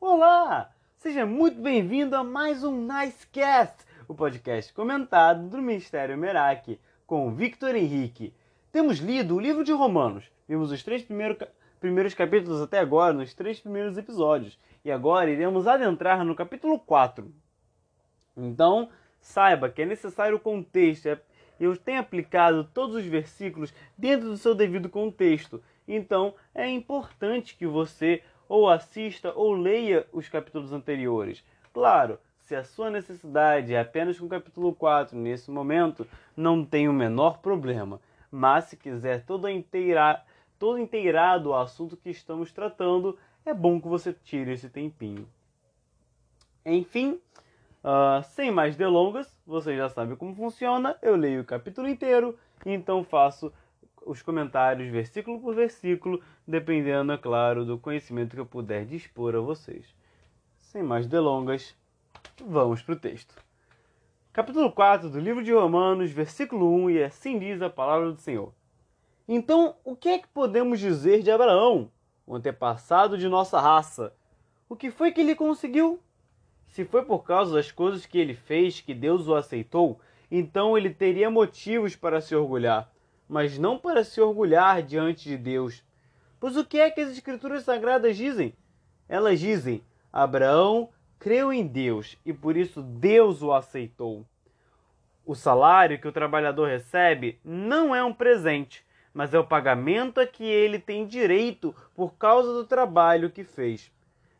Olá! 0.00 0.72
Seja 0.96 1.24
muito 1.24 1.60
bem-vindo 1.60 2.16
a 2.16 2.24
mais 2.24 2.64
um 2.64 2.84
Nicecast, 2.84 3.84
o 4.08 4.14
podcast 4.14 4.74
comentado 4.74 5.48
do 5.48 5.62
Ministério 5.62 6.18
Merak, 6.18 6.80
com 7.06 7.32
Victor 7.32 7.76
Henrique. 7.76 8.34
Temos 8.72 8.98
lido 8.98 9.36
o 9.36 9.40
livro 9.40 9.62
de 9.62 9.70
Romanos, 9.70 10.24
vimos 10.48 10.72
os 10.72 10.82
três 10.82 11.04
primeiros, 11.04 11.38
primeiros 11.78 12.14
capítulos 12.14 12.60
até 12.60 12.80
agora, 12.80 13.12
nos 13.12 13.32
três 13.32 13.60
primeiros 13.60 13.96
episódios, 13.96 14.58
e 14.84 14.90
agora 14.90 15.30
iremos 15.30 15.68
adentrar 15.68 16.24
no 16.24 16.34
capítulo 16.34 16.80
4. 16.80 17.32
Então, 18.36 18.88
saiba 19.20 19.70
que 19.70 19.82
é 19.82 19.86
necessário 19.86 20.36
o 20.36 20.40
contexto, 20.40 21.06
é, 21.06 21.20
eu 21.60 21.76
tenho 21.76 22.00
aplicado 22.00 22.64
todos 22.64 22.96
os 22.96 23.04
versículos 23.04 23.72
dentro 23.96 24.28
do 24.28 24.36
seu 24.36 24.52
devido 24.52 24.88
contexto, 24.88 25.62
então 25.86 26.34
é 26.54 26.68
importante 26.68 27.56
que 27.56 27.66
você 27.66 28.22
ou 28.48 28.68
assista 28.68 29.32
ou 29.34 29.52
leia 29.52 30.06
os 30.12 30.28
capítulos 30.28 30.72
anteriores. 30.72 31.44
Claro, 31.72 32.18
se 32.38 32.54
a 32.54 32.62
sua 32.62 32.90
necessidade 32.90 33.74
é 33.74 33.80
apenas 33.80 34.18
com 34.18 34.26
o 34.26 34.28
capítulo 34.28 34.72
4 34.72 35.18
nesse 35.18 35.50
momento, 35.50 36.06
não 36.36 36.64
tem 36.64 36.88
o 36.88 36.92
menor 36.92 37.38
problema. 37.38 38.00
Mas 38.30 38.66
se 38.66 38.76
quiser 38.76 39.24
todo, 39.24 39.48
inteira, 39.48 40.22
todo 40.58 40.78
inteirado 40.78 41.50
o 41.50 41.54
assunto 41.54 41.96
que 41.96 42.08
estamos 42.08 42.52
tratando, 42.52 43.18
é 43.44 43.52
bom 43.52 43.80
que 43.80 43.88
você 43.88 44.12
tire 44.12 44.52
esse 44.52 44.68
tempinho. 44.68 45.28
Enfim, 46.64 47.20
uh, 47.82 48.22
sem 48.30 48.50
mais 48.50 48.76
delongas, 48.76 49.36
você 49.46 49.76
já 49.76 49.88
sabe 49.88 50.16
como 50.16 50.34
funciona. 50.34 50.96
Eu 51.02 51.16
leio 51.16 51.42
o 51.42 51.44
capítulo 51.44 51.88
inteiro, 51.88 52.38
então 52.64 53.04
faço 53.04 53.52
os 54.06 54.22
comentários 54.22 54.88
versículo 54.88 55.40
por 55.40 55.54
versículo, 55.54 56.22
dependendo, 56.46 57.12
é 57.12 57.18
claro, 57.18 57.64
do 57.64 57.76
conhecimento 57.76 58.34
que 58.34 58.40
eu 58.40 58.46
puder 58.46 58.86
dispor 58.86 59.34
a 59.34 59.40
vocês. 59.40 59.84
Sem 60.56 60.82
mais 60.82 61.06
delongas, 61.06 61.74
vamos 62.46 62.82
para 62.82 62.94
o 62.94 62.98
texto. 62.98 63.34
Capítulo 64.32 64.70
4 64.70 65.10
do 65.10 65.18
livro 65.18 65.42
de 65.42 65.52
Romanos, 65.52 66.12
versículo 66.12 66.72
1, 66.84 66.90
e 66.90 67.02
assim 67.02 67.38
diz 67.38 67.60
a 67.60 67.68
palavra 67.68 68.12
do 68.12 68.20
Senhor. 68.20 68.52
Então, 69.26 69.74
o 69.84 69.96
que 69.96 70.08
é 70.08 70.18
que 70.18 70.28
podemos 70.28 70.78
dizer 70.78 71.22
de 71.22 71.30
Abraão, 71.30 71.90
o 72.24 72.36
antepassado 72.36 73.18
de 73.18 73.28
nossa 73.28 73.60
raça? 73.60 74.14
O 74.68 74.76
que 74.76 74.90
foi 74.90 75.10
que 75.10 75.20
ele 75.20 75.34
conseguiu? 75.34 75.98
Se 76.68 76.84
foi 76.84 77.04
por 77.04 77.24
causa 77.24 77.54
das 77.54 77.72
coisas 77.72 78.06
que 78.06 78.18
ele 78.18 78.34
fez 78.34 78.80
que 78.80 78.94
Deus 78.94 79.26
o 79.26 79.34
aceitou, 79.34 79.98
então 80.30 80.76
ele 80.76 80.90
teria 80.90 81.30
motivos 81.30 81.96
para 81.96 82.20
se 82.20 82.34
orgulhar 82.36 82.92
mas 83.28 83.58
não 83.58 83.78
para 83.78 84.04
se 84.04 84.20
orgulhar 84.20 84.82
diante 84.82 85.28
de 85.28 85.36
Deus. 85.36 85.82
Pois 86.38 86.56
o 86.56 86.64
que 86.64 86.78
é 86.78 86.90
que 86.90 87.00
as 87.00 87.10
Escrituras 87.10 87.64
Sagradas 87.64 88.16
dizem? 88.16 88.54
Elas 89.08 89.40
dizem: 89.40 89.82
Abraão 90.12 90.90
creu 91.18 91.52
em 91.52 91.66
Deus 91.66 92.16
e 92.24 92.32
por 92.32 92.56
isso 92.56 92.82
Deus 92.82 93.42
o 93.42 93.52
aceitou. 93.52 94.24
O 95.24 95.34
salário 95.34 96.00
que 96.00 96.06
o 96.06 96.12
trabalhador 96.12 96.68
recebe 96.68 97.40
não 97.44 97.94
é 97.94 98.04
um 98.04 98.12
presente, 98.12 98.84
mas 99.12 99.34
é 99.34 99.38
o 99.38 99.46
pagamento 99.46 100.20
a 100.20 100.26
que 100.26 100.44
ele 100.44 100.78
tem 100.78 101.06
direito 101.06 101.74
por 101.94 102.14
causa 102.14 102.52
do 102.52 102.64
trabalho 102.64 103.30
que 103.30 103.42
fez. 103.42 103.90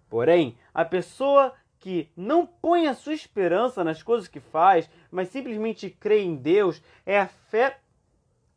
Porém, 0.09 0.57
a 0.73 0.85
pessoa 0.85 1.53
que 1.79 2.09
não 2.17 2.47
põe 2.47 2.87
a 2.87 2.95
sua 2.95 3.15
esperança 3.15 3.83
nas 3.83 4.03
coisas 4.03 4.29
que 4.29 4.41
faz, 4.41 4.89
mas 5.11 5.29
simplesmente 5.29 5.91
crê 5.91 6.23
em 6.23 6.37
Deus, 6.37 6.83
é 7.05 7.19
a 7.19 7.27
fé 7.27 7.79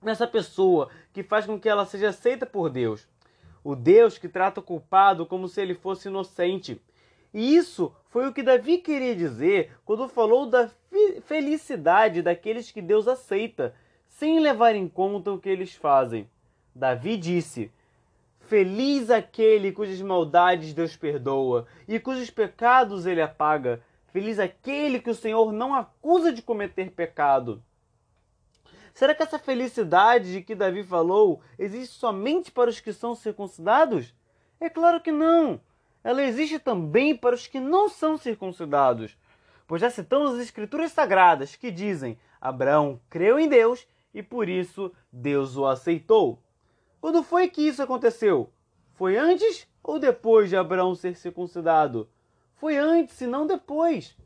nessa 0.02 0.28
pessoa 0.28 0.89
que 1.14 1.23
faz 1.23 1.45
com 1.45 1.59
que 1.59 1.69
ela 1.69 1.86
seja 1.86 2.09
aceita 2.09 2.45
por 2.45 2.69
Deus. 2.69 3.08
O 3.64 3.75
Deus 3.75 4.17
que 4.17 4.30
trata 4.30 4.59
o 4.59 4.64
culpado 4.64 5.25
como 5.25 5.47
se 5.47 5.61
ele 5.61 5.73
fosse 5.73 6.08
inocente. 6.08 6.81
E 7.33 7.55
isso 7.55 7.94
foi 8.09 8.27
o 8.27 8.33
que 8.33 8.42
Davi 8.42 8.80
queria 8.80 9.16
dizer 9.16 9.72
quando 9.86 10.08
falou 10.08 10.47
da 10.47 10.70
felicidade 11.26 12.21
daqueles 12.21 12.71
que 12.71 12.82
Deus 12.82 13.08
aceita, 13.08 13.76
sem 14.08 14.39
levar 14.39 14.76
em 14.76 14.88
conta 14.88 15.32
o 15.32 15.39
que 15.39 15.49
eles 15.49 15.76
fazem. 15.76 16.27
Davi 16.73 17.17
disse: 17.17 17.71
Feliz 18.39 19.11
aquele 19.11 19.71
cujas 19.71 20.02
maldades 20.02 20.73
Deus 20.73 20.95
perdoa 20.95 21.67
e 21.88 21.99
cujos 21.99 22.32
pecados 22.32 23.05
ele 23.05 23.21
apaga. 23.21 23.82
Feliz 24.08 24.39
aquele 24.39 24.99
que 24.99 25.11
o 25.11 25.15
Senhor 25.15 25.52
não 25.52 25.76
acusa 25.76 26.33
de 26.33 26.42
cometer 26.42 26.89
pecado. 26.89 27.61
Será 28.99 29.15
que 29.15 29.23
essa 29.23 29.39
felicidade 29.39 30.30
de 30.30 30.42
que 30.42 30.54
Davi 30.54 30.83
falou 30.83 31.39
existe 31.58 31.95
somente 31.95 32.52
para 32.52 32.70
os 32.70 32.82
que 32.82 32.92
são 32.92 33.15
circuncidados? 33.15 34.14
É 34.60 34.70
claro 34.70 34.99
que 34.99 35.10
não. 35.10 35.61
Ela 36.04 36.21
existe 36.21 36.60
também 36.60 37.15
para 37.15 37.33
os 37.33 37.48
que 37.48 37.61
não 37.61 37.88
são 37.88 38.17
circuncidados. 38.17 39.17
Pois 39.65 39.80
já 39.80 39.89
citamos 39.89 40.33
as 40.33 40.42
Escrituras 40.42 40.92
Sagradas 40.92 41.55
que 41.55 41.71
dizem: 41.71 42.20
Abraão 42.42 42.99
creu 43.09 43.39
em 43.39 43.48
Deus 43.48 43.88
e 44.14 44.21
por 44.21 44.49
isso 44.49 44.92
Deus 45.09 45.55
o 45.55 45.65
aceitou. 45.65 46.38
Quando 46.99 47.23
foi 47.23 47.48
que 47.48 47.65
isso 47.65 47.82
aconteceu? 47.82 48.52
Foi 48.95 49.15
antes 49.15 49.65
ou 49.82 49.98
depois 49.98 50.49
de 50.49 50.58
Abraão 50.58 50.93
ser 50.93 51.15
circuncidado? 51.15 52.09
Foi 52.54 52.76
antes 52.76 53.21
e 53.21 53.27
não 53.27 53.48
depois. 53.48 54.17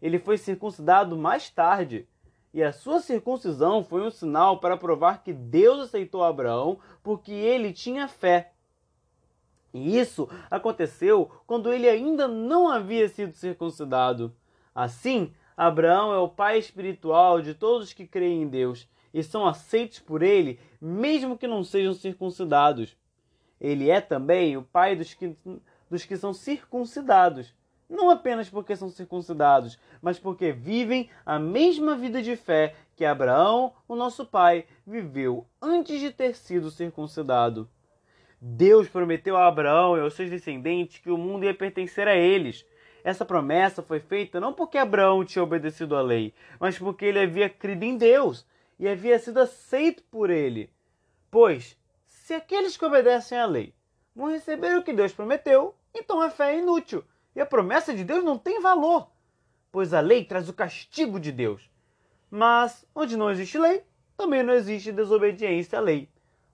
Ele 0.00 0.18
foi 0.18 0.38
circuncidado 0.38 1.18
mais 1.18 1.50
tarde 1.50 2.08
e 2.52 2.62
a 2.62 2.72
sua 2.72 3.00
circuncisão 3.00 3.82
foi 3.82 4.02
um 4.02 4.10
sinal 4.10 4.58
para 4.58 4.76
provar 4.76 5.22
que 5.22 5.32
Deus 5.32 5.80
aceitou 5.80 6.22
Abraão 6.22 6.78
porque 7.02 7.32
ele 7.32 7.72
tinha 7.72 8.06
fé. 8.06 8.52
E 9.72 9.98
isso 9.98 10.28
aconteceu 10.50 11.30
quando 11.46 11.72
ele 11.72 11.88
ainda 11.88 12.28
não 12.28 12.68
havia 12.68 13.08
sido 13.08 13.34
circuncidado. 13.34 14.34
Assim, 14.74 15.32
Abraão 15.56 16.12
é 16.12 16.18
o 16.18 16.28
pai 16.28 16.58
espiritual 16.58 17.40
de 17.40 17.54
todos 17.54 17.94
que 17.94 18.06
creem 18.06 18.42
em 18.42 18.48
Deus 18.48 18.86
e 19.14 19.22
são 19.22 19.46
aceitos 19.46 19.98
por 19.98 20.22
ele, 20.22 20.60
mesmo 20.80 21.38
que 21.38 21.46
não 21.46 21.64
sejam 21.64 21.94
circuncidados. 21.94 22.96
Ele 23.58 23.88
é 23.88 24.00
também 24.00 24.56
o 24.56 24.62
pai 24.62 24.94
dos 24.94 25.14
que, 25.14 25.34
dos 25.88 26.04
que 26.04 26.16
são 26.16 26.34
circuncidados 26.34 27.54
não 27.92 28.10
apenas 28.10 28.48
porque 28.48 28.74
são 28.74 28.88
circuncidados, 28.88 29.78
mas 30.00 30.18
porque 30.18 30.50
vivem 30.50 31.10
a 31.24 31.38
mesma 31.38 31.94
vida 31.94 32.22
de 32.22 32.34
fé 32.34 32.74
que 32.96 33.04
Abraão, 33.04 33.74
o 33.86 33.94
nosso 33.94 34.24
pai, 34.24 34.64
viveu 34.86 35.46
antes 35.60 36.00
de 36.00 36.10
ter 36.10 36.34
sido 36.34 36.70
circuncidado. 36.70 37.68
Deus 38.40 38.88
prometeu 38.88 39.36
a 39.36 39.46
Abraão 39.46 39.96
e 39.96 40.00
aos 40.00 40.14
seus 40.14 40.30
descendentes 40.30 40.98
que 40.98 41.10
o 41.10 41.18
mundo 41.18 41.44
ia 41.44 41.54
pertencer 41.54 42.08
a 42.08 42.16
eles. 42.16 42.66
Essa 43.04 43.24
promessa 43.24 43.82
foi 43.82 44.00
feita 44.00 44.40
não 44.40 44.52
porque 44.52 44.78
Abraão 44.78 45.24
tinha 45.24 45.42
obedecido 45.42 45.94
à 45.94 46.02
lei, 46.02 46.32
mas 46.58 46.78
porque 46.78 47.04
ele 47.04 47.20
havia 47.20 47.48
crido 47.48 47.84
em 47.84 47.96
Deus 47.96 48.46
e 48.78 48.88
havia 48.88 49.18
sido 49.18 49.38
aceito 49.38 50.02
por 50.04 50.30
ele. 50.30 50.70
Pois, 51.30 51.76
se 52.06 52.34
aqueles 52.34 52.76
que 52.76 52.84
obedecem 52.84 53.38
à 53.38 53.46
lei 53.46 53.74
vão 54.14 54.30
receber 54.30 54.76
o 54.76 54.82
que 54.82 54.92
Deus 54.92 55.12
prometeu, 55.12 55.74
então 55.94 56.20
a 56.20 56.30
fé 56.30 56.54
é 56.54 56.58
inútil 56.58 57.04
e 57.34 57.40
a 57.40 57.46
promessa 57.46 57.94
de 57.94 58.04
Deus 58.04 58.24
não 58.24 58.38
tem 58.38 58.60
valor, 58.60 59.10
pois 59.70 59.94
a 59.94 60.00
lei 60.00 60.24
traz 60.24 60.48
o 60.48 60.52
castigo 60.52 61.18
de 61.18 61.32
Deus. 61.32 61.70
Mas 62.30 62.86
onde 62.94 63.16
não 63.16 63.30
existe 63.30 63.58
lei, 63.58 63.82
também 64.16 64.42
não 64.42 64.54
existe 64.54 64.92
desobediência 64.92 65.78
à 65.78 65.82
lei. 65.82 66.08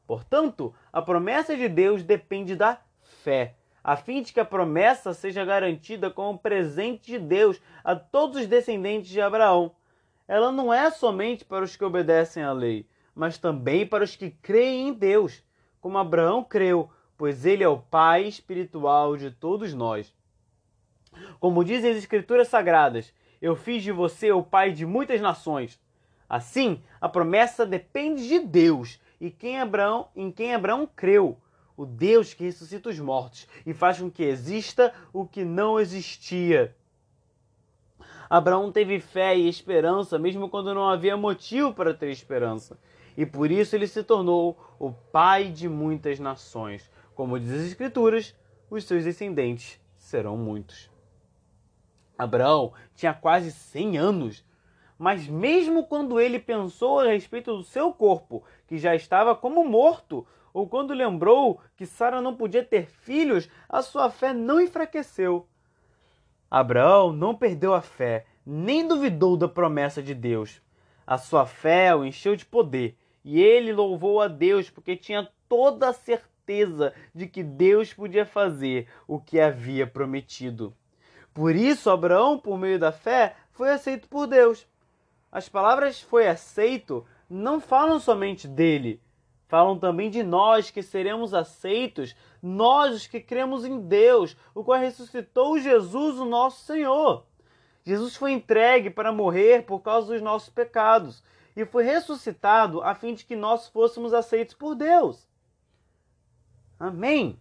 Portanto, 0.06 0.74
a 0.92 1.02
promessa 1.02 1.56
de 1.56 1.68
Deus 1.68 2.02
depende 2.02 2.56
da 2.56 2.80
fé, 3.22 3.54
a 3.84 3.96
fim 3.96 4.22
de 4.22 4.32
que 4.32 4.40
a 4.40 4.44
promessa 4.44 5.12
seja 5.12 5.44
garantida 5.44 6.10
como 6.10 6.38
presente 6.38 7.12
de 7.12 7.18
Deus 7.18 7.60
a 7.84 7.94
todos 7.94 8.38
os 8.40 8.46
descendentes 8.46 9.10
de 9.10 9.20
Abraão. 9.20 9.72
Ela 10.26 10.52
não 10.52 10.72
é 10.72 10.90
somente 10.90 11.44
para 11.44 11.64
os 11.64 11.76
que 11.76 11.84
obedecem 11.84 12.42
à 12.42 12.52
lei, 12.52 12.86
mas 13.14 13.38
também 13.38 13.86
para 13.86 14.04
os 14.04 14.14
que 14.14 14.30
creem 14.30 14.88
em 14.88 14.92
Deus, 14.92 15.42
como 15.80 15.98
Abraão 15.98 16.42
creu, 16.42 16.90
pois 17.16 17.44
ele 17.44 17.64
é 17.64 17.68
o 17.68 17.78
pai 17.78 18.24
espiritual 18.24 19.16
de 19.16 19.30
todos 19.30 19.74
nós. 19.74 20.14
Como 21.40 21.64
dizem 21.64 21.90
as 21.90 21.96
Escrituras 21.96 22.48
Sagradas, 22.48 23.12
eu 23.40 23.54
fiz 23.54 23.82
de 23.82 23.92
você 23.92 24.32
o 24.32 24.42
pai 24.42 24.72
de 24.72 24.84
muitas 24.84 25.20
nações. 25.20 25.80
Assim, 26.28 26.82
a 27.00 27.08
promessa 27.08 27.64
depende 27.64 28.28
de 28.28 28.40
Deus 28.40 29.00
e 29.20 29.30
quem 29.30 29.58
Abraão, 29.60 30.08
em 30.14 30.30
quem 30.30 30.54
Abraão 30.54 30.86
creu, 30.86 31.38
o 31.76 31.86
Deus 31.86 32.34
que 32.34 32.44
ressuscita 32.44 32.88
os 32.88 32.98
mortos 32.98 33.46
e 33.64 33.72
faz 33.72 33.98
com 33.98 34.10
que 34.10 34.24
exista 34.24 34.92
o 35.12 35.24
que 35.24 35.44
não 35.44 35.78
existia. 35.78 36.74
Abraão 38.28 38.70
teve 38.70 39.00
fé 39.00 39.36
e 39.36 39.48
esperança 39.48 40.18
mesmo 40.18 40.48
quando 40.48 40.74
não 40.74 40.88
havia 40.88 41.16
motivo 41.16 41.72
para 41.72 41.94
ter 41.94 42.10
esperança. 42.10 42.78
E 43.16 43.24
por 43.24 43.50
isso 43.50 43.74
ele 43.74 43.86
se 43.86 44.02
tornou 44.02 44.58
o 44.78 44.92
pai 44.92 45.50
de 45.50 45.68
muitas 45.68 46.20
nações. 46.20 46.90
Como 47.14 47.40
diz 47.40 47.50
as 47.50 47.66
Escrituras, 47.66 48.34
os 48.70 48.84
seus 48.84 49.02
descendentes 49.04 49.80
serão 49.96 50.36
muitos. 50.36 50.90
Abraão 52.18 52.72
tinha 52.96 53.14
quase 53.14 53.52
100 53.52 53.96
anos, 53.96 54.44
mas 54.98 55.28
mesmo 55.28 55.86
quando 55.86 56.18
ele 56.18 56.40
pensou 56.40 56.98
a 56.98 57.06
respeito 57.06 57.56
do 57.56 57.62
seu 57.62 57.92
corpo, 57.92 58.42
que 58.66 58.76
já 58.76 58.96
estava 58.96 59.36
como 59.36 59.64
morto, 59.64 60.26
ou 60.52 60.68
quando 60.68 60.92
lembrou 60.92 61.60
que 61.76 61.86
Sara 61.86 62.20
não 62.20 62.34
podia 62.34 62.64
ter 62.64 62.86
filhos, 62.86 63.48
a 63.68 63.80
sua 63.80 64.10
fé 64.10 64.32
não 64.32 64.60
enfraqueceu. 64.60 65.46
Abraão 66.50 67.12
não 67.12 67.36
perdeu 67.36 67.72
a 67.72 67.80
fé, 67.80 68.26
nem 68.44 68.88
duvidou 68.88 69.36
da 69.36 69.46
promessa 69.46 70.02
de 70.02 70.14
Deus. 70.14 70.60
A 71.06 71.16
sua 71.16 71.46
fé 71.46 71.94
o 71.94 72.04
encheu 72.04 72.34
de 72.34 72.44
poder, 72.44 72.98
e 73.24 73.40
ele 73.40 73.72
louvou 73.72 74.20
a 74.20 74.26
Deus 74.26 74.68
porque 74.68 74.96
tinha 74.96 75.28
toda 75.48 75.88
a 75.88 75.92
certeza 75.92 76.92
de 77.14 77.28
que 77.28 77.44
Deus 77.44 77.92
podia 77.92 78.26
fazer 78.26 78.88
o 79.06 79.20
que 79.20 79.38
havia 79.38 79.86
prometido. 79.86 80.74
Por 81.38 81.54
isso, 81.54 81.88
Abraão, 81.88 82.36
por 82.36 82.58
meio 82.58 82.80
da 82.80 82.90
fé, 82.90 83.36
foi 83.52 83.70
aceito 83.70 84.08
por 84.08 84.26
Deus. 84.26 84.66
As 85.30 85.48
palavras 85.48 86.00
foi 86.00 86.26
aceito 86.26 87.06
não 87.30 87.60
falam 87.60 88.00
somente 88.00 88.48
dele, 88.48 89.00
falam 89.46 89.78
também 89.78 90.10
de 90.10 90.24
nós 90.24 90.68
que 90.72 90.82
seremos 90.82 91.32
aceitos, 91.32 92.16
nós 92.42 92.92
os 92.92 93.06
que 93.06 93.20
cremos 93.20 93.64
em 93.64 93.78
Deus, 93.78 94.36
o 94.52 94.64
qual 94.64 94.80
ressuscitou 94.80 95.60
Jesus, 95.60 96.18
o 96.18 96.24
nosso 96.24 96.64
Senhor. 96.64 97.24
Jesus 97.84 98.16
foi 98.16 98.32
entregue 98.32 98.90
para 98.90 99.12
morrer 99.12 99.64
por 99.64 99.78
causa 99.78 100.12
dos 100.12 100.20
nossos 100.20 100.48
pecados 100.48 101.22
e 101.54 101.64
foi 101.64 101.84
ressuscitado 101.84 102.82
a 102.82 102.96
fim 102.96 103.14
de 103.14 103.24
que 103.24 103.36
nós 103.36 103.68
fôssemos 103.68 104.12
aceitos 104.12 104.56
por 104.56 104.74
Deus. 104.74 105.24
Amém. 106.80 107.38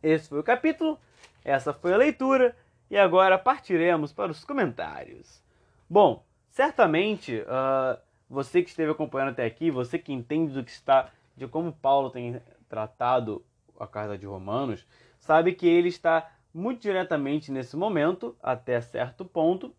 Esse 0.00 0.28
foi 0.28 0.38
o 0.38 0.44
capítulo, 0.44 0.96
essa 1.44 1.72
foi 1.72 1.92
a 1.92 1.96
leitura 1.96 2.56
e 2.90 2.96
agora 2.96 3.38
partiremos 3.38 4.12
para 4.12 4.30
os 4.30 4.44
comentários. 4.44 5.42
Bom, 5.88 6.24
certamente 6.48 7.38
uh, 7.40 8.00
você 8.28 8.62
que 8.62 8.70
esteve 8.70 8.92
acompanhando 8.92 9.30
até 9.30 9.44
aqui, 9.44 9.70
você 9.70 9.98
que 9.98 10.12
entende 10.12 10.52
do 10.52 10.64
que 10.64 10.70
está, 10.70 11.10
de 11.36 11.46
como 11.46 11.72
Paulo 11.72 12.10
tem 12.10 12.40
tratado 12.68 13.44
a 13.78 13.86
carta 13.86 14.16
de 14.16 14.26
Romanos, 14.26 14.86
sabe 15.18 15.54
que 15.54 15.66
ele 15.66 15.88
está 15.88 16.30
muito 16.54 16.82
diretamente 16.82 17.50
nesse 17.50 17.76
momento, 17.76 18.36
até 18.42 18.80
certo 18.80 19.24
ponto, 19.24 19.74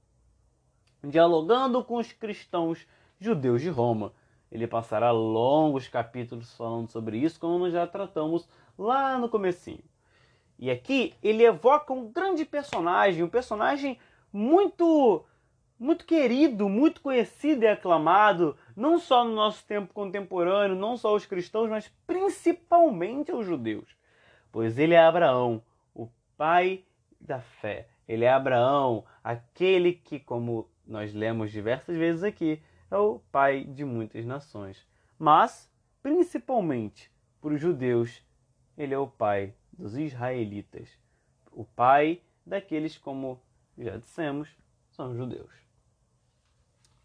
dialogando 1.04 1.84
com 1.84 1.98
os 1.98 2.12
cristãos 2.12 2.88
judeus 3.20 3.62
de 3.62 3.70
Roma. 3.70 4.14
Ele 4.52 4.68
passará 4.68 5.12
longos 5.12 5.88
capítulos 5.88 6.56
falando 6.56 6.90
sobre 6.90 7.18
isso, 7.18 7.40
como 7.40 7.60
nós 7.60 7.74
já 7.74 7.88
tratamos 7.88 8.48
lá 8.78 9.18
no 9.18 9.30
comecinho. 9.30 9.84
E 10.58 10.70
aqui 10.72 11.14
ele 11.22 11.44
evoca 11.44 11.94
um 11.94 12.12
grande 12.12 12.46
personagem, 12.46 13.24
um 13.24 13.30
personagem 13.30 13.98
muito 14.32 15.26
muito 15.80 16.06
querido, 16.06 16.70
muito 16.70 17.02
conhecido 17.02 17.64
e 17.64 17.68
aclamado, 17.68 18.56
não 18.74 18.98
só 18.98 19.26
no 19.26 19.36
nosso 19.36 19.66
tempo 19.66 19.94
contemporâneo, 19.94 20.78
não 20.78 20.96
só 20.96 21.14
os 21.14 21.26
cristãos, 21.26 21.70
mas 21.70 21.92
principalmente 22.08 23.32
aos 23.32 23.46
judeus. 23.46 23.94
Pois 24.50 24.78
ele 24.78 24.94
é 24.94 25.00
Abraão, 25.00 25.62
o 25.94 26.08
pai 26.38 26.86
da 27.20 27.40
fé. 27.40 27.90
Ele 28.08 28.24
é 28.24 28.32
Abraão, 28.32 29.04
aquele 29.22 29.94
que, 29.94 30.20
como 30.20 30.70
nós 30.86 31.14
lemos 31.14 31.52
diversas 31.52 31.98
vezes 31.98 32.24
aqui, 32.24 32.62
é 32.90 32.98
o 32.98 33.20
pai 33.32 33.66
de 33.66 33.84
muitas 33.84 34.26
nações. 34.26 34.88
Mas, 35.20 35.70
principalmente 36.02 37.12
para 37.42 37.54
os 37.54 37.60
judeus, 37.60 38.24
ele 38.78 38.94
é 38.94 38.98
o 38.98 39.08
pai 39.08 39.54
dos 39.78 39.98
israelitas, 39.98 40.90
o 41.52 41.66
pai 41.66 42.22
daqueles, 42.46 42.98
como 42.98 43.42
já 43.78 43.98
dissemos, 43.98 44.50
são 44.92 45.16
judeus. 45.16 45.52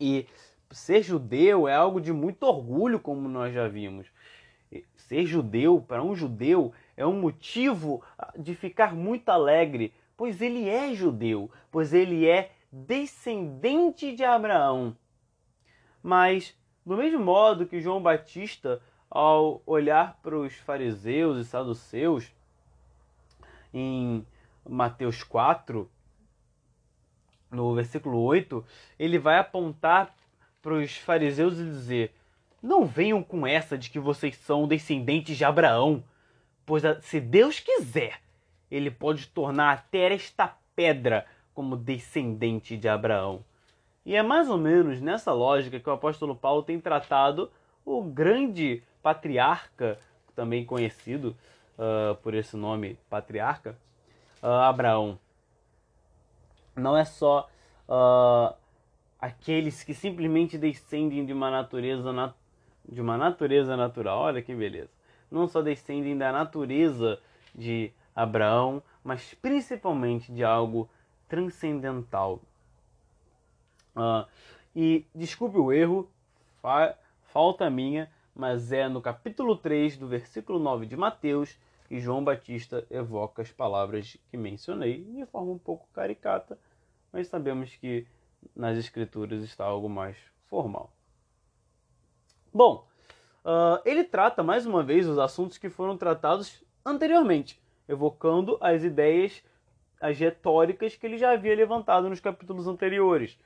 E 0.00 0.26
ser 0.70 1.03
judeu 1.03 1.67
é 1.67 1.75
algo 1.75 2.00
de 2.00 2.12
muito 2.12 2.43
orgulho, 2.44 3.00
como 3.00 3.29
nós 3.29 3.53
já 3.55 3.67
vimos. 3.69 4.06
Ser 4.97 5.25
judeu, 5.25 5.81
para 5.81 6.03
um 6.03 6.15
judeu, 6.15 6.73
é 6.97 7.06
um 7.06 7.19
motivo 7.19 8.03
de 8.38 8.55
ficar 8.55 8.94
muito 8.94 9.29
alegre, 9.31 9.94
pois 10.17 10.43
ele 10.43 10.69
é 10.69 10.94
judeu, 10.94 11.50
pois 11.71 11.94
ele 11.94 12.29
é 12.29 12.53
descendente 12.71 14.14
de 14.14 14.25
Abraão. 14.25 14.97
Mas, 16.03 16.55
do 16.85 16.97
mesmo 16.97 17.21
modo 17.21 17.67
que 17.67 17.81
João 17.81 18.03
Batista, 18.03 18.81
ao 19.11 19.62
olhar 19.64 20.19
para 20.23 20.38
os 20.38 20.55
fariseus 20.55 21.38
e 21.38 21.44
saduceus, 21.49 22.31
em 23.73 24.26
Mateus 24.69 25.23
4, 25.23 25.91
no 27.50 27.75
versículo 27.75 28.20
8, 28.20 28.65
ele 28.99 29.19
vai 29.19 29.38
apontar 29.38 30.15
para 30.61 30.75
os 30.75 30.97
fariseus 30.97 31.59
e 31.59 31.65
dizer: 31.65 32.15
Não 32.62 32.85
venham 32.85 33.23
com 33.23 33.47
essa 33.47 33.79
de 33.79 33.91
que 33.91 33.99
vocês 33.99 34.37
são 34.37 34.69
descendentes 34.69 35.37
de 35.37 35.44
Abraão, 35.44 36.05
pois 36.67 36.82
se 37.03 37.20
Deus 37.20 37.61
quiser, 37.61 38.20
ele 38.70 38.91
pode 38.91 39.29
tornar 39.29 39.73
até 39.73 40.12
esta 40.12 40.55
pedra 40.76 41.26
como 41.55 41.76
descendente 41.76 42.76
de 42.76 42.88
Abraão. 42.88 43.44
E 44.05 44.14
é 44.14 44.23
mais 44.23 44.49
ou 44.49 44.59
menos 44.59 45.00
nessa 45.00 45.32
lógica 45.32 45.81
que 45.81 45.88
o 45.88 45.93
apóstolo 45.93 46.35
Paulo 46.37 46.62
tem 46.62 46.81
tratado 46.81 47.50
o 47.85 48.03
grande 48.03 48.82
patriarca, 49.03 49.99
também 50.35 50.64
conhecido 50.64 51.37
uh, 51.78 52.14
por 52.16 52.34
esse 52.34 52.56
nome 52.56 52.98
patriarca, 53.08 53.78
uh, 54.42 54.46
Abraão 54.46 55.19
não 56.78 56.96
é 56.96 57.04
só 57.04 57.48
uh, 57.88 58.54
aqueles 59.20 59.82
que 59.82 59.94
simplesmente 59.94 60.56
descendem 60.56 61.25
de 61.25 61.32
uma 61.32 61.50
natureza 61.50 62.12
nat 62.12 62.34
de 62.90 63.02
uma 63.02 63.19
natureza 63.19 63.76
natural. 63.76 64.20
Olha 64.20 64.40
que 64.40 64.54
beleza. 64.54 64.90
Não 65.30 65.46
só 65.46 65.60
descendem 65.60 66.16
da 66.16 66.32
natureza 66.32 67.20
de 67.54 67.92
Abraão, 68.16 68.82
mas 69.04 69.34
principalmente 69.34 70.32
de 70.32 70.42
algo 70.42 70.88
transcendental. 71.28 72.40
Uh, 73.94 74.26
e 74.75 75.04
desculpe 75.14 75.58
o 75.58 75.70
erro, 75.70 76.08
fa 76.62 76.96
falta 77.25 77.69
minha, 77.69 78.10
mas 78.34 78.72
é 78.72 78.88
no 78.88 79.02
capítulo 79.02 79.54
3 79.54 79.98
do 79.98 80.08
versículo 80.08 80.58
9 80.58 80.86
de 80.86 80.96
Mateus 80.96 81.58
que 81.88 81.99
João 81.99 82.23
Batista 82.23 82.87
evoca 82.90 83.40
as 83.40 83.50
palavras 83.50 84.19
que 84.31 84.37
mencionei 84.37 85.02
de 85.05 85.25
forma 85.26 85.52
um 85.52 85.58
pouco 85.58 85.88
caricata, 85.94 86.58
mas 87.11 87.29
sabemos 87.29 87.75
que 87.76 88.06
nas 88.55 88.76
escrituras 88.76 89.43
está 89.43 89.64
algo 89.64 89.88
mais 89.88 90.17
formal. 90.49 90.93
Bom, 92.52 92.87
uh, 93.44 93.81
ele 93.87 94.05
trata 94.05 94.43
mais 94.43 94.67
uma 94.67 94.82
vez 94.82 95.08
os 95.08 95.19
assuntos 95.19 95.56
que 95.56 95.70
foram 95.70 95.96
tratados 95.96 96.62
anteriormente, 96.85 97.61
evocando 97.88 98.59
as 98.61 98.83
ideias, 98.85 99.42
as 99.99 100.18
retóricas 100.18 100.95
que 100.95 101.07
ele 101.07 101.16
já 101.16 101.33
havia 101.33 101.57
levantado 101.57 102.09
nos 102.09 102.21
capítulos 102.21 102.66
anteriores. 102.66 103.38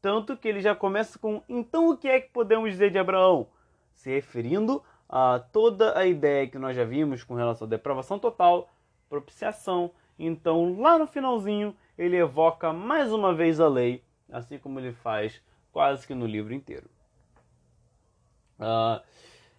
Tanto 0.00 0.36
que 0.36 0.46
ele 0.46 0.60
já 0.60 0.74
começa 0.74 1.18
com: 1.18 1.42
então 1.48 1.90
o 1.90 1.96
que 1.96 2.06
é 2.06 2.20
que 2.20 2.30
podemos 2.30 2.70
dizer 2.70 2.90
de 2.90 2.98
Abraão? 2.98 3.48
Se 3.92 4.10
referindo 4.10 4.82
a 5.08 5.38
toda 5.52 5.98
a 5.98 6.06
ideia 6.06 6.46
que 6.46 6.58
nós 6.58 6.76
já 6.76 6.84
vimos 6.84 7.24
com 7.24 7.34
relação 7.34 7.66
à 7.66 7.70
depravação 7.70 8.18
total, 8.18 8.68
propiciação. 9.08 9.90
Então, 10.18 10.80
lá 10.80 10.98
no 10.98 11.06
finalzinho, 11.06 11.74
ele 11.96 12.16
evoca 12.16 12.72
mais 12.72 13.12
uma 13.12 13.34
vez 13.34 13.60
a 13.60 13.68
lei, 13.68 14.02
assim 14.30 14.58
como 14.58 14.78
ele 14.78 14.92
faz 14.92 15.40
quase 15.72 16.06
que 16.06 16.14
no 16.14 16.26
livro 16.26 16.52
inteiro. 16.52 16.90
Uh, 18.58 19.00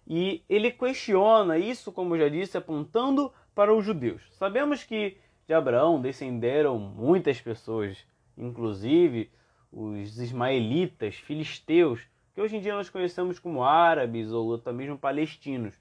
e 0.06 0.44
ele 0.48 0.70
questiona 0.70 1.58
isso, 1.58 1.90
como 1.90 2.18
já 2.18 2.28
disse, 2.28 2.56
apontando 2.56 3.32
para 3.54 3.74
os 3.74 3.84
judeus. 3.84 4.22
Sabemos 4.32 4.84
que 4.84 5.16
de 5.46 5.54
Abraão 5.54 6.00
descenderam 6.00 6.78
muitas 6.78 7.40
pessoas, 7.40 8.04
inclusive 8.36 9.30
os 9.72 10.18
ismaelitas, 10.18 11.16
filisteus, 11.16 12.00
que 12.40 12.44
hoje 12.44 12.56
em 12.56 12.60
dia 12.60 12.74
nós 12.74 12.88
conhecemos 12.88 13.38
como 13.38 13.62
árabes 13.62 14.32
ou 14.32 14.54
até 14.54 14.72
mesmo 14.72 14.96
palestinos. 14.96 15.74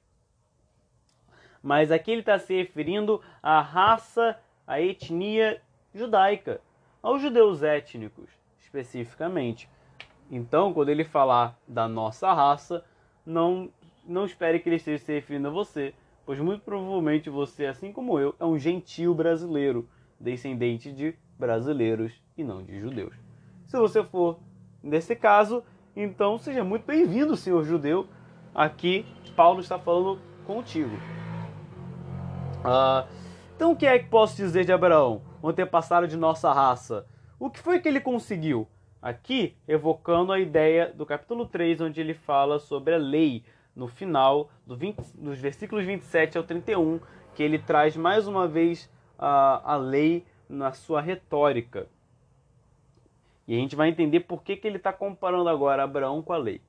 Mas 1.63 1.89
aqui 1.89 2.11
ele 2.11 2.19
está 2.19 2.37
se 2.37 2.53
referindo 2.53 3.21
à 3.41 3.61
raça, 3.61 4.37
à 4.67 4.81
etnia 4.81 5.61
judaica, 5.95 6.59
aos 7.01 7.21
judeus 7.21 7.63
étnicos, 7.63 8.29
especificamente. 8.59 9.69
Então, 10.29 10.73
quando 10.73 10.89
ele 10.89 11.05
falar 11.05 11.57
da 11.65 11.87
nossa 11.87 12.33
raça, 12.33 12.83
não, 13.25 13.71
não 14.05 14.25
espere 14.25 14.59
que 14.59 14.67
ele 14.67 14.75
esteja 14.75 15.01
se 15.01 15.13
referindo 15.13 15.47
a 15.47 15.51
você, 15.51 15.93
pois 16.25 16.39
muito 16.39 16.63
provavelmente 16.63 17.29
você, 17.29 17.67
assim 17.67 17.93
como 17.93 18.19
eu, 18.19 18.35
é 18.37 18.43
um 18.43 18.59
gentio 18.59 19.15
brasileiro, 19.15 19.87
descendente 20.19 20.91
de 20.91 21.15
brasileiros 21.37 22.21
e 22.37 22.43
não 22.43 22.61
de 22.61 22.81
judeus. 22.81 23.15
Se 23.65 23.77
você 23.77 24.03
for 24.03 24.39
nesse 24.83 25.15
caso, 25.15 25.63
então 25.95 26.37
seja 26.37 26.63
muito 26.63 26.85
bem-vindo, 26.85 27.35
senhor 27.35 27.63
judeu. 27.63 28.07
Aqui 28.53 29.05
Paulo 29.35 29.61
está 29.61 29.79
falando 29.79 30.19
contigo. 30.45 30.95
Uh, 32.59 33.07
então, 33.55 33.71
o 33.71 33.75
que 33.75 33.85
é 33.85 33.97
que 33.99 34.09
posso 34.09 34.35
dizer 34.35 34.65
de 34.65 34.71
Abraão? 34.71 35.21
um 35.41 35.49
antepassado 35.49 36.07
de 36.07 36.17
nossa 36.17 36.51
raça. 36.51 37.05
O 37.39 37.49
que 37.49 37.59
foi 37.59 37.79
que 37.79 37.87
ele 37.87 38.01
conseguiu? 38.01 38.67
Aqui, 39.01 39.55
evocando 39.67 40.33
a 40.33 40.39
ideia 40.39 40.91
do 40.93 41.05
capítulo 41.05 41.45
3, 41.45 41.81
onde 41.81 42.01
ele 42.01 42.13
fala 42.13 42.59
sobre 42.59 42.93
a 42.93 42.97
lei, 42.97 43.43
no 43.75 43.87
final 43.87 44.49
do 44.65 44.75
20, 44.75 44.97
dos 45.15 45.39
versículos 45.39 45.85
27 45.85 46.37
ao 46.37 46.43
31, 46.43 46.99
que 47.33 47.41
ele 47.41 47.57
traz 47.57 47.95
mais 47.95 48.27
uma 48.27 48.47
vez 48.47 48.89
a, 49.17 49.73
a 49.73 49.77
lei 49.77 50.25
na 50.49 50.73
sua 50.73 50.99
retórica. 50.99 51.87
E 53.49 53.55
a 53.55 53.57
gente 53.57 53.75
vai 53.75 53.89
entender 53.89 54.19
por 54.19 54.43
que, 54.43 54.55
que 54.55 54.67
ele 54.67 54.77
está 54.77 54.93
comparando 54.93 55.49
agora 55.49 55.83
Abraão 55.83 56.21
com 56.21 56.31
a 56.31 56.37
lei. 56.37 56.61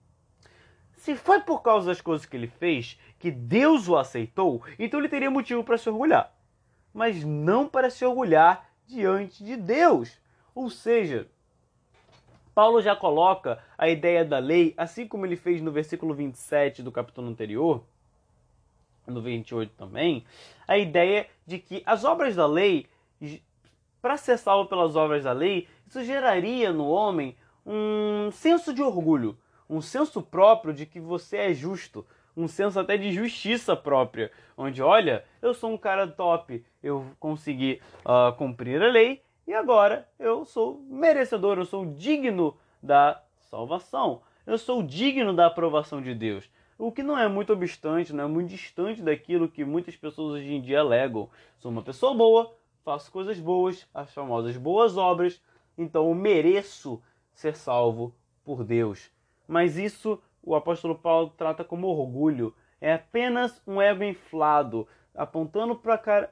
Se 0.94 1.14
foi 1.14 1.38
por 1.40 1.60
causa 1.60 1.88
das 1.88 2.00
coisas 2.00 2.24
que 2.24 2.34
ele 2.34 2.46
fez 2.46 2.98
que 3.18 3.30
Deus 3.30 3.86
o 3.86 3.98
aceitou, 3.98 4.62
então 4.78 4.98
ele 4.98 5.10
teria 5.10 5.30
motivo 5.30 5.62
para 5.62 5.76
se 5.76 5.90
orgulhar. 5.90 6.34
Mas 6.94 7.22
não 7.22 7.68
para 7.68 7.90
se 7.90 8.02
orgulhar 8.02 8.66
diante 8.86 9.44
de 9.44 9.58
Deus. 9.58 10.18
Ou 10.54 10.70
seja, 10.70 11.28
Paulo 12.54 12.80
já 12.80 12.96
coloca 12.96 13.62
a 13.76 13.86
ideia 13.86 14.24
da 14.24 14.38
lei, 14.38 14.72
assim 14.74 15.06
como 15.06 15.26
ele 15.26 15.36
fez 15.36 15.60
no 15.60 15.70
versículo 15.70 16.14
27 16.14 16.82
do 16.82 16.90
capítulo 16.90 17.28
anterior, 17.28 17.84
no 19.06 19.20
28 19.20 19.74
também, 19.76 20.24
a 20.66 20.78
ideia 20.78 21.28
de 21.46 21.58
que 21.58 21.82
as 21.84 22.04
obras 22.04 22.34
da 22.34 22.46
lei, 22.46 22.86
para 24.00 24.16
ser 24.16 24.38
salvo 24.38 24.66
pelas 24.66 24.96
obras 24.96 25.24
da 25.24 25.32
lei, 25.32 25.68
isso 25.90 26.04
geraria 26.04 26.72
no 26.72 26.88
homem 26.88 27.36
um 27.66 28.30
senso 28.30 28.72
de 28.72 28.80
orgulho, 28.80 29.36
um 29.68 29.80
senso 29.80 30.22
próprio 30.22 30.72
de 30.72 30.86
que 30.86 31.00
você 31.00 31.36
é 31.36 31.52
justo, 31.52 32.06
um 32.36 32.46
senso 32.46 32.78
até 32.78 32.96
de 32.96 33.10
justiça 33.10 33.74
própria, 33.74 34.30
onde, 34.56 34.80
olha, 34.80 35.24
eu 35.42 35.52
sou 35.52 35.72
um 35.72 35.76
cara 35.76 36.06
top, 36.06 36.64
eu 36.80 37.04
consegui 37.18 37.80
uh, 38.04 38.32
cumprir 38.36 38.80
a 38.80 38.86
lei 38.86 39.20
e 39.48 39.52
agora 39.52 40.08
eu 40.16 40.44
sou 40.44 40.80
merecedor, 40.88 41.58
eu 41.58 41.64
sou 41.64 41.84
digno 41.84 42.56
da 42.80 43.20
salvação, 43.50 44.22
eu 44.46 44.56
sou 44.58 44.84
digno 44.84 45.34
da 45.34 45.46
aprovação 45.46 46.00
de 46.00 46.14
Deus. 46.14 46.48
O 46.78 46.92
que 46.92 47.02
não 47.02 47.18
é 47.18 47.26
muito 47.26 47.52
obstante, 47.52 48.12
não 48.12 48.24
é 48.24 48.28
muito 48.28 48.48
distante 48.48 49.02
daquilo 49.02 49.48
que 49.48 49.64
muitas 49.64 49.96
pessoas 49.96 50.34
hoje 50.34 50.54
em 50.54 50.60
dia 50.60 50.80
alegam. 50.80 51.28
Sou 51.58 51.70
uma 51.70 51.82
pessoa 51.82 52.14
boa, 52.14 52.54
faço 52.84 53.10
coisas 53.10 53.40
boas, 53.40 53.86
as 53.92 54.14
famosas 54.14 54.56
boas 54.56 54.96
obras, 54.96 55.42
então 55.80 56.08
eu 56.08 56.14
mereço 56.14 57.02
ser 57.32 57.56
salvo 57.56 58.14
por 58.44 58.62
Deus. 58.62 59.10
Mas 59.48 59.78
isso 59.78 60.22
o 60.42 60.54
apóstolo 60.54 60.94
Paulo 60.94 61.32
trata 61.36 61.64
como 61.64 61.86
orgulho. 61.86 62.54
É 62.80 62.94
apenas 62.94 63.62
um 63.66 63.80
ego 63.80 64.04
inflado, 64.04 64.86
apontando 65.14 65.74
para 65.74 66.30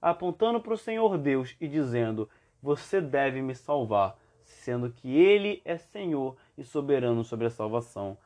apontando 0.00 0.60
para 0.60 0.74
o 0.74 0.78
Senhor 0.78 1.18
Deus 1.18 1.56
e 1.60 1.66
dizendo: 1.66 2.30
Você 2.62 3.00
deve 3.00 3.42
me 3.42 3.54
salvar, 3.54 4.16
sendo 4.44 4.90
que 4.90 5.16
Ele 5.16 5.60
é 5.64 5.76
Senhor 5.76 6.36
e 6.56 6.64
soberano 6.64 7.24
sobre 7.24 7.46
a 7.46 7.50
salvação. 7.50 8.16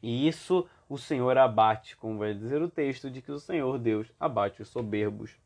E 0.00 0.28
isso 0.28 0.68
o 0.88 0.96
Senhor 0.96 1.36
abate, 1.36 1.96
como 1.96 2.18
vai 2.18 2.32
dizer 2.32 2.62
o 2.62 2.70
texto, 2.70 3.10
de 3.10 3.20
que 3.20 3.32
o 3.32 3.40
Senhor 3.40 3.76
Deus 3.78 4.12
abate 4.20 4.62
os 4.62 4.68
soberbos. 4.68 5.36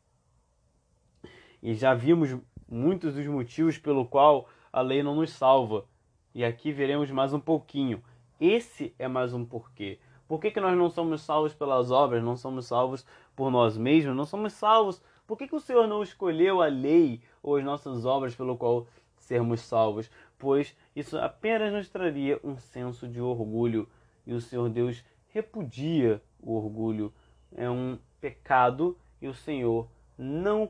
E 1.63 1.73
já 1.73 1.93
vimos 1.93 2.37
muitos 2.71 3.15
dos 3.15 3.27
motivos 3.27 3.77
pelo 3.77 4.05
qual 4.05 4.47
a 4.71 4.79
lei 4.79 5.03
não 5.03 5.13
nos 5.13 5.31
salva. 5.31 5.85
E 6.33 6.45
aqui 6.45 6.71
veremos 6.71 7.11
mais 7.11 7.33
um 7.33 7.39
pouquinho. 7.39 8.01
Esse 8.39 8.95
é 8.97 9.09
mais 9.09 9.33
um 9.33 9.43
porquê. 9.43 9.99
Por 10.25 10.39
que, 10.39 10.49
que 10.49 10.61
nós 10.61 10.77
não 10.77 10.89
somos 10.89 11.21
salvos 11.21 11.53
pelas 11.53 11.91
obras, 11.91 12.23
não 12.23 12.37
somos 12.37 12.67
salvos 12.67 13.05
por 13.35 13.51
nós 13.51 13.77
mesmos, 13.77 14.15
não 14.15 14.23
somos 14.23 14.53
salvos? 14.53 15.01
Por 15.27 15.37
que, 15.37 15.49
que 15.49 15.55
o 15.55 15.59
Senhor 15.59 15.85
não 15.85 16.01
escolheu 16.01 16.61
a 16.61 16.67
lei 16.67 17.21
ou 17.43 17.57
as 17.57 17.65
nossas 17.65 18.05
obras 18.05 18.33
pelo 18.33 18.57
qual 18.57 18.87
sermos 19.17 19.59
salvos? 19.59 20.09
Pois 20.39 20.73
isso 20.95 21.17
apenas 21.17 21.73
nos 21.73 21.89
traria 21.89 22.39
um 22.41 22.55
senso 22.55 23.05
de 23.05 23.19
orgulho 23.19 23.85
e 24.25 24.33
o 24.33 24.39
Senhor 24.39 24.69
Deus 24.69 25.03
repudia 25.27 26.21
o 26.41 26.55
orgulho. 26.55 27.13
É 27.53 27.69
um 27.69 27.99
pecado 28.21 28.97
e 29.21 29.27
o 29.27 29.33
Senhor 29.33 29.89
não, 30.17 30.69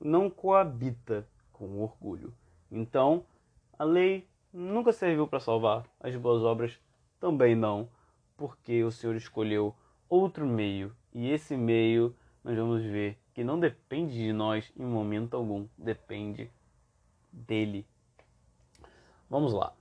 não 0.00 0.30
coabita 0.30 1.26
com 1.52 1.66
o 1.66 1.82
orgulho. 1.82 2.32
Então, 2.70 3.24
a 3.78 3.84
lei 3.84 4.26
nunca 4.52 4.92
serviu 4.92 5.26
para 5.26 5.40
salvar, 5.40 5.84
as 6.00 6.16
boas 6.16 6.42
obras 6.42 6.78
também 7.18 7.54
não, 7.54 7.88
porque 8.36 8.82
o 8.82 8.90
Senhor 8.90 9.14
escolheu 9.14 9.74
outro 10.08 10.46
meio, 10.46 10.96
e 11.12 11.30
esse 11.30 11.56
meio 11.56 12.16
nós 12.42 12.56
vamos 12.56 12.82
ver 12.82 13.18
que 13.34 13.44
não 13.44 13.60
depende 13.60 14.14
de 14.14 14.32
nós 14.32 14.72
em 14.76 14.84
momento 14.84 15.36
algum, 15.36 15.66
depende 15.76 16.50
dele. 17.32 17.86
Vamos 19.28 19.52
lá. 19.52 19.72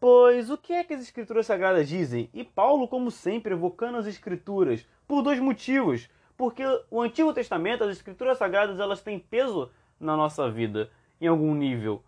Pois 0.00 0.50
o 0.50 0.58
que 0.58 0.72
é 0.72 0.82
que 0.82 0.94
as 0.94 1.02
Escrituras 1.02 1.46
Sagradas 1.46 1.88
dizem? 1.88 2.28
E 2.34 2.42
Paulo, 2.42 2.88
como 2.88 3.10
sempre, 3.10 3.52
evocando 3.52 3.98
as 3.98 4.06
Escrituras 4.06 4.84
por 5.06 5.22
dois 5.22 5.38
motivos. 5.38 6.10
Porque 6.36 6.64
o 6.90 7.00
Antigo 7.00 7.32
Testamento, 7.32 7.84
as 7.84 7.90
Escrituras 7.90 8.38
Sagradas, 8.38 8.80
elas 8.80 9.02
têm 9.02 9.18
peso 9.18 9.70
na 9.98 10.16
nossa 10.16 10.50
vida, 10.50 10.90
em 11.20 11.26
algum 11.26 11.54
nível. 11.54 12.02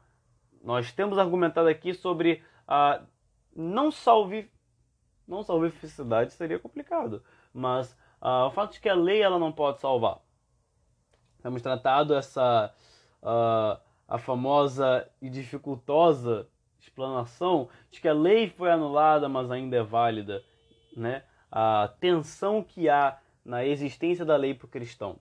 Nós 0.63 0.93
temos 0.93 1.19
argumentado 1.19 1.69
aqui 1.69 1.93
sobre 1.95 2.43
a 2.67 3.03
não 3.55 3.91
salve 3.91 4.51
não 5.27 5.43
salvificidade 5.43 6.33
seria 6.33 6.59
complicado, 6.59 7.25
mas 7.53 7.93
uh, 8.21 8.47
o 8.47 8.51
fato 8.51 8.75
de 8.75 8.81
que 8.81 8.89
a 8.89 8.95
lei 8.95 9.23
ela 9.23 9.39
não 9.39 9.51
pode 9.51 9.81
salvar. 9.81 10.19
Temos 11.43 11.63
tratado 11.63 12.15
essa 12.15 12.75
uh, 13.23 13.81
a 14.07 14.19
famosa 14.19 15.09
e 15.23 15.31
dificultosa 15.31 16.47
explanação 16.79 17.69
de 17.91 18.01
que 18.01 18.09
a 18.09 18.13
lei 18.13 18.51
foi 18.51 18.71
anulada, 18.71 19.29
mas 19.29 19.51
ainda 19.51 19.77
é 19.77 19.83
válida, 19.83 20.43
né? 20.97 21.25
A 21.51 21.89
tensão 22.01 22.63
que 22.63 22.89
há 22.89 23.19
na 23.45 23.65
existência 23.65 24.25
da 24.25 24.37
lei 24.37 24.55
para 24.55 24.67
o 24.67 24.69
cristão. 24.69 25.19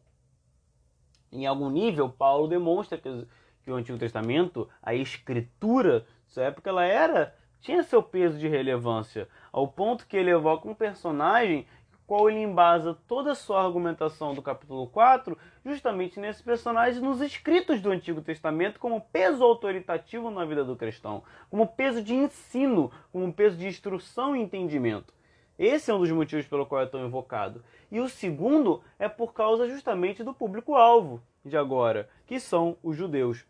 Em 1.32 1.46
algum 1.46 1.70
nível, 1.70 2.10
Paulo 2.10 2.48
demonstra 2.48 2.98
que, 2.98 3.28
que 3.64 3.72
o 3.72 3.76
Antigo 3.76 3.98
Testamento, 3.98 4.70
a 4.82 4.94
escritura 4.94 6.06
dessa 6.28 6.44
época, 6.44 6.70
ela 6.70 6.86
era 6.86 7.36
tinha 7.60 7.82
seu 7.82 8.04
peso 8.04 8.38
de 8.38 8.48
relevância, 8.48 9.28
ao 9.52 9.68
ponto 9.68 10.06
que 10.06 10.18
ele 10.18 10.30
evoca 10.30 10.68
um 10.68 10.76
personagem 10.76 11.66
qual 12.06 12.30
ele 12.30 12.42
embasa 12.42 12.98
toda 13.08 13.32
a 13.32 13.36
sua 13.36 13.64
argumentação 13.64 14.34
do 14.34 14.42
capítulo 14.42 14.88
4 14.88 15.38
justamente 15.66 16.20
nesse 16.20 16.44
personagem 16.44 17.02
nos 17.02 17.22
escritos 17.22 17.82
do 17.82 17.90
Antigo 17.90 18.22
Testamento 18.22 18.80
como 18.80 19.00
peso 19.00 19.44
autoritativo 19.44 20.30
na 20.30 20.44
vida 20.44 20.66
do 20.66 20.76
cristão, 20.76 21.24
como 21.50 21.66
peso 21.66 22.04
de 22.04 22.14
ensino, 22.14 22.92
como 23.12 23.32
peso 23.32 23.56
de 23.58 23.66
instrução 23.66 24.36
e 24.36 24.42
entendimento. 24.42 25.14
Esse 25.58 25.92
é 25.92 25.94
um 25.94 26.00
dos 26.00 26.12
motivos 26.12 26.48
pelo 26.48 26.66
qual 26.66 26.82
é 26.82 26.86
tão 26.86 27.06
invocado. 27.06 27.64
E 27.92 28.00
o 28.00 28.10
segundo 28.10 28.82
é 28.98 29.08
por 29.08 29.34
causa 29.34 29.68
justamente 29.70 30.24
do 30.24 30.34
público-alvo 30.34 31.22
de 31.46 31.58
agora, 31.58 32.10
que 32.26 32.40
são 32.40 32.78
os 32.82 32.96
judeus. 32.96 33.42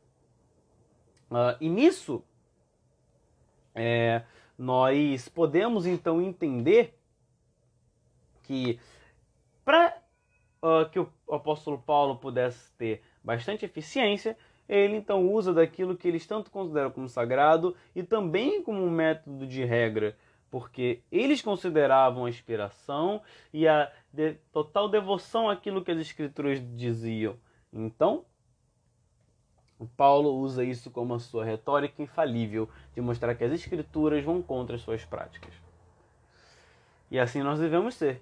Uh, 1.32 1.56
e 1.62 1.70
nisso, 1.70 2.24
é, 3.74 4.24
nós 4.58 5.28
podemos 5.30 5.86
então 5.86 6.22
entender 6.22 6.98
que 8.44 8.80
para 9.64 9.98
uh, 10.62 10.68
ah, 10.68 10.90
que 10.90 11.00
o 11.00 11.10
apóstolo 11.32 11.80
Paulo 11.80 12.18
pudesse 12.18 12.72
ter 12.74 13.02
bastante 13.24 13.66
eficiência, 13.66 14.38
ele 14.68 14.96
então 14.96 15.28
usa 15.32 15.54
daquilo 15.54 15.96
que 15.98 16.08
eles 16.08 16.26
tanto 16.26 16.52
consideram 16.52 16.92
como 16.92 17.10
sagrado 17.10 17.76
e 17.96 18.04
também 18.04 18.62
como 18.62 18.84
um 18.84 18.92
método 18.92 19.48
de 19.48 19.64
regra, 19.64 20.16
porque 20.54 21.02
eles 21.12 21.42
consideravam 21.42 22.26
a 22.26 22.30
inspiração 22.30 23.24
e 23.52 23.68
a 23.68 23.92
de, 24.14 24.36
total 24.52 24.88
devoção 24.88 25.50
àquilo 25.50 25.84
que 25.84 25.90
as 25.90 25.98
escrituras 25.98 26.62
diziam. 26.78 27.36
Então, 27.74 28.24
Paulo 29.98 30.36
usa 30.36 30.64
isso 30.64 30.92
como 30.92 31.16
a 31.16 31.20
sua 31.20 31.44
retórica 31.44 32.04
infalível 32.04 32.70
de 32.94 33.02
mostrar 33.02 33.34
que 33.34 33.44
as 33.44 33.52
escrituras 33.52 34.24
vão 34.24 34.44
contra 34.44 34.76
as 34.76 34.84
suas 34.84 35.04
práticas. 35.04 35.56
E 37.10 37.18
assim 37.18 37.42
nós 37.42 37.60
devemos 37.60 37.96
ser. 37.96 38.22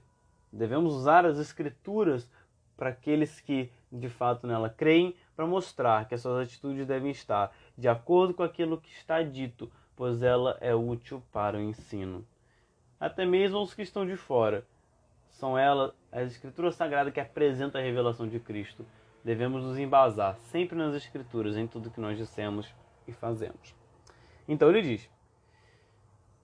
Devemos 0.54 0.94
usar 0.94 1.26
as 1.26 1.38
escrituras 1.38 2.32
para 2.78 2.92
aqueles 2.92 3.42
que 3.42 3.70
de 3.92 4.08
fato 4.08 4.48
nela 4.48 4.70
creem, 4.70 5.14
para 5.36 5.46
mostrar 5.46 6.08
que 6.08 6.16
as 6.16 6.22
suas 6.22 6.48
atitudes 6.48 6.88
devem 6.88 7.12
estar 7.12 7.54
de 7.78 7.90
acordo 7.90 8.34
com 8.34 8.42
aquilo 8.42 8.80
que 8.80 8.90
está 8.90 9.22
dito, 9.22 9.70
pois 10.01 10.24
ela 10.24 10.58
é 10.62 10.74
útil 10.74 11.22
para 11.31 11.60
o 11.60 11.62
ensino. 11.62 12.25
Até 13.00 13.24
mesmo 13.24 13.62
os 13.62 13.75
que 13.75 13.84
estão 13.84 14.03
de 14.03 14.15
fora. 14.15 14.65
São 15.29 15.55
elas 15.55 15.91
as 16.12 16.31
escrituras 16.31 16.74
sagradas 16.74 17.13
que 17.13 17.20
apresentam 17.20 17.79
a 17.79 17.84
revelação 17.84 18.27
de 18.27 18.39
Cristo 18.39 18.84
devemos 19.24 19.62
nos 19.62 19.77
embasar 19.77 20.36
sempre 20.38 20.75
nas 20.75 20.96
Escrituras, 20.96 21.55
em 21.55 21.67
tudo 21.67 21.91
que 21.91 22.00
nós 22.00 22.17
dissemos 22.17 22.74
e 23.08 23.12
fazemos. 23.12 23.75
Então 24.48 24.70
ele 24.70 24.81
diz, 24.81 25.08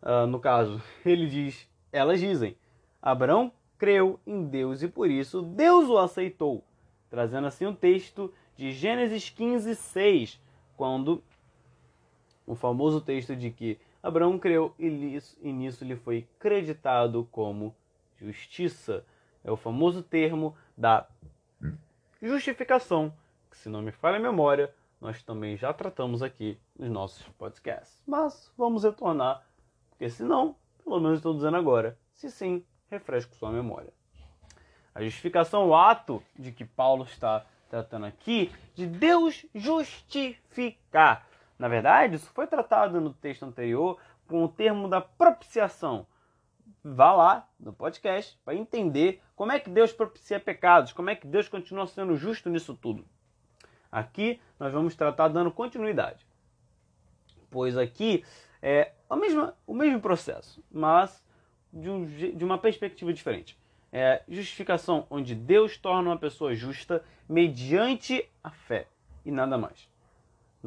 uh, 0.04 0.28
no 0.28 0.40
caso, 0.40 0.80
ele 1.04 1.26
diz, 1.26 1.68
elas 1.92 2.20
dizem, 2.20 2.56
Abraão 3.02 3.52
creu 3.76 4.20
em 4.28 4.46
Deus 4.46 4.84
e 4.84 4.88
por 4.88 5.10
isso 5.10 5.42
Deus 5.42 5.90
o 5.90 5.98
aceitou, 5.98 6.64
trazendo 7.10 7.48
assim 7.48 7.66
o 7.66 7.74
texto 7.74 8.32
de 8.56 8.72
Gênesis 8.72 9.32
15, 9.32 9.74
6, 9.74 10.40
quando 10.76 11.24
o 12.48 12.56
famoso 12.56 13.02
texto 13.02 13.36
de 13.36 13.52
que 13.52 13.78
Abraão 14.02 14.40
creu 14.40 14.74
e 14.80 14.90
nisso 14.90 15.84
lhe 15.84 15.98
foi 15.98 16.26
creditado 16.40 17.28
como 17.30 17.76
justiça. 18.18 19.06
É 19.44 19.52
o 19.52 19.58
famoso 19.58 20.02
termo 20.02 20.56
da 20.76 21.06
justificação, 22.22 23.14
que 23.52 23.58
se 23.58 23.70
não 23.70 23.82
me 23.82 23.92
falha 23.92 24.18
a 24.18 24.22
memória, 24.22 24.74
nós 25.00 25.22
também 25.22 25.58
já 25.58 25.74
tratamos 25.74 26.24
aqui 26.24 26.58
nos 26.80 26.90
nossos 26.90 27.28
podcasts. 27.38 28.02
Mas 28.08 28.52
vamos 28.58 28.84
retornar, 28.84 29.46
porque 29.90 30.10
senão, 30.10 30.56
pelo 30.84 31.00
menos 31.00 31.20
estou 31.20 31.34
dizendo 31.34 31.58
agora, 31.58 31.98
se 32.14 32.32
sim, 32.32 32.66
refresco 32.90 33.36
sua 33.36 33.52
memória. 33.52 33.94
A 34.96 35.04
justificação, 35.04 35.68
o 35.68 35.76
ato 35.76 36.24
de 36.36 36.52
que 36.52 36.66
Paulo 36.66 37.04
está 37.04 37.46
tratando 37.70 38.06
aqui, 38.06 38.52
de 38.74 38.88
Deus 38.88 39.46
justificar. 39.54 41.27
Na 41.58 41.68
verdade, 41.68 42.16
isso 42.16 42.30
foi 42.34 42.48
tratado 42.48 43.02
no 43.02 43.14
texto 43.14 43.44
anterior 43.44 44.00
com 44.28 44.44
o 44.44 44.48
termo 44.48 44.88
da 44.88 45.02
propiciação. 45.02 46.06
Vá 46.84 47.14
lá 47.14 47.50
no 47.60 47.74
podcast 47.74 48.38
para 48.44 48.56
entender 48.56 49.22
como 49.36 49.52
é 49.52 49.60
que 49.60 49.70
Deus 49.70 49.92
propicia 49.92 50.40
pecados, 50.40 50.94
como 50.94 51.10
é 51.10 51.16
que 51.16 51.26
Deus 51.26 51.48
continua 51.48 51.88
sendo 51.88 52.16
justo 52.16 52.50
nisso 52.50 52.76
tudo. 52.76 53.06
Aqui 53.92 54.40
nós 54.60 54.72
vamos 54.72 54.96
tratar 54.96 55.30
dando 55.30 55.52
continuidade, 55.52 56.26
pois 57.50 57.78
aqui 57.78 58.24
é 58.62 58.92
a 59.10 59.16
mesma, 59.16 59.56
o 59.66 59.74
mesmo 59.74 60.02
processo, 60.02 60.64
mas 60.70 61.24
de, 61.72 61.90
um, 61.90 62.06
de 62.06 62.44
uma 62.44 62.58
perspectiva 62.58 63.14
diferente. 63.14 63.58
É 63.92 64.24
justificação 64.28 65.08
onde 65.10 65.34
Deus 65.34 65.78
torna 65.78 66.10
uma 66.10 66.18
pessoa 66.18 66.54
justa 66.54 67.04
mediante 67.28 68.30
a 68.44 68.52
fé 68.52 68.88
e 69.26 69.32
nada 69.32 69.58
mais. 69.58 69.90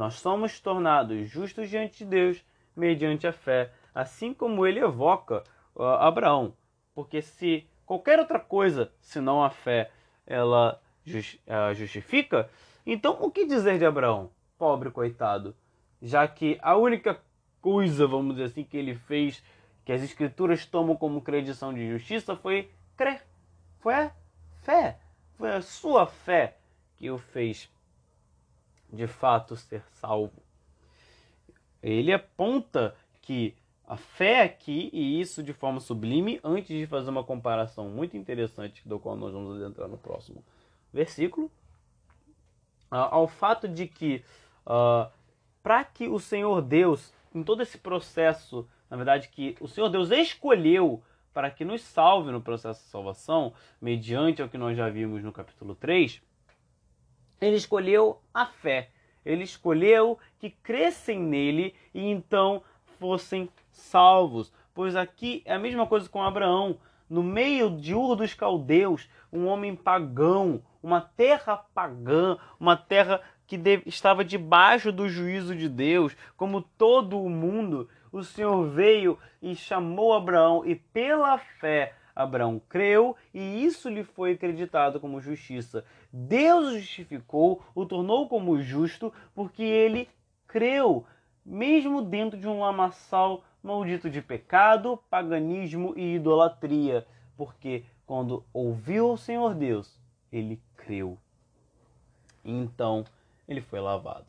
Nós 0.01 0.15
somos 0.15 0.59
tornados 0.59 1.29
justos 1.29 1.69
diante 1.69 1.99
de 1.99 2.05
Deus 2.07 2.43
mediante 2.75 3.27
a 3.27 3.35
fé, 3.35 3.71
assim 3.95 4.33
como 4.33 4.67
ele 4.67 4.81
evoca 4.81 5.45
uh, 5.77 5.83
Abraão. 5.83 6.55
Porque 6.95 7.21
se 7.21 7.69
qualquer 7.85 8.19
outra 8.19 8.41
coisa, 8.41 8.91
senão 8.99 9.45
a 9.45 9.51
fé, 9.51 9.91
ela 10.27 10.81
uh, 11.07 11.75
justifica, 11.75 12.49
então, 12.87 13.19
o 13.21 13.31
que 13.31 13.45
dizer 13.45 13.79
de 13.79 13.85
Abraão? 13.85 14.31
Pobre 14.57 14.91
coitado. 14.91 15.55
Já 16.01 16.27
que 16.27 16.59
a 16.63 16.79
única 16.79 17.21
coisa, 17.61 18.07
vamos 18.07 18.37
dizer 18.37 18.47
assim, 18.47 18.65
que 18.65 18.79
ele 18.79 18.95
fez, 18.95 19.45
que 19.85 19.93
as 19.93 20.01
escrituras 20.01 20.65
tomam 20.65 20.97
como 20.97 21.21
credição 21.21 21.75
de 21.75 21.87
justiça, 21.91 22.35
foi 22.35 22.71
crer. 22.97 23.21
Foi 23.81 23.93
a 23.93 24.11
fé. 24.63 24.99
Foi 25.35 25.51
a 25.51 25.61
sua 25.61 26.07
fé 26.07 26.57
que 26.97 27.11
o 27.11 27.19
fez 27.19 27.71
de 28.93 29.07
fato 29.07 29.57
ser 29.57 29.83
salvo. 29.93 30.43
Ele 31.83 32.13
aponta 32.13 32.95
que 33.23 33.55
a 33.87 33.97
fé 33.97 34.43
aqui, 34.43 34.89
e 34.93 35.21
isso 35.21 35.43
de 35.43 35.53
forma 35.53 35.81
sublime, 35.81 36.39
antes 36.45 36.69
de 36.69 36.87
fazer 36.87 37.11
uma 37.11 37.25
comparação 37.25 37.89
muito 37.89 38.17
interessante, 38.17 38.87
do 38.87 39.01
qual 39.01 39.17
nós 39.17 39.33
vamos 39.33 39.61
adentrar 39.61 39.89
no 39.89 39.99
próximo 39.99 40.45
versículo, 40.93 41.47
uh, 42.91 43.11
ao 43.11 43.27
fato 43.27 43.67
de 43.67 43.89
que, 43.89 44.23
uh, 44.67 45.11
para 45.63 45.85
que 45.85 46.09
o 46.09 46.21
Senhor 46.21 46.63
Deus, 46.63 47.13
em 47.35 47.43
todo 47.43 47.63
esse 47.63 47.79
processo, 47.79 48.69
na 48.89 48.97
verdade, 48.97 49.29
que 49.29 49.57
o 49.61 49.67
Senhor 49.67 49.89
Deus 49.89 50.11
escolheu 50.11 51.03
para 51.33 51.51
que 51.51 51.65
nos 51.65 51.83
salve 51.83 52.31
no 52.31 52.41
processo 52.41 52.83
de 52.83 52.91
salvação, 52.91 53.53
mediante 53.81 54.43
o 54.43 54.49
que 54.49 54.59
nós 54.59 54.77
já 54.77 54.89
vimos 54.89 55.23
no 55.23 55.33
capítulo 55.33 55.75
3, 55.75 56.23
ele 57.41 57.57
escolheu 57.57 58.21
a 58.33 58.47
fé. 58.47 58.91
Ele 59.25 59.45
escolheu 59.45 60.19
que 60.39 60.51
crescem 60.51 61.19
nele 61.19 61.75
e 61.95 62.09
então 62.11 62.63
fossem 62.99 63.49
salvos. 63.71 64.53
Pois 64.75 64.97
aqui 64.97 65.43
é 65.45 65.55
a 65.55 65.59
mesma 65.59 65.87
coisa 65.87 66.09
com 66.09 66.23
Abraão. 66.23 66.79
No 67.09 67.23
meio 67.23 67.71
de 67.71 67.95
Ur 67.95 68.15
dos 68.15 68.35
Caldeus, 68.35 69.09
um 69.33 69.47
homem 69.47 69.75
pagão, 69.75 70.63
uma 70.83 71.01
terra 71.01 71.57
pagã, 71.57 72.39
uma 72.59 72.77
terra 72.77 73.21
que 73.47 73.61
estava 73.85 74.25
debaixo 74.25 74.93
do 74.93 75.09
juízo 75.09 75.57
de 75.57 75.69
Deus, 75.69 76.17
como 76.37 76.63
todo 76.63 77.21
o 77.21 77.29
mundo, 77.29 77.89
o 78.13 78.23
Senhor 78.23 78.69
veio 78.69 79.19
e 79.43 79.57
chamou 79.57 80.15
Abraão, 80.15 80.65
e 80.65 80.77
pela 80.77 81.37
fé 81.37 81.95
Abraão 82.15 82.61
creu, 82.69 83.17
e 83.33 83.65
isso 83.65 83.89
lhe 83.89 84.05
foi 84.05 84.33
acreditado 84.33 85.01
como 85.01 85.21
justiça. 85.21 85.85
Deus 86.13 86.73
o 86.73 86.79
justificou, 86.79 87.63
o 87.75 87.87
tornou 87.87 88.29
como 88.29 88.61
justo, 88.61 89.13
porque 89.35 89.63
ele 89.63 90.09
creu, 90.47 91.07
mesmo 91.45 92.03
dentro 92.03 92.39
de 92.39 92.49
um 92.49 92.61
lamaçal 92.61 93.45
maldito 93.63 94.09
de 94.09 94.23
pecado, 94.23 94.99
paganismo 95.09 95.93
e 95.97 96.17
idolatria, 96.17 97.07
porque 97.37 97.85
quando 98.07 98.45
ouviu 98.53 99.13
o 99.13 99.19
Senhor 99.19 99.55
Deus, 99.55 100.01
ele 100.33 100.61
creu. 100.77 101.19
Então 102.45 103.05
ele 103.47 103.61
foi 103.61 103.81
lavado. 103.81 104.27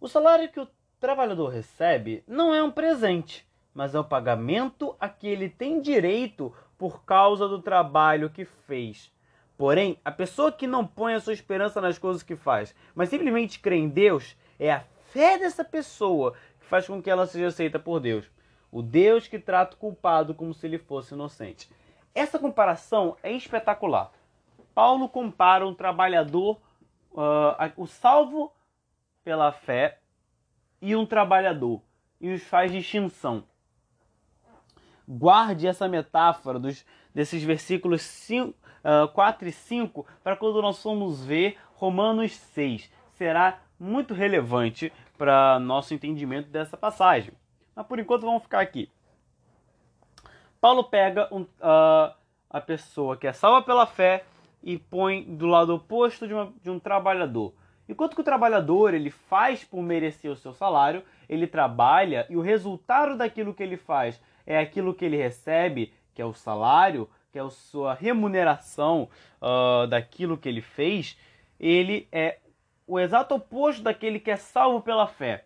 O 0.00 0.08
salário 0.08 0.50
que 0.50 0.60
o 0.60 0.68
trabalhador 0.98 1.48
recebe 1.48 2.22
não 2.26 2.54
é 2.54 2.62
um 2.62 2.70
presente, 2.70 3.46
mas 3.74 3.94
é 3.94 4.00
o 4.00 4.04
pagamento 4.04 4.96
a 4.98 5.08
que 5.08 5.26
ele 5.26 5.48
tem 5.48 5.80
direito 5.80 6.54
por 6.76 7.04
causa 7.04 7.46
do 7.46 7.60
trabalho 7.60 8.30
que 8.30 8.44
fez. 8.44 9.12
Porém, 9.56 9.98
a 10.04 10.10
pessoa 10.10 10.50
que 10.50 10.66
não 10.66 10.86
põe 10.86 11.14
a 11.14 11.20
sua 11.20 11.34
esperança 11.34 11.80
nas 11.80 11.98
coisas 11.98 12.22
que 12.22 12.34
faz, 12.34 12.74
mas 12.94 13.10
simplesmente 13.10 13.60
crê 13.60 13.76
em 13.76 13.88
Deus, 13.88 14.36
é 14.58 14.72
a 14.72 14.84
fé 15.10 15.38
dessa 15.38 15.62
pessoa 15.62 16.34
que 16.58 16.66
faz 16.66 16.86
com 16.86 17.02
que 17.02 17.10
ela 17.10 17.26
seja 17.26 17.48
aceita 17.48 17.78
por 17.78 18.00
Deus. 18.00 18.30
O 18.72 18.80
Deus 18.80 19.28
que 19.28 19.38
trata 19.38 19.74
o 19.76 19.78
culpado 19.78 20.34
como 20.34 20.54
se 20.54 20.66
ele 20.66 20.78
fosse 20.78 21.12
inocente. 21.12 21.70
Essa 22.14 22.38
comparação 22.38 23.16
é 23.22 23.32
espetacular. 23.32 24.10
Paulo 24.74 25.08
compara 25.08 25.66
um 25.66 25.74
trabalhador, 25.74 26.60
uh, 27.12 27.72
o 27.76 27.86
salvo 27.86 28.52
pela 29.22 29.52
fé, 29.52 29.98
e 30.80 30.96
um 30.96 31.04
trabalhador, 31.04 31.82
e 32.20 32.32
os 32.32 32.42
faz 32.42 32.72
distinção. 32.72 33.44
Guarde 35.12 35.66
essa 35.66 35.88
metáfora 35.88 36.56
dos, 36.56 36.86
desses 37.12 37.42
versículos 37.42 38.00
5, 38.00 38.50
uh, 38.50 39.08
4 39.08 39.48
e 39.48 39.50
5 39.50 40.06
para 40.22 40.36
quando 40.36 40.62
nós 40.62 40.80
formos 40.80 41.24
ver 41.24 41.58
Romanos 41.74 42.30
6. 42.30 42.88
Será 43.14 43.58
muito 43.76 44.14
relevante 44.14 44.92
para 45.18 45.58
nosso 45.58 45.92
entendimento 45.92 46.48
dessa 46.48 46.76
passagem. 46.76 47.34
Mas 47.74 47.84
por 47.86 47.98
enquanto 47.98 48.22
vamos 48.22 48.44
ficar 48.44 48.60
aqui. 48.60 48.88
Paulo 50.60 50.84
pega 50.84 51.28
um, 51.34 51.42
uh, 51.42 52.14
a 52.48 52.60
pessoa 52.60 53.16
que 53.16 53.26
é 53.26 53.32
salva 53.32 53.62
pela 53.62 53.86
fé 53.86 54.24
e 54.62 54.78
põe 54.78 55.24
do 55.24 55.46
lado 55.46 55.74
oposto 55.74 56.28
de, 56.28 56.34
uma, 56.34 56.52
de 56.62 56.70
um 56.70 56.78
trabalhador. 56.78 57.52
Enquanto 57.88 58.14
que 58.14 58.20
o 58.20 58.24
trabalhador 58.24 58.94
ele 58.94 59.10
faz 59.10 59.64
por 59.64 59.82
merecer 59.82 60.30
o 60.30 60.36
seu 60.36 60.52
salário, 60.52 61.02
ele 61.28 61.48
trabalha 61.48 62.26
e 62.30 62.36
o 62.36 62.40
resultado 62.40 63.16
daquilo 63.16 63.52
que 63.52 63.64
ele 63.64 63.76
faz 63.76 64.20
é 64.50 64.58
aquilo 64.58 64.92
que 64.92 65.04
ele 65.04 65.16
recebe, 65.16 65.92
que 66.12 66.20
é 66.20 66.24
o 66.24 66.34
salário, 66.34 67.08
que 67.30 67.38
é 67.38 67.42
a 67.42 67.48
sua 67.48 67.94
remuneração 67.94 69.08
uh, 69.40 69.86
daquilo 69.86 70.36
que 70.36 70.48
ele 70.48 70.60
fez, 70.60 71.16
ele 71.58 72.08
é 72.10 72.38
o 72.84 72.98
exato 72.98 73.36
oposto 73.36 73.80
daquele 73.80 74.18
que 74.18 74.28
é 74.28 74.36
salvo 74.36 74.80
pela 74.80 75.06
fé. 75.06 75.44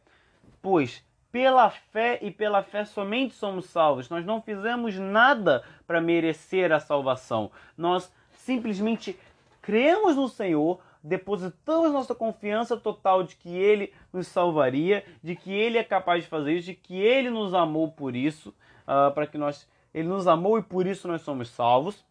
Pois 0.62 1.05
pela 1.31 1.69
fé 1.69 2.19
e 2.23 2.31
pela 2.31 2.62
fé 2.62 2.87
somente 2.87 3.35
somos 3.35 3.67
salvos. 3.67 4.09
Nós 4.09 4.25
não 4.25 4.40
fizemos 4.40 4.97
nada 4.97 5.62
para 5.87 6.01
merecer 6.01 6.73
a 6.73 6.81
salvação. 6.81 7.51
Nós 7.77 8.11
simplesmente 8.33 9.19
cremos 9.61 10.17
no 10.17 10.29
Senhor, 10.31 10.81
depositamos 11.03 11.93
nossa 11.93 12.14
confiança 12.14 12.75
total 12.75 13.23
de 13.23 13.37
que 13.37 13.55
Ele 13.55 13.93
nos 14.11 14.29
salvaria, 14.29 15.05
de 15.23 15.37
que 15.37 15.53
Ele 15.53 15.77
é 15.77 15.85
capaz 15.85 16.25
de 16.25 16.31
fazer 16.31 16.55
isso, 16.55 16.67
de 16.67 16.75
que 16.75 16.99
Ele 16.99 17.29
nos 17.29 17.53
amou 17.53 17.90
por 17.90 18.17
isso, 18.17 18.55
uh, 18.87 19.12
para 19.12 19.27
que 19.27 19.38
nós 19.38 19.68
Ele 19.92 20.09
nos 20.09 20.27
amou 20.27 20.59
e 20.59 20.62
por 20.62 20.87
isso 20.87 21.09
nós 21.09 21.23
somos 21.23 21.49
salvos. 21.49 22.05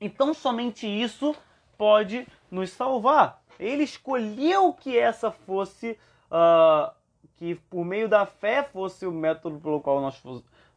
Então 0.00 0.32
somente 0.32 0.86
isso 0.86 1.34
pode 1.76 2.26
nos 2.50 2.70
salvar. 2.70 3.42
Ele 3.58 3.82
escolheu 3.82 4.72
que 4.72 4.96
essa 4.96 5.30
fosse 5.30 5.98
uh, 6.30 6.90
que 7.36 7.54
por 7.54 7.84
meio 7.84 8.08
da 8.08 8.26
fé 8.26 8.62
fosse 8.62 9.06
o 9.06 9.12
método 9.12 9.58
pelo 9.60 9.80
qual 9.80 10.00
nós 10.00 10.22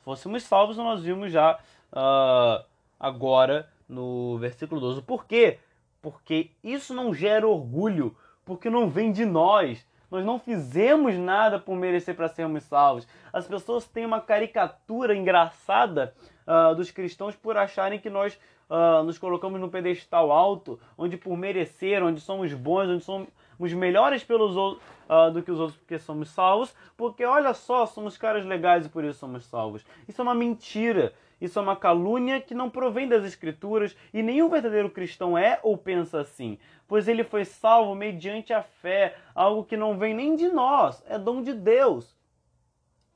fôssemos 0.04 0.44
salvos. 0.44 0.78
Nós 0.78 1.04
vimos 1.04 1.32
já 1.32 1.60
uh, 1.92 2.66
agora 3.00 3.70
no 3.88 4.38
versículo 4.38 4.80
12. 4.80 5.02
Por 5.02 5.26
quê? 5.26 5.60
Porque 6.02 6.52
isso 6.64 6.94
não 6.94 7.14
gera 7.14 7.48
orgulho, 7.48 8.16
porque 8.46 8.70
não 8.70 8.90
vem 8.90 9.12
de 9.12 9.26
nós. 9.26 9.86
Nós 10.14 10.24
não 10.24 10.38
fizemos 10.38 11.16
nada 11.18 11.58
por 11.58 11.76
merecer 11.76 12.16
para 12.16 12.28
sermos 12.28 12.62
salvos. 12.66 13.08
As 13.34 13.48
pessoas 13.48 13.88
têm 13.88 14.06
uma 14.06 14.22
caricatura 14.22 15.16
engraçada 15.16 16.14
uh, 16.46 16.76
dos 16.76 16.92
cristãos 16.92 17.36
por 17.36 17.58
acharem 17.58 17.98
que 17.98 18.12
nós 18.12 18.40
uh, 18.70 19.02
nos 19.02 19.18
colocamos 19.18 19.60
no 19.60 19.70
pedestal 19.70 20.32
alto, 20.32 20.80
onde 20.96 21.18
por 21.18 21.36
merecer, 21.36 22.04
onde 22.04 22.22
somos 22.22 22.54
bons, 22.54 22.90
onde 22.90 23.04
somos, 23.04 23.28
melhores 23.74 24.24
pelos 24.24 24.56
uh, 24.56 25.32
do 25.34 25.42
que 25.42 25.50
os 25.50 25.60
outros 25.60 25.80
porque 25.80 25.98
somos 25.98 26.30
salvos, 26.30 26.76
porque 26.96 27.26
olha 27.26 27.56
só, 27.56 27.88
somos 27.88 28.16
caras 28.16 28.46
legais 28.46 28.86
e 28.86 28.90
por 28.90 29.04
isso 29.04 29.18
somos 29.18 29.44
salvos. 29.46 29.84
Isso 30.08 30.22
é 30.22 30.24
uma 30.24 30.36
mentira. 30.36 31.12
Isso 31.42 31.60
é 31.60 31.62
uma 31.62 31.76
calúnia 31.76 32.40
que 32.40 32.54
não 32.54 32.70
provém 32.70 33.06
das 33.06 33.26
Escrituras 33.26 33.98
e 34.14 34.24
nenhum 34.24 34.48
verdadeiro 34.48 34.90
cristão 34.90 35.38
é 35.38 35.60
ou 35.62 35.78
pensa 35.78 36.22
assim, 36.22 36.58
pois 36.94 37.08
ele 37.08 37.24
foi 37.24 37.44
salvo 37.44 37.96
mediante 37.96 38.54
a 38.54 38.62
fé, 38.62 39.16
algo 39.34 39.64
que 39.64 39.76
não 39.76 39.98
vem 39.98 40.14
nem 40.14 40.36
de 40.36 40.48
nós, 40.50 41.04
é 41.10 41.18
dom 41.18 41.42
de 41.42 41.52
Deus, 41.52 42.16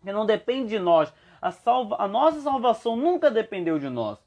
que 0.01 0.11
não 0.11 0.25
depende 0.25 0.69
de 0.69 0.79
nós. 0.79 1.13
A, 1.39 1.51
salva, 1.51 1.95
a 1.99 2.07
nossa 2.07 2.41
salvação 2.41 2.95
nunca 2.95 3.29
dependeu 3.29 3.77
de 3.77 3.87
nós. 3.87 4.17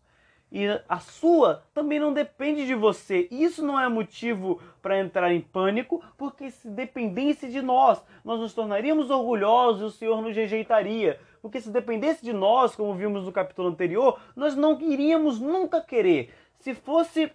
E 0.52 0.66
a 0.88 1.00
sua 1.00 1.64
também 1.74 1.98
não 1.98 2.12
depende 2.12 2.64
de 2.64 2.76
você. 2.76 3.26
Isso 3.28 3.66
não 3.66 3.80
é 3.80 3.88
motivo 3.88 4.62
para 4.80 5.00
entrar 5.00 5.32
em 5.32 5.40
pânico, 5.40 6.00
porque 6.16 6.52
se 6.52 6.68
dependesse 6.68 7.48
de 7.48 7.60
nós, 7.60 8.00
nós 8.24 8.38
nos 8.38 8.54
tornaríamos 8.54 9.10
orgulhosos 9.10 9.80
e 9.80 9.84
o 9.84 9.90
Senhor 9.90 10.22
nos 10.22 10.36
rejeitaria. 10.36 11.18
Porque 11.42 11.60
se 11.60 11.70
dependesse 11.70 12.24
de 12.24 12.32
nós, 12.32 12.76
como 12.76 12.94
vimos 12.94 13.24
no 13.24 13.32
capítulo 13.32 13.66
anterior, 13.66 14.20
nós 14.36 14.54
não 14.54 14.80
iríamos 14.80 15.40
nunca 15.40 15.80
querer. 15.80 16.32
Se 16.60 16.72
fosse 16.72 17.32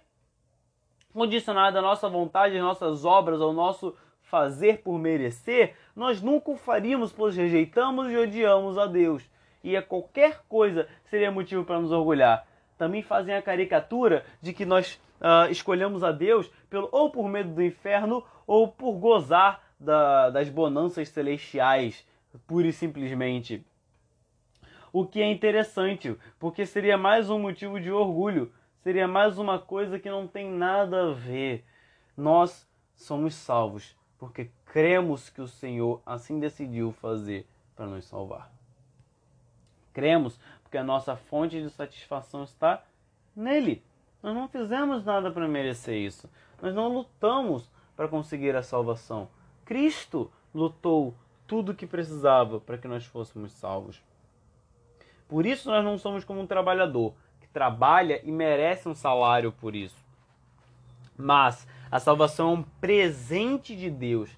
condicionado 1.16 1.78
à 1.78 1.82
nossa 1.82 2.08
vontade, 2.08 2.56
às 2.56 2.62
nossas 2.62 3.04
obras, 3.04 3.40
ao 3.40 3.52
nosso 3.52 3.96
fazer 4.22 4.82
por 4.82 4.98
merecer, 4.98 5.74
nós 5.94 6.20
nunca 6.20 6.50
o 6.50 6.56
faríamos, 6.56 7.12
pois 7.12 7.36
rejeitamos 7.36 8.10
e 8.10 8.16
odiamos 8.16 8.76
a 8.76 8.86
Deus. 8.86 9.22
E 9.64 9.76
a 9.76 9.82
qualquer 9.82 10.42
coisa 10.48 10.86
seria 11.04 11.30
motivo 11.30 11.64
para 11.64 11.80
nos 11.80 11.90
orgulhar 11.90 12.46
também 12.76 13.02
fazem 13.02 13.34
a 13.34 13.42
caricatura 13.42 14.24
de 14.40 14.52
que 14.52 14.64
nós 14.64 15.00
uh, 15.20 15.50
escolhemos 15.50 16.04
a 16.04 16.12
Deus 16.12 16.50
pelo, 16.68 16.88
ou 16.92 17.10
por 17.10 17.28
medo 17.28 17.54
do 17.54 17.62
inferno 17.62 18.22
ou 18.46 18.68
por 18.68 18.92
gozar 18.94 19.62
da, 19.78 20.30
das 20.30 20.48
bonanças 20.48 21.08
celestiais, 21.08 22.06
pura 22.46 22.66
e 22.66 22.72
simplesmente. 22.72 23.64
O 24.92 25.06
que 25.06 25.20
é 25.20 25.30
interessante, 25.30 26.16
porque 26.38 26.64
seria 26.64 26.96
mais 26.96 27.28
um 27.28 27.38
motivo 27.38 27.78
de 27.80 27.90
orgulho, 27.90 28.52
seria 28.86 29.08
mais 29.08 29.36
uma 29.36 29.58
coisa 29.58 29.98
que 29.98 30.08
não 30.08 30.28
tem 30.28 30.48
nada 30.48 31.08
a 31.08 31.12
ver. 31.12 31.64
Nós 32.16 32.64
somos 32.94 33.34
salvos 33.34 33.96
porque 34.16 34.48
cremos 34.64 35.28
que 35.28 35.40
o 35.40 35.48
Senhor 35.48 36.00
assim 36.06 36.38
decidiu 36.38 36.92
fazer 36.92 37.48
para 37.74 37.86
nos 37.86 38.04
salvar. 38.04 38.48
Cremos 39.92 40.38
porque 40.62 40.78
a 40.78 40.84
nossa 40.84 41.16
fonte 41.16 41.60
de 41.60 41.68
satisfação 41.68 42.44
está 42.44 42.80
nele. 43.34 43.82
Nós 44.22 44.36
não 44.36 44.46
fizemos 44.46 45.04
nada 45.04 45.32
para 45.32 45.48
merecer 45.48 45.96
isso. 45.96 46.30
Nós 46.62 46.72
não 46.72 46.86
lutamos 46.86 47.68
para 47.96 48.06
conseguir 48.06 48.54
a 48.54 48.62
salvação. 48.62 49.28
Cristo 49.64 50.30
lutou 50.54 51.12
tudo 51.44 51.72
o 51.72 51.74
que 51.74 51.88
precisava 51.88 52.60
para 52.60 52.78
que 52.78 52.86
nós 52.86 53.04
fôssemos 53.04 53.50
salvos. 53.50 54.00
Por 55.26 55.44
isso 55.44 55.68
nós 55.68 55.84
não 55.84 55.98
somos 55.98 56.22
como 56.22 56.40
um 56.40 56.46
trabalhador 56.46 57.14
trabalha 57.56 58.20
e 58.22 58.30
merece 58.30 58.86
um 58.86 58.94
salário 58.94 59.50
por 59.50 59.74
isso. 59.74 60.04
Mas 61.16 61.66
a 61.90 61.98
salvação 61.98 62.50
é 62.50 62.52
um 62.52 62.62
presente 62.62 63.74
de 63.74 63.88
Deus. 63.88 64.28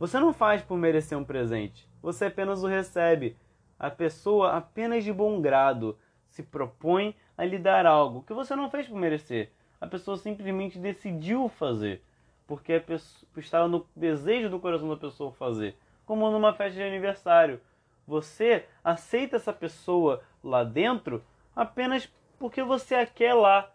Você 0.00 0.18
não 0.18 0.32
faz 0.32 0.62
por 0.62 0.78
merecer 0.78 1.18
um 1.18 1.24
presente, 1.24 1.86
você 2.00 2.24
apenas 2.24 2.64
o 2.64 2.66
recebe 2.66 3.36
a 3.78 3.90
pessoa 3.90 4.56
apenas 4.56 5.04
de 5.04 5.12
bom 5.12 5.42
grado 5.42 5.98
se 6.30 6.42
propõe 6.42 7.14
a 7.36 7.44
lhe 7.44 7.58
dar 7.58 7.84
algo 7.84 8.22
que 8.22 8.32
você 8.32 8.56
não 8.56 8.70
fez 8.70 8.88
por 8.88 8.96
merecer. 8.96 9.52
A 9.78 9.86
pessoa 9.86 10.16
simplesmente 10.16 10.78
decidiu 10.78 11.50
fazer, 11.50 12.02
porque 12.46 12.80
pessoa, 12.80 13.28
estava 13.36 13.68
no 13.68 13.86
desejo 13.94 14.48
do 14.48 14.58
coração 14.58 14.88
da 14.88 14.96
pessoa 14.96 15.32
fazer. 15.32 15.76
Como 16.06 16.30
numa 16.30 16.54
festa 16.54 16.78
de 16.78 16.82
aniversário. 16.82 17.60
Você 18.06 18.64
aceita 18.82 19.36
essa 19.36 19.52
pessoa 19.52 20.22
lá 20.42 20.64
dentro 20.64 21.22
apenas 21.54 22.10
porque 22.44 22.62
você 22.62 23.06
quer 23.06 23.32
lá. 23.32 23.70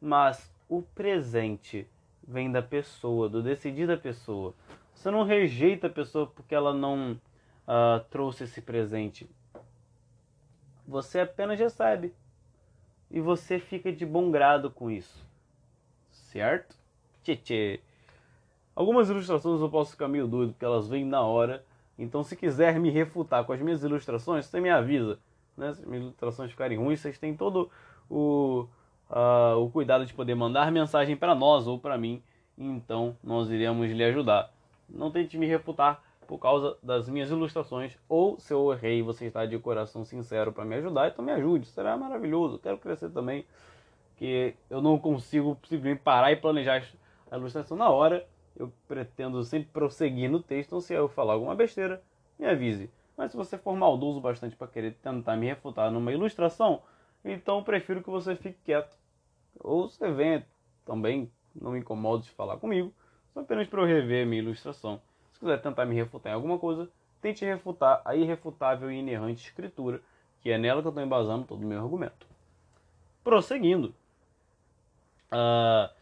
Mas 0.00 0.48
o 0.68 0.80
presente 0.80 1.88
vem 2.22 2.52
da 2.52 2.62
pessoa, 2.62 3.28
do 3.28 3.42
decidir 3.42 3.84
da 3.84 3.96
pessoa. 3.96 4.54
Você 4.94 5.10
não 5.10 5.24
rejeita 5.24 5.88
a 5.88 5.90
pessoa 5.90 6.28
porque 6.28 6.54
ela 6.54 6.72
não 6.72 7.14
uh, 7.66 7.98
trouxe 8.10 8.44
esse 8.44 8.62
presente. 8.62 9.28
Você 10.86 11.18
apenas 11.18 11.58
recebe. 11.58 12.14
E 13.10 13.20
você 13.20 13.58
fica 13.58 13.92
de 13.92 14.06
bom 14.06 14.30
grado 14.30 14.70
com 14.70 14.88
isso. 14.88 15.26
Certo? 16.12 16.76
Tchê, 17.24 17.34
tchê. 17.34 17.80
Algumas 18.72 19.10
ilustrações 19.10 19.60
eu 19.60 19.68
posso 19.68 19.90
ficar 19.90 20.06
meio 20.06 20.28
doido, 20.28 20.52
porque 20.52 20.64
elas 20.64 20.86
vêm 20.86 21.04
na 21.04 21.22
hora. 21.22 21.64
Então, 21.98 22.22
se 22.22 22.36
quiser 22.36 22.78
me 22.78 22.88
refutar 22.88 23.44
com 23.44 23.52
as 23.52 23.60
minhas 23.60 23.82
ilustrações, 23.82 24.46
você 24.46 24.60
me 24.60 24.70
avisa. 24.70 25.18
Né? 25.56 25.74
Se 25.74 25.80
as 25.80 25.86
minhas 25.88 26.04
ilustrações 26.04 26.52
ficarem 26.52 26.78
ruins, 26.78 27.00
vocês 27.00 27.18
têm 27.18 27.36
todo 27.36 27.68
o, 28.08 28.66
uh, 29.10 29.56
o 29.58 29.70
cuidado 29.70 30.04
de 30.06 30.14
poder 30.14 30.34
mandar 30.34 30.70
mensagem 30.70 31.16
para 31.16 31.34
nós 31.34 31.66
ou 31.66 31.78
para 31.78 31.98
mim. 31.98 32.22
Então, 32.56 33.16
nós 33.22 33.50
iremos 33.50 33.90
lhe 33.90 34.04
ajudar. 34.04 34.52
Não 34.88 35.10
tente 35.10 35.38
me 35.38 35.46
refutar 35.46 36.02
por 36.26 36.38
causa 36.38 36.76
das 36.82 37.08
minhas 37.08 37.30
ilustrações, 37.30 37.98
ou 38.08 38.38
se 38.38 38.54
eu 38.54 38.72
errei 38.72 39.00
e 39.00 39.02
você 39.02 39.26
está 39.26 39.44
de 39.44 39.58
coração 39.58 40.04
sincero 40.04 40.52
para 40.52 40.64
me 40.64 40.76
ajudar, 40.76 41.08
então 41.08 41.24
me 41.24 41.32
ajude, 41.32 41.66
será 41.66 41.96
maravilhoso. 41.96 42.58
quero 42.58 42.78
crescer 42.78 43.10
também, 43.10 43.44
que 44.16 44.54
eu 44.70 44.80
não 44.80 44.98
consigo 44.98 45.58
simplesmente 45.64 46.00
parar 46.00 46.32
e 46.32 46.36
planejar 46.36 46.82
a 47.30 47.36
ilustração 47.36 47.76
na 47.76 47.90
hora. 47.90 48.26
Eu 48.56 48.72
pretendo 48.86 49.42
sempre 49.44 49.68
prosseguir 49.72 50.30
no 50.30 50.42
texto, 50.42 50.68
então 50.68 50.80
se 50.80 50.94
eu 50.94 51.08
falar 51.08 51.34
alguma 51.34 51.54
besteira, 51.54 52.02
me 52.38 52.46
avise. 52.46 52.90
Mas 53.16 53.30
se 53.30 53.36
você 53.36 53.58
for 53.58 53.76
maldoso 53.76 54.20
bastante 54.20 54.56
para 54.56 54.68
querer 54.68 54.94
tentar 55.02 55.36
me 55.36 55.46
refutar 55.46 55.90
numa 55.90 56.12
ilustração, 56.12 56.82
então 57.24 57.62
prefiro 57.62 58.02
que 58.02 58.10
você 58.10 58.34
fique 58.36 58.58
quieto. 58.64 58.96
Ou 59.60 59.88
você 59.88 60.10
venha 60.10 60.46
também, 60.84 61.30
não 61.54 61.72
me 61.72 61.80
incomode 61.80 62.24
de 62.24 62.30
falar 62.30 62.56
comigo, 62.56 62.92
só 63.32 63.40
apenas 63.40 63.68
para 63.68 63.80
eu 63.80 63.86
rever 63.86 64.26
minha 64.26 64.42
ilustração 64.42 65.00
quiser 65.42 65.60
tentar 65.60 65.84
me 65.84 65.94
refutar 65.96 66.30
em 66.30 66.36
alguma 66.36 66.56
coisa, 66.56 66.88
tente 67.20 67.44
refutar 67.44 68.00
a 68.04 68.14
irrefutável 68.14 68.90
e 68.92 68.98
inerrante 68.98 69.44
escritura, 69.44 70.00
que 70.40 70.50
é 70.50 70.56
nela 70.56 70.80
que 70.80 70.86
eu 70.86 70.90
estou 70.90 71.04
embasando 71.04 71.44
todo 71.44 71.62
o 71.62 71.66
meu 71.66 71.80
argumento. 71.80 72.26
Prosseguindo. 73.24 73.92
Uh, 75.32 75.92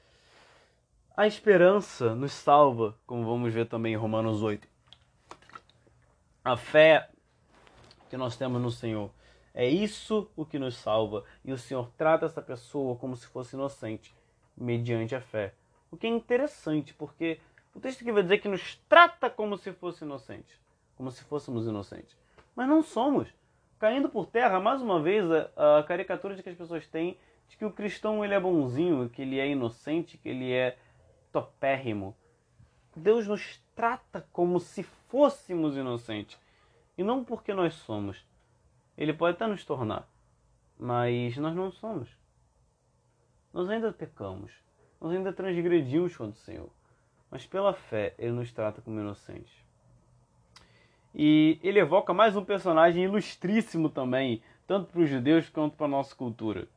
a 1.17 1.27
esperança 1.27 2.15
nos 2.15 2.33
salva, 2.33 2.95
como 3.07 3.25
vamos 3.25 3.53
ver 3.53 3.67
também 3.67 3.95
em 3.95 3.97
Romanos 3.97 4.43
8. 4.43 4.69
A 6.45 6.57
fé 6.57 7.09
que 8.11 8.17
nós 8.17 8.37
temos 8.37 8.61
no 8.61 8.71
Senhor. 8.71 9.11
É 9.55 9.69
isso 9.69 10.31
o 10.37 10.45
que 10.45 10.59
nos 10.59 10.77
salva. 10.77 11.25
E 11.45 11.53
o 11.53 11.59
Senhor 11.59 11.91
trata 11.97 12.27
essa 12.27 12.41
pessoa 12.41 12.97
como 12.97 13.17
se 13.17 13.27
fosse 13.27 13.57
inocente, 13.57 14.15
mediante 14.57 15.15
a 15.15 15.21
fé. 15.21 15.55
O 15.91 15.97
que 15.97 16.07
é 16.07 16.11
interessante, 16.11 16.95
porque 16.95 17.41
o 17.75 17.81
texto 17.81 18.03
aqui 18.03 18.13
vai 18.13 18.23
dizer 18.23 18.39
que 18.39 18.49
nos 18.49 18.77
trata 18.89 19.29
como 19.29 19.57
se 19.57 19.73
fosse 19.73 20.05
inocentes, 20.05 20.57
como 20.97 21.11
se 21.11 21.25
fôssemos 21.25 21.67
inocentes. 21.67 22.17
Mas 22.55 22.69
não 22.69 22.83
somos. 22.83 23.29
Caindo 23.79 24.09
por 24.09 24.27
terra, 24.27 24.61
mais 24.61 24.83
uma 24.83 25.01
vez, 25.01 25.25
a, 25.57 25.79
a 25.79 25.83
caricatura 25.83 26.37
de 26.37 26.43
que 26.43 26.51
as 26.51 26.57
pessoas 26.57 26.87
têm 26.87 27.17
de 27.49 27.57
que 27.57 27.65
o 27.65 27.73
cristão 27.73 28.25
ele 28.25 28.33
é 28.33 28.39
bonzinho, 28.39 29.09
que 29.09 29.23
ele 29.23 29.41
é 29.41 29.49
inocente, 29.49 30.17
que 30.17 30.29
ele 30.29 30.53
é 30.53 30.79
topérrimo. 31.33 32.17
Deus 32.95 33.27
nos 33.27 33.61
trata 33.75 34.25
como 34.33 34.61
se 34.61 34.85
fôssemos 34.85 35.77
inocentes. 35.77 36.39
E 36.97 37.03
não 37.03 37.25
porque 37.25 37.53
nós 37.53 37.75
somos. 37.75 38.25
Ele 39.01 39.13
pode 39.13 39.35
até 39.35 39.49
nos 39.49 39.65
tornar, 39.65 40.09
mas 40.79 41.37
nós 41.37 41.57
não 41.57 41.73
somos. 41.73 42.09
Nós 43.53 43.69
ainda 43.69 43.93
pecamos. 43.93 44.53
Nós 45.01 45.13
ainda 45.13 45.33
transgredimos 45.33 46.17
contra 46.17 46.39
o 46.39 46.45
Senhor 46.45 46.71
mas 47.31 47.47
pela 47.47 47.73
fé 47.73 48.15
ele 48.19 48.33
nos 48.33 48.51
trata 48.53 48.83
como 48.83 48.99
inocentes. 48.99 49.53
E 51.15 51.59
ele 51.63 51.79
evoca 51.79 52.13
mais 52.13 52.37
um 52.37 52.45
personagem 52.45 53.05
ilustríssimo 53.05 53.89
também, 53.89 54.43
tanto 54.67 54.91
para 54.91 55.01
os 55.01 55.09
judeus 55.09 55.49
quanto 55.49 55.77
para 55.77 55.87
a 55.87 55.91
nossa 55.91 56.15
cultura. 56.15 56.69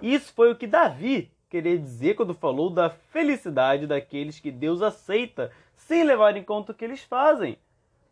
Isso 0.00 0.32
foi 0.32 0.50
o 0.50 0.56
que 0.56 0.66
Davi 0.66 1.30
queria 1.48 1.78
dizer 1.78 2.14
quando 2.14 2.32
falou 2.32 2.70
da 2.70 2.90
felicidade 2.90 3.86
daqueles 3.86 4.38
que 4.38 4.50
Deus 4.50 4.80
aceita, 4.80 5.52
sem 5.74 6.04
levar 6.04 6.36
em 6.36 6.44
conta 6.44 6.72
o 6.72 6.74
que 6.74 6.84
eles 6.84 7.02
fazem. 7.02 7.58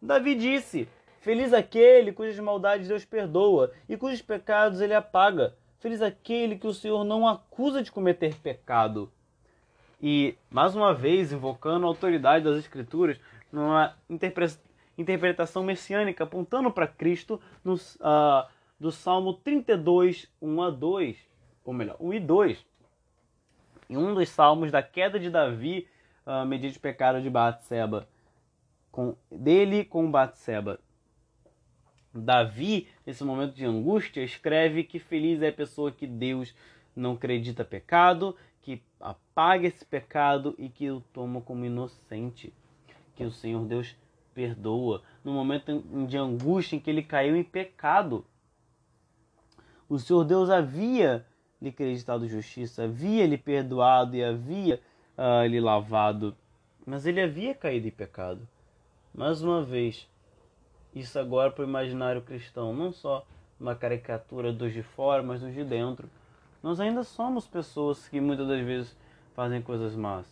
Davi 0.01 0.35
disse: 0.35 0.89
Feliz 1.21 1.53
aquele 1.53 2.13
cujas 2.13 2.39
maldades 2.39 2.89
Deus 2.89 3.05
perdoa 3.05 3.73
e 3.89 3.97
cujos 3.97 4.23
pecados 4.23 4.81
ele 4.81 4.95
apaga. 4.95 5.55
Feliz 5.79 6.03
aquele 6.03 6.57
que 6.57 6.67
o 6.67 6.75
Senhor 6.75 7.05
não 7.05 7.27
acusa 7.27 7.83
de 7.83 7.93
cometer 7.93 8.35
pecado. 8.37 9.11
E, 10.01 10.37
mais 10.51 10.77
uma 10.77 10.95
vez, 10.95 11.33
invocando 11.33 11.87
a 11.87 11.89
autoridade 11.89 12.45
das 12.45 12.59
Escrituras, 12.59 13.19
numa 13.51 13.97
interpretação 14.97 15.63
messiânica, 15.65 16.25
apontando 16.25 16.71
para 16.71 16.87
Cristo, 16.87 17.41
no, 17.65 17.75
uh, 17.75 18.49
do 18.79 18.93
Salmo 18.93 19.35
32, 19.35 20.29
1 20.41 20.63
a 20.63 20.71
2, 20.71 21.17
ou 21.65 21.73
melhor, 21.73 21.97
1 21.99 22.15
e 22.15 22.21
2. 22.21 22.67
Em 23.91 23.97
um 23.97 24.15
dos 24.15 24.29
salmos 24.29 24.71
da 24.71 24.83
queda 24.83 25.19
de 25.19 25.31
Davi, 25.31 25.89
uh, 26.25 26.47
mediante 26.47 26.79
o 26.79 26.81
pecado 26.81 27.21
de 27.21 27.29
Batseba, 27.29 28.09
com, 28.93 29.17
dele 29.31 29.85
com 29.85 30.09
Batseba. 30.11 30.79
Davi, 32.13 32.89
nesse 33.07 33.23
momento 33.25 33.55
de 33.55 33.65
angústia, 33.65 34.23
escreve 34.23 34.85
que 34.85 34.99
feliz 34.99 35.43
é 35.43 35.49
a 35.49 35.53
pessoa 35.53 35.93
que 35.93 36.07
Deus 36.07 36.55
não 36.95 37.13
acredita 37.13 37.65
pecado, 37.65 38.35
que 38.63 38.83
apaga 39.01 39.67
esse 39.67 39.85
pecado 39.85 40.55
e 40.59 40.69
que 40.69 40.91
o 40.91 41.01
toma 41.13 41.41
como 41.41 41.65
inocente, 41.65 42.53
que 43.15 43.25
o 43.25 43.31
Senhor 43.31 43.65
Deus 43.65 43.97
perdoa 44.35 45.03
no 45.25 45.33
momento 45.33 45.83
de 46.07 46.17
angústia 46.17 46.77
em 46.77 46.81
que 46.81 46.91
ele 46.91 47.03
caiu 47.03 47.37
em 47.37 47.45
pecado. 47.45 48.25
O 49.89 49.99
Senhor 49.99 50.25
Deus 50.25 50.51
havia 50.51 51.27
lhe 51.61 51.71
acreditado 51.71 52.29
justiça, 52.29 52.85
havia 52.85 53.27
lhe 53.27 53.39
perdoado 53.39 54.17
e 54.17 54.23
havia 54.23 54.81
uh, 55.17 55.47
lhe 55.47 55.61
lavado, 55.61 56.37
mas 56.87 57.07
ele 57.07 57.21
havia 57.21 57.55
caído 57.55 57.89
em 57.89 57.91
pecado. 57.91 58.47
Mais 59.15 59.43
uma 59.43 59.65
vez, 59.65 60.09
isso 61.01 61.19
agora 61.19 61.51
para 61.51 61.65
o 61.65 61.69
imaginário 61.69 62.23
cristão, 62.23 62.73
não 62.75 62.93
só 62.93 63.27
uma 63.59 63.75
caricatura 63.75 64.53
dos 64.53 64.73
de 64.73 64.83
fora, 64.83 65.23
mas 65.23 65.41
dos 65.41 65.53
de 65.53 65.65
dentro. 65.65 66.09
Nós 66.63 66.81
ainda 66.81 67.03
somos 67.03 67.47
pessoas 67.47 68.09
que 68.09 68.21
muitas 68.21 68.47
das 68.47 68.65
vezes 68.65 68.97
fazem 69.35 69.63
coisas 69.63 69.95
más. 69.95 70.27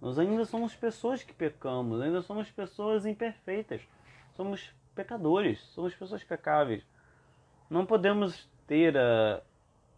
Nós 0.00 0.18
ainda 0.18 0.44
somos 0.44 0.74
pessoas 0.74 1.22
que 1.22 1.32
pecamos, 1.32 2.00
ainda 2.00 2.20
somos 2.22 2.50
pessoas 2.50 3.06
imperfeitas. 3.06 3.80
Somos 4.36 4.70
pecadores, 4.94 5.60
somos 5.74 5.94
pessoas 5.94 6.22
pecáveis. 6.22 6.84
Não 7.70 7.86
podemos 7.86 8.48
ter 8.66 8.96
a, 8.96 9.42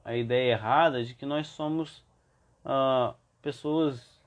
a 0.04 0.16
ideia 0.16 0.52
errada 0.52 1.02
de 1.02 1.14
que 1.14 1.26
nós 1.26 1.48
somos 1.48 2.04
uh, 2.64 3.14
pessoas 3.42 4.20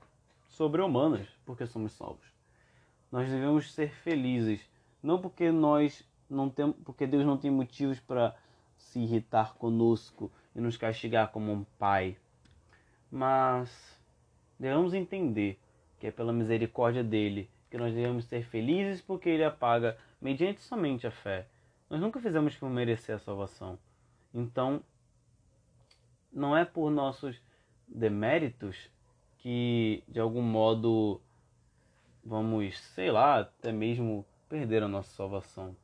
sobre-humanas 0.48 1.26
porque 1.44 1.66
somos 1.66 1.92
salvos. 1.92 2.26
Nós 3.10 3.28
devemos 3.28 3.72
ser 3.72 3.90
felizes, 3.90 4.60
não 5.02 5.20
porque 5.20 5.50
nós 5.50 6.04
não 6.28 6.48
temos, 6.48 6.76
porque 6.84 7.06
Deus 7.06 7.24
não 7.24 7.36
tem 7.36 7.50
motivos 7.50 7.98
para 8.00 8.34
se 8.76 9.00
irritar 9.00 9.54
conosco 9.54 10.30
e 10.54 10.60
nos 10.60 10.76
castigar 10.76 11.30
como 11.30 11.52
um 11.52 11.64
pai, 11.78 12.16
mas 13.10 13.98
devemos 14.58 14.94
entender 14.94 15.58
que 15.98 16.06
é 16.06 16.10
pela 16.10 16.32
misericórdia 16.32 17.04
dele 17.04 17.50
que 17.70 17.78
nós 17.78 17.94
devemos 17.94 18.24
ser 18.24 18.42
felizes 18.44 19.00
porque 19.00 19.28
ele 19.28 19.44
apaga 19.44 19.96
mediante 20.20 20.60
somente 20.60 21.06
a 21.06 21.10
fé. 21.10 21.46
Nós 21.88 22.00
nunca 22.00 22.20
fizemos 22.20 22.56
por 22.56 22.68
merecer 22.68 23.14
a 23.14 23.18
salvação. 23.18 23.78
Então, 24.34 24.82
não 26.32 26.56
é 26.56 26.64
por 26.64 26.90
nossos 26.90 27.40
deméritos 27.86 28.90
que 29.38 30.02
de 30.08 30.20
algum 30.20 30.42
modo 30.42 31.20
vamos, 32.24 32.78
sei 32.78 33.10
lá, 33.10 33.40
até 33.40 33.72
mesmo 33.72 34.24
perder 34.50 34.82
a 34.82 34.88
nossa 34.88 35.14
salvação 35.14 35.76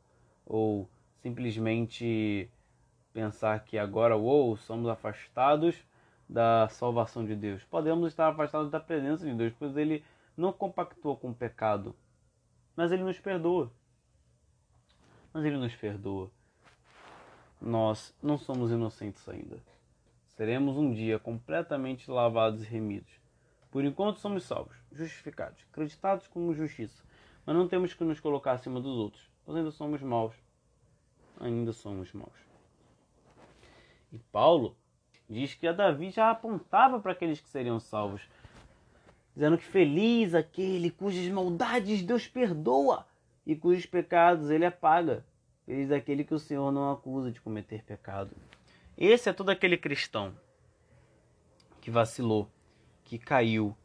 ou 0.44 0.90
simplesmente 1.22 2.50
pensar 3.12 3.64
que 3.64 3.78
agora 3.78 4.16
ou 4.16 4.56
somos 4.56 4.88
afastados 4.88 5.76
da 6.28 6.68
salvação 6.68 7.24
de 7.24 7.36
Deus. 7.36 7.62
Podemos 7.64 8.08
estar 8.08 8.28
afastados 8.28 8.70
da 8.70 8.80
presença 8.80 9.24
de 9.24 9.32
Deus, 9.32 9.54
pois 9.58 9.76
ele 9.76 10.04
não 10.36 10.52
compactua 10.52 11.16
com 11.16 11.30
o 11.30 11.34
pecado, 11.34 11.94
mas 12.74 12.90
ele 12.90 13.04
nos 13.04 13.18
perdoa. 13.18 13.72
Mas 15.32 15.44
ele 15.44 15.56
nos 15.56 15.74
perdoa. 15.74 16.30
Nós 17.60 18.14
não 18.22 18.36
somos 18.36 18.70
inocentes 18.70 19.26
ainda. 19.28 19.58
Seremos 20.36 20.76
um 20.76 20.92
dia 20.92 21.18
completamente 21.18 22.10
lavados 22.10 22.62
e 22.62 22.66
remidos. 22.66 23.12
Por 23.70 23.84
enquanto 23.84 24.18
somos 24.18 24.44
salvos, 24.44 24.76
justificados, 24.92 25.64
acreditados 25.70 26.26
como 26.26 26.54
justiça, 26.54 27.02
mas 27.46 27.54
não 27.54 27.68
temos 27.68 27.94
que 27.94 28.02
nos 28.02 28.18
colocar 28.18 28.52
acima 28.52 28.80
dos 28.80 28.98
outros. 28.98 29.30
Nós 29.46 29.56
ainda 29.56 29.70
somos 29.70 30.02
maus. 30.02 30.34
Ainda 31.38 31.72
somos 31.72 32.12
maus. 32.12 32.34
E 34.12 34.18
Paulo 34.18 34.76
diz 35.28 35.54
que 35.54 35.66
a 35.66 35.72
Davi 35.72 36.10
já 36.10 36.30
apontava 36.30 36.98
para 36.98 37.12
aqueles 37.12 37.40
que 37.40 37.48
seriam 37.48 37.78
salvos, 37.78 38.22
dizendo 39.34 39.58
que 39.58 39.64
feliz 39.64 40.34
aquele 40.34 40.90
cujas 40.90 41.28
maldades 41.28 42.02
Deus 42.02 42.26
perdoa 42.26 43.06
e 43.46 43.54
cujos 43.54 43.86
pecados 43.86 44.50
ele 44.50 44.64
apaga. 44.64 45.24
Feliz 45.64 45.90
aquele 45.90 46.24
que 46.24 46.34
o 46.34 46.38
Senhor 46.38 46.72
não 46.72 46.90
acusa 46.92 47.30
de 47.30 47.40
cometer 47.40 47.82
pecado. 47.82 48.36
Esse 48.96 49.28
é 49.28 49.32
todo 49.32 49.50
aquele 49.50 49.76
cristão 49.76 50.34
que 51.80 51.90
vacilou, 51.90 52.48
que 53.04 53.18
caiu, 53.18 53.76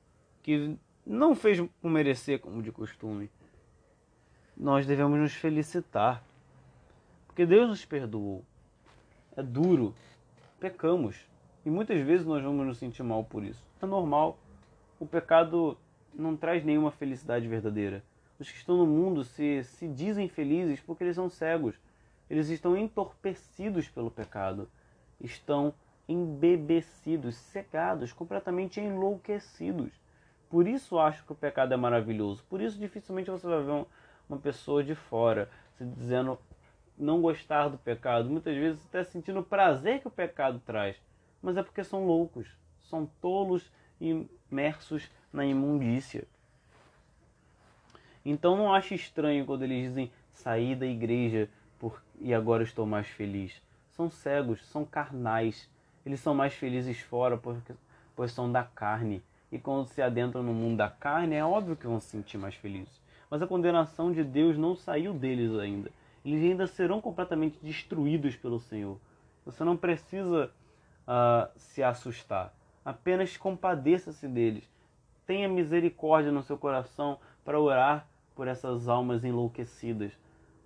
que 0.42 0.78
não 1.06 1.36
fez 1.36 1.60
por 1.82 1.90
merecer 1.90 2.40
como 2.40 2.64
de 2.64 2.72
costume. 2.72 3.30
Nós 4.56 4.86
devemos 4.86 5.20
nos 5.20 5.34
felicitar, 5.34 6.24
porque 7.28 7.46
Deus 7.46 7.70
nos 7.70 7.86
perdoou. 7.86 8.44
É 9.36 9.42
duro, 9.42 9.96
pecamos, 10.60 11.16
e 11.66 11.70
muitas 11.70 12.00
vezes 12.02 12.26
nós 12.26 12.44
vamos 12.44 12.66
nos 12.66 12.78
sentir 12.78 13.04
mal 13.04 13.24
por 13.24 13.44
isso. 13.44 13.66
É 13.82 13.86
normal. 13.86 14.38
O 15.00 15.06
pecado 15.06 15.78
não 16.14 16.36
traz 16.36 16.64
nenhuma 16.64 16.92
felicidade 16.92 17.48
verdadeira. 17.48 18.04
Os 18.40 18.52
que 18.52 18.58
estão 18.58 18.78
no 18.78 18.86
mundo 18.86 19.24
se, 19.24 19.64
se 19.64 19.88
dizem 19.88 20.28
felizes 20.28 20.80
porque 20.82 21.04
eles 21.04 21.16
são 21.16 21.30
cegos. 21.30 21.76
Eles 22.30 22.50
estão 22.50 22.78
entorpecidos 22.78 23.88
pelo 23.88 24.12
pecado 24.12 24.68
estão 25.24 25.74
embebecidos, 26.08 27.36
cegados, 27.36 28.12
completamente 28.12 28.80
enlouquecidos. 28.80 29.92
Por 30.50 30.68
isso 30.68 31.00
acho 31.00 31.24
que 31.24 31.32
o 31.32 31.36
pecado 31.36 31.74
é 31.74 31.78
maravilhoso. 31.78 32.44
Por 32.50 32.60
isso 32.62 32.78
dificilmente 32.78 33.30
você 33.30 33.48
vai 33.48 33.64
ver 33.64 33.72
uma 34.32 34.40
pessoa 34.40 34.84
de 34.84 34.96
fora 34.96 35.50
se 35.78 35.86
dizendo 35.86 36.40
não 36.98 37.22
gostar 37.22 37.68
do 37.68 37.78
pecado, 37.78 38.30
muitas 38.30 38.56
vezes 38.56 38.86
até 38.86 39.04
sentindo 39.04 39.40
o 39.40 39.44
prazer 39.44 40.00
que 40.00 40.08
o 40.08 40.12
pecado 40.12 40.62
traz, 40.66 40.96
mas 41.42 41.58
é 41.58 41.64
porque 41.64 41.84
são 41.84 42.06
loucos, 42.06 42.48
são 42.90 43.10
tolos 43.20 43.72
imersos 44.00 45.10
na 45.34 45.46
imundícia. 45.46 46.26
Então 48.24 48.56
não 48.56 48.74
ache 48.74 48.94
estranho 48.94 49.46
quando 49.46 49.64
eles 49.64 49.90
dizem 49.90 50.12
sair 50.32 50.76
da 50.76 50.86
igreja 50.86 51.50
por... 51.80 52.02
e 52.20 52.34
agora 52.34 52.64
estou 52.64 52.86
mais 52.86 53.08
feliz 53.08 53.62
são 54.02 54.10
cegos, 54.10 54.66
são 54.68 54.86
carnais. 54.86 55.70
Eles 56.06 56.20
são 56.20 56.34
mais 56.34 56.54
felizes 56.54 57.00
fora 57.00 57.38
porque, 57.38 57.74
pois 58.16 58.32
são 58.32 58.52
da 58.52 58.64
carne. 58.64 59.22
E 59.52 59.60
quando 59.60 59.88
se 59.88 60.02
adentram 60.02 60.42
no 60.42 60.54
mundo 60.54 60.78
da 60.78 60.90
carne, 60.90 61.36
é 61.36 61.44
óbvio 61.44 61.76
que 61.76 61.86
vão 61.86 62.00
se 62.00 62.08
sentir 62.08 62.38
mais 62.38 62.56
felizes. 62.56 63.01
Mas 63.32 63.42
a 63.42 63.48
condenação 63.48 64.12
de 64.12 64.26
Deus 64.26 64.58
não 64.58 64.76
saiu 64.76 65.14
deles 65.14 65.58
ainda. 65.58 65.90
Eles 66.24 66.44
ainda 66.44 66.68
serão 66.68 67.00
completamente 67.00 67.58
destruídos 67.64 68.36
pelo 68.36 68.60
Senhor. 68.60 69.00
Você 69.46 69.64
não 69.64 69.78
precisa 69.78 70.52
uh, 71.08 71.50
se 71.56 71.82
assustar. 71.82 72.54
Apenas 72.84 73.38
compadeça-se 73.38 74.28
deles. 74.28 74.70
Tenha 75.26 75.48
misericórdia 75.48 76.32
no 76.32 76.44
seu 76.44 76.58
coração 76.58 77.18
para 77.46 77.58
orar 77.58 78.06
por 78.36 78.50
essas 78.50 78.90
almas 78.90 79.24
enlouquecidas, 79.24 80.12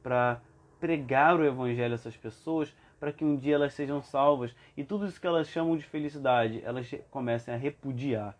para 0.01 0.41
pregar 0.80 1.39
o 1.39 1.45
evangelho 1.45 1.93
a 1.93 1.95
essas 1.95 2.17
pessoas 2.17 2.73
para 2.99 3.12
que 3.12 3.23
um 3.23 3.36
dia 3.36 3.56
elas 3.56 3.73
sejam 3.73 4.01
salvas 4.01 4.56
e 4.75 4.84
tudo 4.84 5.06
isso 5.06 5.21
que 5.21 5.28
elas 5.28 5.47
chamam 5.47 5.78
de 5.78 5.84
felicidade, 5.84 6.62
elas 6.63 6.89
comecem 7.12 7.54
a 7.54 7.58
repudiar, 7.58 8.36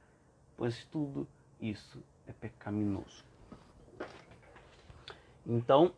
pois 0.58 0.86
tudo 0.86 1.28
isso 1.62 2.02
é 2.26 2.34
pecaminoso. 2.34 3.24
Então, 5.46 5.92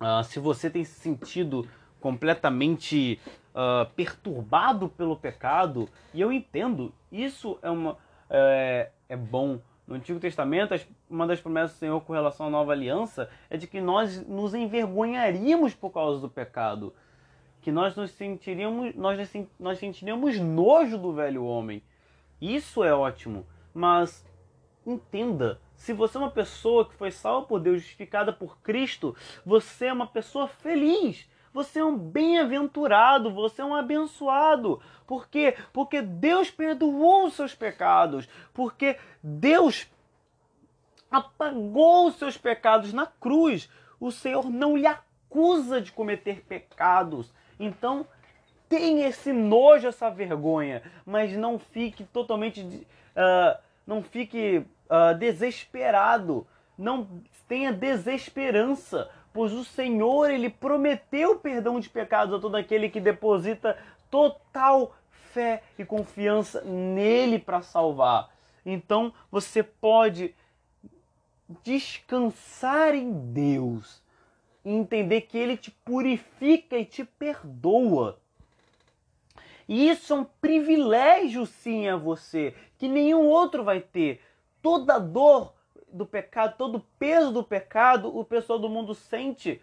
uh, 0.00 0.24
se 0.24 0.40
você 0.40 0.68
tem 0.68 0.84
se 0.84 0.98
sentido 1.00 1.68
completamente 2.00 3.20
uh, 3.54 3.90
perturbado 3.94 4.88
pelo 4.88 5.16
pecado, 5.16 5.88
e 6.12 6.20
eu 6.20 6.32
entendo, 6.32 6.92
isso 7.10 7.58
é, 7.62 7.70
uma, 7.70 7.96
é, 8.28 8.90
é 9.08 9.16
bom 9.16 9.60
no 9.86 9.94
Antigo 9.94 10.18
Testamento, 10.18 10.74
uma 11.08 11.26
das 11.26 11.40
promessas 11.40 11.76
do 11.76 11.78
Senhor 11.78 12.00
com 12.00 12.12
relação 12.12 12.46
à 12.46 12.50
nova 12.50 12.72
aliança 12.72 13.30
é 13.48 13.56
de 13.56 13.66
que 13.66 13.80
nós 13.80 14.26
nos 14.26 14.52
envergonharíamos 14.52 15.74
por 15.74 15.90
causa 15.90 16.20
do 16.20 16.28
pecado. 16.28 16.92
Que 17.62 17.70
nós 17.70 17.94
nos 17.94 18.10
sentiríamos, 18.10 18.94
nós, 18.96 19.18
nós 19.58 19.78
sentiríamos 19.78 20.38
nojo 20.38 20.98
do 20.98 21.12
velho 21.12 21.44
homem. 21.44 21.82
Isso 22.40 22.82
é 22.82 22.92
ótimo. 22.92 23.46
Mas 23.72 24.24
entenda, 24.84 25.60
se 25.76 25.92
você 25.92 26.16
é 26.16 26.20
uma 26.20 26.30
pessoa 26.30 26.88
que 26.88 26.94
foi 26.94 27.10
salva 27.10 27.46
por 27.46 27.60
Deus, 27.60 27.80
justificada 27.80 28.32
por 28.32 28.58
Cristo, 28.58 29.14
você 29.44 29.86
é 29.86 29.92
uma 29.92 30.06
pessoa 30.06 30.48
feliz. 30.48 31.28
Você 31.52 31.78
é 31.78 31.84
um 31.84 31.96
bem-aventurado, 31.96 33.32
você 33.32 33.62
é 33.62 33.64
um 33.64 33.74
abençoado. 33.74 34.80
Por 35.06 35.26
quê? 35.26 35.56
Porque 35.72 36.02
Deus 36.02 36.50
perdoou 36.50 37.26
os 37.26 37.34
seus 37.34 37.54
pecados. 37.54 38.28
Porque 38.52 38.98
Deus 39.22 39.86
apagou 41.10 42.08
os 42.08 42.16
seus 42.16 42.36
pecados 42.36 42.92
na 42.92 43.06
cruz. 43.06 43.70
O 43.98 44.10
Senhor 44.10 44.50
não 44.50 44.76
lhe 44.76 44.86
acusa 44.86 45.80
de 45.80 45.92
cometer 45.92 46.44
pecados. 46.44 47.32
Então, 47.58 48.06
tenha 48.68 49.08
esse 49.08 49.32
nojo, 49.32 49.88
essa 49.88 50.10
vergonha, 50.10 50.82
mas 51.06 51.32
não 51.32 51.58
fique 51.58 52.04
totalmente. 52.04 52.60
Uh, 52.62 53.58
não 53.86 54.02
fique 54.02 54.66
uh, 54.90 55.16
desesperado, 55.18 56.46
não 56.76 57.08
tenha 57.48 57.72
desesperança, 57.72 59.10
pois 59.32 59.52
o 59.52 59.64
Senhor 59.64 60.30
ele 60.30 60.50
prometeu 60.50 61.38
perdão 61.38 61.78
de 61.78 61.88
pecados 61.88 62.34
a 62.34 62.40
todo 62.40 62.56
aquele 62.56 62.88
que 62.88 63.00
deposita 63.00 63.76
total 64.10 64.94
fé 65.32 65.62
e 65.78 65.84
confiança 65.84 66.62
nele 66.62 67.38
para 67.38 67.62
salvar. 67.62 68.30
Então 68.64 69.12
você 69.30 69.62
pode 69.62 70.34
descansar 71.62 72.94
em 72.94 73.12
Deus 73.32 74.02
e 74.64 74.70
entender 74.70 75.22
que 75.22 75.38
ele 75.38 75.56
te 75.56 75.70
purifica 75.70 76.76
e 76.76 76.84
te 76.84 77.04
perdoa. 77.04 78.18
E 79.68 79.88
isso 79.88 80.12
é 80.12 80.16
um 80.16 80.24
privilégio 80.24 81.44
sim 81.46 81.88
a 81.88 81.96
você, 81.96 82.54
que 82.78 82.88
nenhum 82.88 83.26
outro 83.26 83.62
vai 83.64 83.80
ter. 83.80 84.20
Toda 84.66 84.98
dor 84.98 85.54
do 85.92 86.04
pecado, 86.04 86.56
todo 86.58 86.84
peso 86.98 87.30
do 87.30 87.44
pecado, 87.44 88.08
o 88.08 88.24
pessoal 88.24 88.58
do 88.58 88.68
mundo 88.68 88.96
sente. 88.96 89.62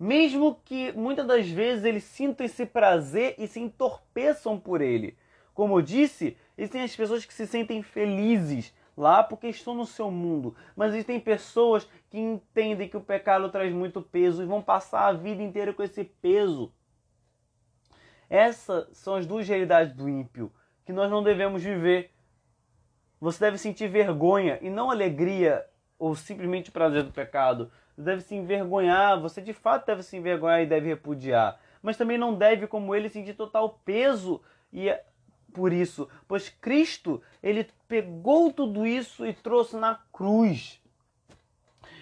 Mesmo 0.00 0.58
que 0.64 0.92
muitas 0.92 1.26
das 1.26 1.46
vezes 1.46 1.84
eles 1.84 2.02
sintam 2.02 2.46
esse 2.46 2.64
prazer 2.64 3.34
e 3.36 3.46
se 3.46 3.60
entorpeçam 3.60 4.58
por 4.58 4.80
ele. 4.80 5.14
Como 5.52 5.76
eu 5.76 5.82
disse, 5.82 6.38
existem 6.56 6.80
as 6.80 6.96
pessoas 6.96 7.26
que 7.26 7.34
se 7.34 7.46
sentem 7.46 7.82
felizes 7.82 8.72
lá 8.96 9.22
porque 9.22 9.48
estão 9.48 9.74
no 9.74 9.84
seu 9.84 10.10
mundo. 10.10 10.56
Mas 10.74 10.94
existem 10.94 11.20
pessoas 11.20 11.86
que 12.08 12.18
entendem 12.18 12.88
que 12.88 12.96
o 12.96 13.02
pecado 13.02 13.50
traz 13.50 13.74
muito 13.74 14.00
peso 14.00 14.42
e 14.42 14.46
vão 14.46 14.62
passar 14.62 15.08
a 15.08 15.12
vida 15.12 15.42
inteira 15.42 15.74
com 15.74 15.82
esse 15.82 16.02
peso. 16.02 16.72
Essas 18.30 18.88
são 18.96 19.16
as 19.16 19.26
duas 19.26 19.46
realidades 19.46 19.92
do 19.92 20.08
ímpio 20.08 20.50
que 20.86 20.94
nós 20.94 21.10
não 21.10 21.22
devemos 21.22 21.62
viver. 21.62 22.10
Você 23.22 23.38
deve 23.38 23.56
sentir 23.56 23.86
vergonha 23.86 24.58
e 24.60 24.68
não 24.68 24.90
alegria 24.90 25.64
ou 25.96 26.16
simplesmente 26.16 26.72
prazer 26.72 27.04
do 27.04 27.12
pecado. 27.12 27.70
Você 27.94 28.02
deve 28.02 28.22
se 28.22 28.34
envergonhar, 28.34 29.20
você 29.20 29.40
de 29.40 29.52
fato 29.52 29.86
deve 29.86 30.02
se 30.02 30.16
envergonhar 30.16 30.60
e 30.60 30.66
deve 30.66 30.88
repudiar. 30.88 31.60
Mas 31.80 31.96
também 31.96 32.18
não 32.18 32.34
deve, 32.34 32.66
como 32.66 32.96
ele, 32.96 33.08
sentir 33.08 33.34
total 33.34 33.78
peso 33.84 34.42
e 34.72 34.88
é 34.88 35.04
por 35.52 35.72
isso, 35.72 36.08
pois 36.26 36.48
Cristo, 36.48 37.22
ele 37.40 37.70
pegou 37.86 38.52
tudo 38.52 38.84
isso 38.84 39.24
e 39.24 39.32
trouxe 39.32 39.76
na 39.76 40.00
cruz. 40.12 40.82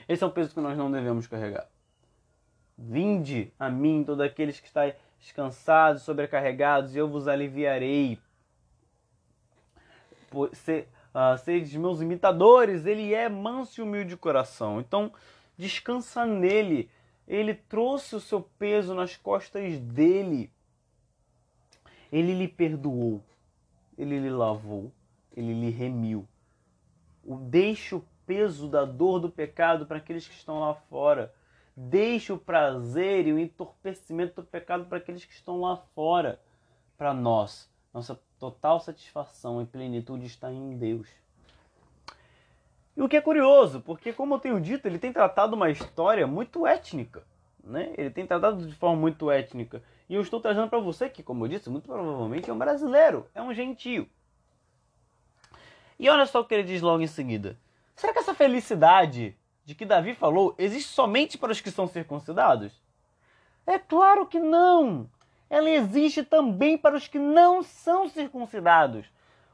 Esse 0.09 0.25
é 0.25 0.27
um 0.27 0.31
peso 0.31 0.55
que 0.55 0.61
nós 0.61 0.79
não 0.79 0.91
devemos 0.91 1.27
carregar. 1.27 1.69
Vinde 2.79 3.53
a 3.59 3.69
mim, 3.69 4.05
todos 4.05 4.25
aqueles 4.25 4.59
que 4.59 4.69
estão 4.69 4.91
descansados, 5.19 6.01
sobrecarregados, 6.01 6.95
e 6.95 6.99
eu 6.99 7.07
vos 7.07 7.29
aliviarei. 7.29 8.19
Se, 10.53 10.87
uh, 11.15 11.39
sedes 11.39 11.75
meus 11.75 12.01
imitadores, 12.01 12.87
ele 12.87 13.15
é 13.15 13.29
manso 13.29 13.81
e 13.81 13.83
humilde 13.83 14.11
de 14.11 14.17
coração. 14.17 14.81
Então, 14.81 15.13
descansa 15.57 16.25
nele. 16.25 16.91
Ele 17.27 17.55
trouxe 17.55 18.17
o 18.17 18.21
seu 18.21 18.43
peso 18.59 18.95
nas 18.95 19.17
costas 19.17 19.79
dele. 19.79 20.51
Ele 22.11 22.35
lhe 22.35 22.49
perdoou. 22.49 23.23
Ele 23.97 24.19
lhe 24.19 24.31
lavou. 24.31 24.93
Ele 25.37 25.55
lhe 25.55 25.71
remiu. 25.71 26.27
Deixe 27.23 27.95
o 27.95 28.05
peso 28.27 28.69
da 28.69 28.85
dor 28.85 29.21
do 29.21 29.31
pecado 29.31 29.87
para 29.87 29.99
aqueles 29.99 30.27
que 30.27 30.35
estão 30.35 30.61
lá 30.61 30.75
fora. 30.75 31.33
Deixe 31.77 32.33
o 32.33 32.39
prazer 32.39 33.29
e 33.29 33.33
o 33.33 33.39
entorpecimento 33.39 34.43
do 34.43 34.47
pecado 34.47 34.87
para 34.87 34.99
aqueles 34.99 35.25
que 35.25 35.33
estão 35.33 35.61
lá 35.61 35.77
fora. 35.95 36.41
Para 36.99 37.15
nós, 37.15 37.70
nossa 37.93 38.21
total 38.39 38.81
satisfação 38.81 39.61
e 39.61 39.67
plenitude 39.67 40.27
está 40.27 40.53
em 40.53 40.77
Deus. 40.77 41.09
E 42.97 43.03
o 43.03 43.09
que 43.09 43.17
é 43.17 43.21
curioso, 43.21 43.81
porque 43.81 44.13
como 44.13 44.35
eu 44.35 44.39
tenho 44.39 44.61
dito, 44.61 44.87
ele 44.87 44.99
tem 44.99 45.13
tratado 45.13 45.57
uma 45.57 45.71
história 45.71 46.27
muito 46.27 46.67
étnica, 46.67 47.25
né? 47.63 47.93
Ele 47.97 48.11
tem 48.11 48.27
tratado 48.27 48.67
de 48.67 48.75
forma 48.75 48.97
muito 48.97 49.31
étnica. 49.31 49.83
E 50.09 50.15
eu 50.15 50.21
estou 50.21 50.41
trazendo 50.41 50.69
para 50.69 50.79
você 50.79 51.09
que, 51.09 51.23
como 51.23 51.45
eu 51.45 51.49
disse, 51.49 51.71
muito 51.71 51.87
provavelmente 51.87 52.51
é 52.51 52.53
um 52.53 52.59
brasileiro, 52.59 53.27
é 53.35 53.41
um 53.41 53.55
gentio. 53.55 54.09
E 55.99 56.09
olha 56.09 56.27
só 56.27 56.41
o 56.41 56.45
que 56.45 56.55
ele 56.55 56.65
diz 56.65 56.83
logo 56.83 57.03
em 57.03 57.07
seguida. 57.07 57.57
Será 57.95 58.13
que 58.13 58.19
essa 58.19 58.35
felicidade 58.35 59.37
de 59.65 59.75
que 59.75 59.85
Davi 59.85 60.15
falou 60.15 60.55
existe 60.59 60.89
somente 60.89 61.39
para 61.39 61.53
os 61.53 61.61
que 61.61 61.71
são 61.71 61.87
circuncidados? 61.87 62.73
É 63.67 63.79
claro 63.79 64.27
que 64.27 64.41
não! 64.41 65.09
Ela 65.51 65.69
existe 65.69 66.23
também 66.23 66.79
para 66.79 66.97
os 66.97 67.09
que 67.09 67.19
não 67.19 67.61
são 67.63 68.09
circuncidados. 68.09 69.05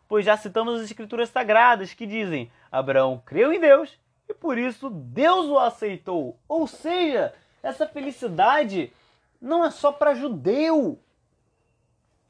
Pois 0.06 0.24
já 0.24 0.36
citamos 0.36 0.76
as 0.76 0.82
escrituras 0.82 1.30
sagradas 1.30 1.94
que 1.94 2.06
dizem: 2.06 2.52
Abraão 2.70 3.20
creu 3.24 3.52
em 3.52 3.58
Deus 3.58 3.98
e 4.28 4.34
por 4.34 4.58
isso 4.58 4.90
Deus 4.90 5.46
o 5.46 5.58
aceitou. 5.58 6.38
Ou 6.46 6.66
seja, 6.66 7.32
essa 7.62 7.86
felicidade 7.86 8.92
não 9.40 9.64
é 9.64 9.70
só 9.70 9.90
para 9.90 10.14
judeu. 10.14 11.00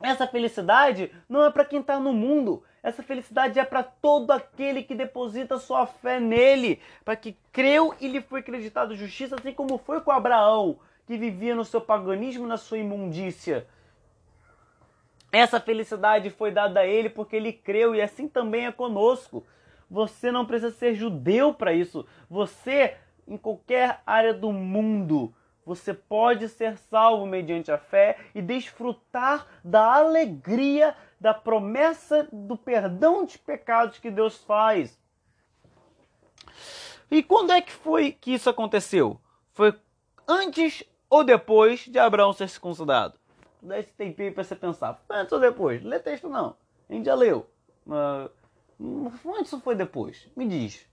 Essa 0.00 0.26
felicidade 0.26 1.10
não 1.28 1.44
é 1.44 1.50
para 1.50 1.64
quem 1.64 1.80
está 1.80 1.98
no 1.98 2.12
mundo. 2.12 2.62
Essa 2.82 3.02
felicidade 3.02 3.58
é 3.58 3.64
para 3.64 3.82
todo 3.82 4.30
aquele 4.30 4.82
que 4.82 4.94
deposita 4.94 5.58
sua 5.58 5.86
fé 5.86 6.20
nele, 6.20 6.80
para 7.04 7.16
que 7.16 7.36
creu 7.50 7.92
e 8.00 8.06
lhe 8.06 8.20
foi 8.20 8.40
acreditado 8.40 8.94
justiça, 8.94 9.34
assim 9.34 9.52
como 9.52 9.76
foi 9.76 10.00
com 10.00 10.12
Abraão, 10.12 10.78
que 11.06 11.16
vivia 11.16 11.54
no 11.54 11.64
seu 11.64 11.80
paganismo, 11.80 12.46
na 12.46 12.56
sua 12.56 12.78
imundícia. 12.78 13.66
Essa 15.32 15.60
felicidade 15.60 16.30
foi 16.30 16.50
dada 16.50 16.80
a 16.80 16.86
ele 16.86 17.08
porque 17.08 17.36
ele 17.36 17.52
creu 17.52 17.94
e 17.94 18.00
assim 18.00 18.28
também 18.28 18.66
é 18.66 18.72
conosco. 18.72 19.46
Você 19.90 20.32
não 20.32 20.44
precisa 20.44 20.72
ser 20.72 20.94
judeu 20.94 21.54
para 21.54 21.72
isso. 21.72 22.06
Você, 22.28 22.96
em 23.26 23.36
qualquer 23.36 24.02
área 24.04 24.34
do 24.34 24.52
mundo, 24.52 25.32
você 25.64 25.92
pode 25.92 26.48
ser 26.48 26.76
salvo 26.78 27.26
mediante 27.26 27.70
a 27.70 27.78
fé 27.78 28.18
e 28.34 28.42
desfrutar 28.42 29.46
da 29.64 29.94
alegria 29.94 30.96
da 31.20 31.34
promessa 31.34 32.28
do 32.32 32.56
perdão 32.56 33.24
de 33.24 33.38
pecados 33.38 33.98
que 33.98 34.10
Deus 34.10 34.38
faz. 34.44 34.98
E 37.10 37.22
quando 37.22 37.52
é 37.52 37.60
que 37.60 37.72
foi 37.72 38.12
que 38.12 38.32
isso 38.32 38.50
aconteceu? 38.50 39.20
Foi 39.52 39.74
antes 40.26 40.84
ou 41.08 41.24
depois 41.24 41.80
de 41.80 41.98
Abraão 41.98 42.32
ser 42.32 42.48
circuncidado? 42.48 43.18
Dá 43.62 43.78
esse 43.78 43.92
tempinho 43.92 44.32
para 44.32 44.44
você 44.44 44.54
pensar. 44.54 45.02
Antes 45.08 45.32
ou 45.32 45.40
depois? 45.40 45.82
Lê 45.82 45.98
texto 45.98 46.28
não. 46.28 46.56
A 46.88 46.92
gente 46.92 47.06
já 47.06 47.14
leu. 47.14 47.48
Uh, 47.86 48.30
antes 49.38 49.52
ou 49.52 49.60
foi 49.60 49.74
depois? 49.74 50.28
Me 50.36 50.46
diz. 50.46 50.86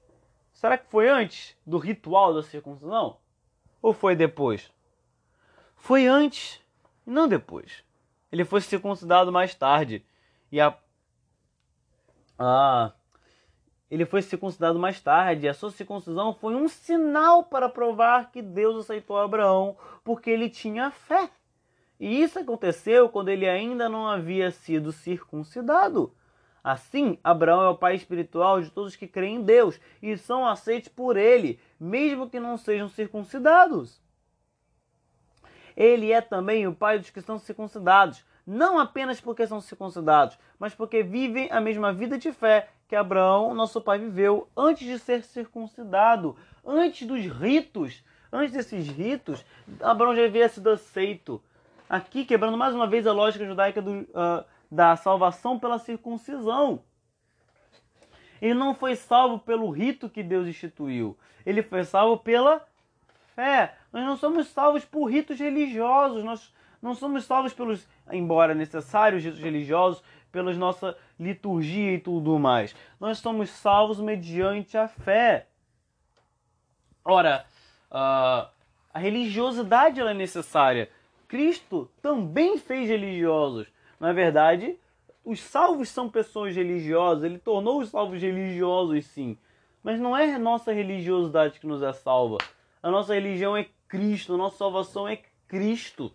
Será 0.54 0.78
que 0.78 0.89
foi 0.89 1.10
antes 1.10 1.56
do 1.65 1.78
ritual 1.78 2.34
da 2.34 2.43
circuncisão? 2.43 3.17
Ou 3.82 3.93
foi 3.93 4.15
depois? 4.15 4.71
Foi 5.76 6.08
antes 6.08 6.62
e 7.06 7.12
não 7.12 7.28
depois. 7.28 7.84
Ele 8.32 8.45
foi 8.45 8.62
circuncidado 8.62 9.32
mais 9.32 9.54
tarde. 9.54 10.06
E 10.52 10.60
a. 10.60 10.78
Ah, 12.39 12.93
ele 13.93 14.08
foi 14.08 14.23
circuncidado 14.23 14.79
mais 14.79 14.99
tarde. 14.99 15.47
A 15.47 15.53
sua 15.53 15.69
circuncisão 15.69 16.34
foi 16.34 16.56
um 16.56 16.67
sinal 16.67 17.43
para 17.43 17.69
provar 17.69 18.32
que 18.32 18.41
Deus 18.41 18.75
aceitou 18.86 19.19
Abraão, 19.19 19.77
porque 20.03 20.32
ele 20.32 20.49
tinha 20.49 20.89
fé. 20.89 21.29
E 21.99 22.23
isso 22.23 22.39
aconteceu 22.39 23.08
quando 23.08 23.29
ele 23.29 23.47
ainda 23.47 23.88
não 23.88 24.08
havia 24.08 24.49
sido 24.49 24.91
circuncidado. 24.91 26.12
Assim, 26.63 27.19
Abraão 27.23 27.62
é 27.62 27.69
o 27.69 27.77
pai 27.77 27.93
espiritual 27.93 28.60
de 28.63 28.71
todos 28.71 28.95
que 28.95 29.08
creem 29.08 29.36
em 29.36 29.43
Deus 29.43 29.79
e 30.01 30.17
são 30.17 30.47
aceitos 30.47 30.89
por 30.89 31.15
ele, 31.15 31.60
mesmo 31.79 32.27
que 32.27 32.39
não 32.39 32.58
sejam 32.58 32.89
circuncidados. 32.89 34.01
Ele 35.77 36.12
é 36.12 36.19
também 36.19 36.65
o 36.65 36.73
pai 36.73 36.97
dos 36.97 37.12
que 37.12 37.21
são 37.21 37.38
circuncidados, 37.38 38.25
não 38.43 38.79
apenas 38.79 39.21
porque 39.21 39.45
são 39.45 39.62
circuncidados, 39.62 40.36
mas 40.58 40.73
porque 40.73 41.03
vivem 41.03 41.47
a 41.51 41.62
mesma 41.62 41.93
vida 41.93 42.17
de 42.17 42.32
fé 42.32 42.69
que 42.93 42.95
Abraão, 42.95 43.56
nosso 43.56 43.82
pai, 43.82 43.97
viveu 43.97 44.47
antes 44.56 44.86
de 44.86 44.99
ser 44.99 45.23
circuncidado, 45.23 46.38
antes 46.63 47.08
dos 47.08 47.25
ritos. 47.25 48.03
Antes 48.32 48.54
desses 48.54 48.87
ritos, 48.87 49.44
Abraão 49.81 50.15
já 50.15 50.25
havia 50.25 50.48
sido 50.48 50.69
aceito. 50.69 51.41
Aqui, 51.89 52.23
quebrando 52.23 52.56
mais 52.56 52.75
uma 52.75 52.85
vez 52.85 53.08
a 53.08 53.12
lógica 53.12 53.48
judaica 53.48 53.81
do, 53.81 54.02
uh, 54.02 54.46
da 54.69 54.96
salvação 54.96 55.58
pela 55.58 55.79
circuncisão. 55.79 56.81
Ele 58.39 58.54
não 58.54 58.75
foi 58.75 58.96
salvo 58.96 59.39
pelo 59.39 59.71
rito 59.71 60.08
que 60.08 60.21
Deus 60.21 60.48
instituiu. 60.48 61.17
Ele 61.44 61.63
foi 61.63 61.83
salvo 61.85 62.17
pela 62.17 62.63
fé. 63.35 63.75
Nós 63.91 64.06
não 64.06 64.15
somos 64.15 64.50
salvos 64.50 64.85
por 64.85 65.06
ritos 65.06 65.39
religiosos. 65.39 66.23
Nós 66.23 66.54
não 66.79 66.94
somos 66.94 67.25
salvos 67.25 67.54
pelos, 67.54 67.87
embora 68.12 68.54
necessários 68.54 69.23
ritos 69.23 69.39
religiosos, 69.39 70.04
pela 70.34 70.52
nossa 70.56 70.98
liturgia 71.17 71.94
e 71.94 72.00
tudo 72.00 72.40
mais. 72.40 72.75
Nós 73.00 73.19
somos 73.19 73.52
salvos 73.52 74.00
mediante 74.00 74.75
a 74.75 74.88
fé. 74.88 75.46
Ora, 77.06 77.46
uh, 77.92 78.50
a 78.92 79.00
religiosidade 79.00 80.02
é 80.02 80.13
necessária. 80.13 80.90
Cristo 81.27 81.88
também 82.02 82.58
fez 82.58 82.90
religiosos. 82.90 83.67
Na 84.00 84.12
verdade, 84.12 84.75
os 85.23 85.40
salvos 85.40 85.90
são 85.90 86.10
pessoas 86.10 86.56
religiosas, 86.56 87.23
ele 87.23 87.38
tornou 87.38 87.79
os 87.79 87.90
salvos 87.90 88.19
religiosos 88.19 89.06
sim. 89.06 89.38
Mas 89.84 90.00
não 90.00 90.17
é 90.17 90.34
a 90.34 90.40
nossa 90.40 90.73
religiosidade 90.73 91.60
que 91.60 91.67
nos 91.67 91.84
é 91.84 91.94
salva. 91.94 92.40
A 92.81 92.90
nossa 92.90 93.13
religião 93.13 93.56
é 93.56 93.67
Cristo, 93.88 94.34
a 94.34 94.38
nossa 94.38 94.58
salvação 94.58 95.08
é 95.08 95.19
Cristo. 95.48 96.12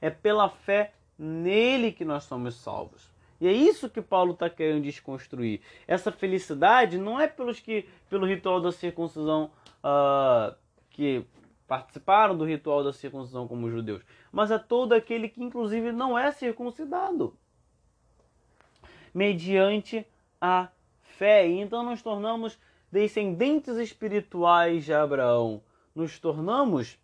É 0.00 0.08
pela 0.08 0.48
fé 0.48 0.94
nele 1.18 1.92
que 1.92 2.04
nós 2.04 2.24
somos 2.24 2.54
salvos. 2.56 3.10
E 3.40 3.46
é 3.46 3.52
isso 3.52 3.90
que 3.90 4.00
Paulo 4.00 4.32
está 4.32 4.48
querendo 4.48 4.82
desconstruir. 4.82 5.60
Essa 5.86 6.10
felicidade 6.10 6.98
não 6.98 7.20
é 7.20 7.26
pelos 7.26 7.60
que, 7.60 7.86
pelo 8.08 8.26
ritual 8.26 8.60
da 8.60 8.72
circuncisão, 8.72 9.50
uh, 9.84 10.54
que 10.90 11.24
participaram 11.66 12.36
do 12.36 12.44
ritual 12.44 12.82
da 12.82 12.92
circuncisão 12.92 13.46
como 13.46 13.70
judeus, 13.70 14.02
mas 14.30 14.50
é 14.50 14.58
todo 14.58 14.92
aquele 14.92 15.28
que, 15.28 15.42
inclusive, 15.42 15.92
não 15.92 16.18
é 16.18 16.30
circuncidado, 16.30 17.36
mediante 19.12 20.06
a 20.40 20.68
fé. 21.02 21.48
E 21.48 21.60
então 21.60 21.82
nos 21.82 22.02
tornamos 22.02 22.58
descendentes 22.90 23.76
espirituais 23.76 24.84
de 24.84 24.94
Abraão, 24.94 25.62
nos 25.94 26.18
tornamos 26.18 26.98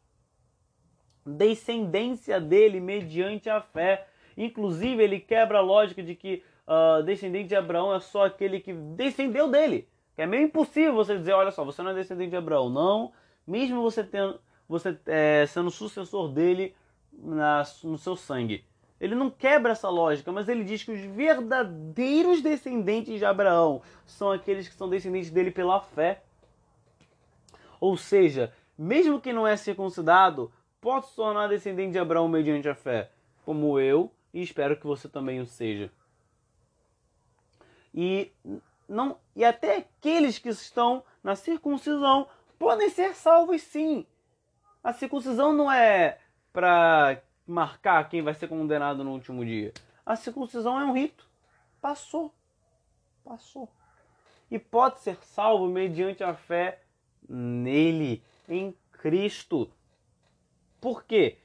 descendência 1.25 2.41
dele 2.41 2.81
mediante 2.81 3.49
a 3.49 3.61
fé. 3.61 4.07
Inclusive, 4.37 5.03
ele 5.03 5.21
quebra 5.21 5.59
a 5.59 5.63
lógica 5.63 6.03
de 6.03 6.15
que 6.15 6.43
uh, 6.67 7.03
descendente 7.03 7.49
de 7.49 7.57
Abraão 7.57 7.95
é 7.95 8.01
só 8.01 8.27
aquele 8.27 8.61
que 8.61 8.73
descendeu 8.73 9.49
dele. 9.49 9.89
É 10.17 10.27
meio 10.27 10.45
impossível 10.45 10.95
você 10.95 11.17
dizer, 11.17 11.33
olha 11.33 11.51
só, 11.51 11.65
você 11.65 11.83
não 11.83 11.91
é 11.91 11.95
descendente 11.95 12.31
de 12.31 12.37
Abraão. 12.37 12.69
Não, 12.69 13.13
mesmo 13.47 13.83
você, 13.83 14.05
tendo, 14.05 14.39
você 14.69 14.99
é, 15.07 15.47
sendo 15.47 15.71
sucessor 15.71 16.29
dele 16.29 16.75
na, 17.13 17.63
no 17.85 17.99
seu 17.99 18.17
sangue. 18.17 18.65
Ele 19.01 19.17
não 19.17 19.29
quebra 19.31 19.73
essa 19.73 19.89
lógica, 19.89 20.31
mas 20.31 20.49
ele 20.49 20.63
diz 20.63 20.85
que 20.85 20.93
os 20.93 21.01
verdadeiros 21.01 22.41
descendentes 22.41 23.19
de 23.19 23.25
Abraão 23.25 23.83
são 24.07 24.31
aqueles 24.31 24.69
que 24.69 24.75
são 24.75 24.89
descendentes 24.89 25.31
dele 25.31 25.51
pela 25.51 25.81
fé. 25.81 26.23
Ou 27.81 27.97
seja, 27.97 28.53
mesmo 28.79 29.21
que 29.21 29.33
não 29.33 29.45
é 29.45 29.57
circuncidado, 29.57 30.53
pode 30.83 31.07
se 31.07 31.15
tornar 31.15 31.49
descendente 31.49 31.93
de 31.93 31.99
Abraão 31.99 32.29
mediante 32.29 32.69
a 32.69 32.75
fé, 32.75 33.09
como 33.45 33.79
eu 33.79 34.13
e 34.35 34.43
espero 34.43 34.77
que 34.77 34.87
você 34.87 35.09
também 35.09 35.41
o 35.41 35.47
seja. 35.47 35.91
E 37.95 38.33
não 38.89 39.17
e 39.35 39.45
até 39.45 39.77
aqueles 39.77 40.39
que 40.39 40.49
estão 40.49 41.05
na 41.23 41.37
circuncisão 41.37 42.27
podem 42.59 42.91
ser 42.91 43.15
salvos 43.15 43.63
sim. 43.63 44.05
A 44.83 44.93
circuncisão 44.93 45.53
não 45.53 45.71
é 45.71 46.19
para 46.53 47.23
marcar 47.47 48.09
quem 48.09 48.21
vai 48.21 48.35
ser 48.35 48.49
condenado 48.49 49.05
no 49.05 49.13
último 49.13 49.45
dia. 49.45 49.73
A 50.05 50.17
circuncisão 50.17 50.81
é 50.81 50.85
um 50.85 50.93
rito. 50.93 51.29
Passou. 51.81 52.35
Passou. 53.25 53.69
E 54.51 54.59
pode 54.59 54.99
ser 54.99 55.17
salvo 55.23 55.69
mediante 55.69 56.25
a 56.25 56.35
fé 56.35 56.83
nele, 57.29 58.23
em 58.49 58.77
Cristo. 58.91 59.71
Por 60.83 61.05
quê? 61.05 61.39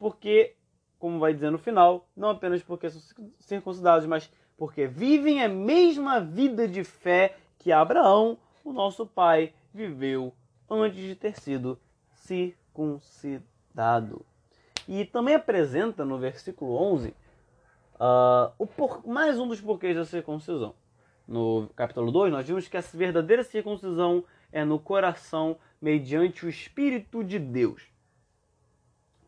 Porque, 0.00 0.56
como 0.98 1.20
vai 1.20 1.32
dizer 1.32 1.50
no 1.50 1.58
final, 1.58 2.08
não 2.16 2.30
apenas 2.30 2.60
porque 2.60 2.90
são 2.90 3.00
circuncidados, 3.38 4.04
mas 4.04 4.28
porque 4.56 4.88
vivem 4.88 5.44
a 5.44 5.48
mesma 5.48 6.20
vida 6.20 6.66
de 6.66 6.82
fé 6.82 7.36
que 7.56 7.70
Abraão, 7.70 8.36
o 8.64 8.72
nosso 8.72 9.06
pai, 9.06 9.54
viveu 9.72 10.34
antes 10.68 10.98
de 10.98 11.14
ter 11.14 11.38
sido 11.38 11.78
circuncidado. 12.14 14.26
E 14.88 15.04
também 15.04 15.36
apresenta 15.36 16.04
no 16.04 16.18
versículo 16.18 16.74
11 16.74 17.10
uh, 17.10 17.14
ah, 18.00 18.50
o 18.58 18.66
por... 18.66 19.06
mais 19.06 19.38
um 19.38 19.46
dos 19.46 19.60
porquês 19.60 19.94
da 19.94 20.04
circuncisão. 20.04 20.74
No 21.28 21.68
capítulo 21.76 22.10
2, 22.10 22.32
nós 22.32 22.44
vimos 22.44 22.66
que 22.66 22.76
a 22.76 22.80
verdadeira 22.80 23.44
circuncisão 23.44 24.24
é 24.50 24.64
no 24.64 24.80
coração 24.80 25.56
mediante 25.80 26.44
o 26.44 26.48
Espírito 26.48 27.22
de 27.22 27.38
Deus. 27.38 27.88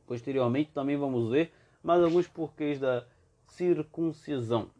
Posteriormente 0.06 0.70
também 0.72 0.96
vamos 0.96 1.30
ver 1.30 1.52
mais 1.82 2.02
alguns 2.02 2.28
porquês 2.28 2.78
da 2.78 3.04
circuncisão. 3.46 4.70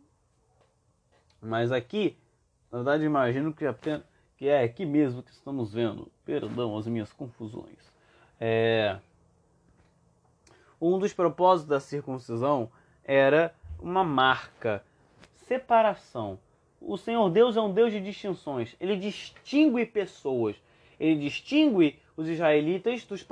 Mas 1.41 1.73
aqui, 1.73 2.17
na 2.71 2.79
verdade, 2.79 3.05
imagino 3.05 3.53
que, 3.53 3.67
apenas, 3.67 4.03
que 4.37 4.49
é 4.49 4.63
aqui 4.63 4.87
mesmo 4.87 5.23
que 5.23 5.31
estamos 5.31 5.73
vendo. 5.73 6.11
Perdão 6.25 6.77
as 6.77 6.87
minhas 6.87 7.13
confusões. 7.13 7.93
É, 8.41 8.99
um 10.81 10.99
dos 10.99 11.13
propósitos 11.13 11.69
da 11.69 11.79
circuncisão 11.79 12.71
era 13.05 13.55
uma 13.79 14.03
marca, 14.03 14.85
separação. 15.47 16.39
O 16.81 16.97
Senhor 16.97 17.31
Deus 17.31 17.57
é 17.57 17.61
um 17.61 17.73
Deus 17.73 17.93
de 17.93 18.01
distinções. 18.01 18.75
Ele 18.81 18.97
distingue 18.97 19.87
pessoas. 19.87 20.57
Ele 20.99 21.21
distingue 21.21 22.01
os 22.17 22.29
israelitas 22.29 23.05
dos, 23.05 23.25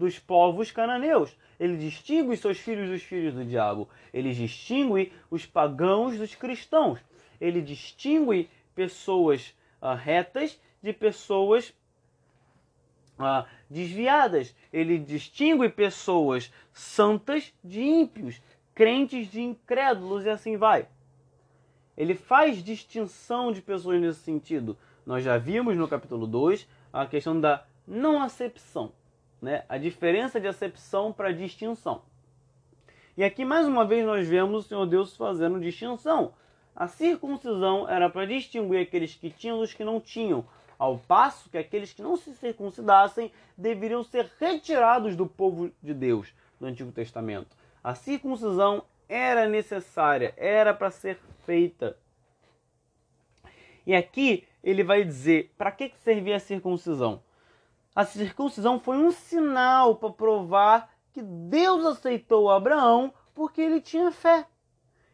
dos 0.00 0.18
povos 0.18 0.70
cananeus. 0.72 1.36
Ele 1.58 1.76
distingue 1.76 2.34
seus 2.34 2.58
filhos 2.58 2.88
dos 2.88 3.02
filhos 3.02 3.34
do 3.34 3.44
diabo. 3.44 3.86
Ele 4.14 4.32
distingue 4.32 5.12
os 5.30 5.44
pagãos 5.44 6.16
dos 6.16 6.34
cristãos. 6.34 6.98
Ele 7.38 7.60
distingue 7.60 8.48
pessoas 8.74 9.54
uh, 9.82 9.94
retas 9.94 10.58
de 10.82 10.94
pessoas 10.94 11.74
ah, 13.18 13.44
desviadas. 13.68 14.56
Ele 14.72 14.98
distingue 14.98 15.68
pessoas 15.68 16.50
santas 16.72 17.52
de 17.62 17.82
ímpios, 17.82 18.40
crentes 18.74 19.30
de 19.30 19.42
incrédulos 19.42 20.24
e 20.24 20.30
assim 20.30 20.56
vai. 20.56 20.88
Ele 21.94 22.14
faz 22.14 22.64
distinção 22.64 23.52
de 23.52 23.60
pessoas 23.60 24.00
nesse 24.00 24.20
sentido. 24.20 24.78
Nós 25.04 25.22
já 25.22 25.36
vimos 25.36 25.76
no 25.76 25.86
capítulo 25.86 26.26
2 26.26 26.66
a 26.90 27.04
questão 27.04 27.38
da 27.38 27.66
não 27.86 28.22
acepção, 28.22 28.92
né? 29.40 29.64
a 29.68 29.78
diferença 29.78 30.40
de 30.40 30.46
acepção 30.46 31.12
para 31.12 31.32
distinção. 31.32 32.02
E 33.16 33.24
aqui 33.24 33.44
mais 33.44 33.66
uma 33.66 33.84
vez 33.84 34.04
nós 34.04 34.26
vemos 34.26 34.64
o 34.64 34.68
Senhor 34.68 34.86
Deus 34.86 35.16
fazendo 35.16 35.60
distinção. 35.60 36.32
A 36.74 36.86
circuncisão 36.86 37.88
era 37.88 38.08
para 38.08 38.26
distinguir 38.26 38.80
aqueles 38.80 39.14
que 39.14 39.30
tinham 39.30 39.58
dos 39.58 39.74
que 39.74 39.84
não 39.84 40.00
tinham, 40.00 40.44
ao 40.78 40.96
passo 40.96 41.50
que 41.50 41.58
aqueles 41.58 41.92
que 41.92 42.00
não 42.00 42.16
se 42.16 42.34
circuncidassem 42.34 43.30
deveriam 43.56 44.02
ser 44.02 44.30
retirados 44.38 45.14
do 45.14 45.26
povo 45.26 45.70
de 45.82 45.92
Deus 45.92 46.32
do 46.58 46.66
Antigo 46.66 46.92
Testamento. 46.92 47.54
A 47.82 47.94
circuncisão 47.94 48.82
era 49.08 49.48
necessária, 49.48 50.32
era 50.36 50.72
para 50.72 50.90
ser 50.90 51.18
feita. 51.44 51.96
E 53.86 53.94
aqui 53.94 54.46
ele 54.62 54.84
vai 54.84 55.04
dizer 55.04 55.52
para 55.58 55.72
que 55.72 55.92
servia 55.98 56.36
a 56.36 56.40
circuncisão. 56.40 57.22
A 57.94 58.04
circuncisão 58.04 58.78
foi 58.78 58.96
um 58.96 59.10
sinal 59.10 59.96
para 59.96 60.10
provar 60.10 60.94
que 61.12 61.22
Deus 61.22 61.84
aceitou 61.84 62.50
Abraão 62.50 63.12
porque 63.34 63.60
ele 63.60 63.80
tinha 63.80 64.12
fé. 64.12 64.46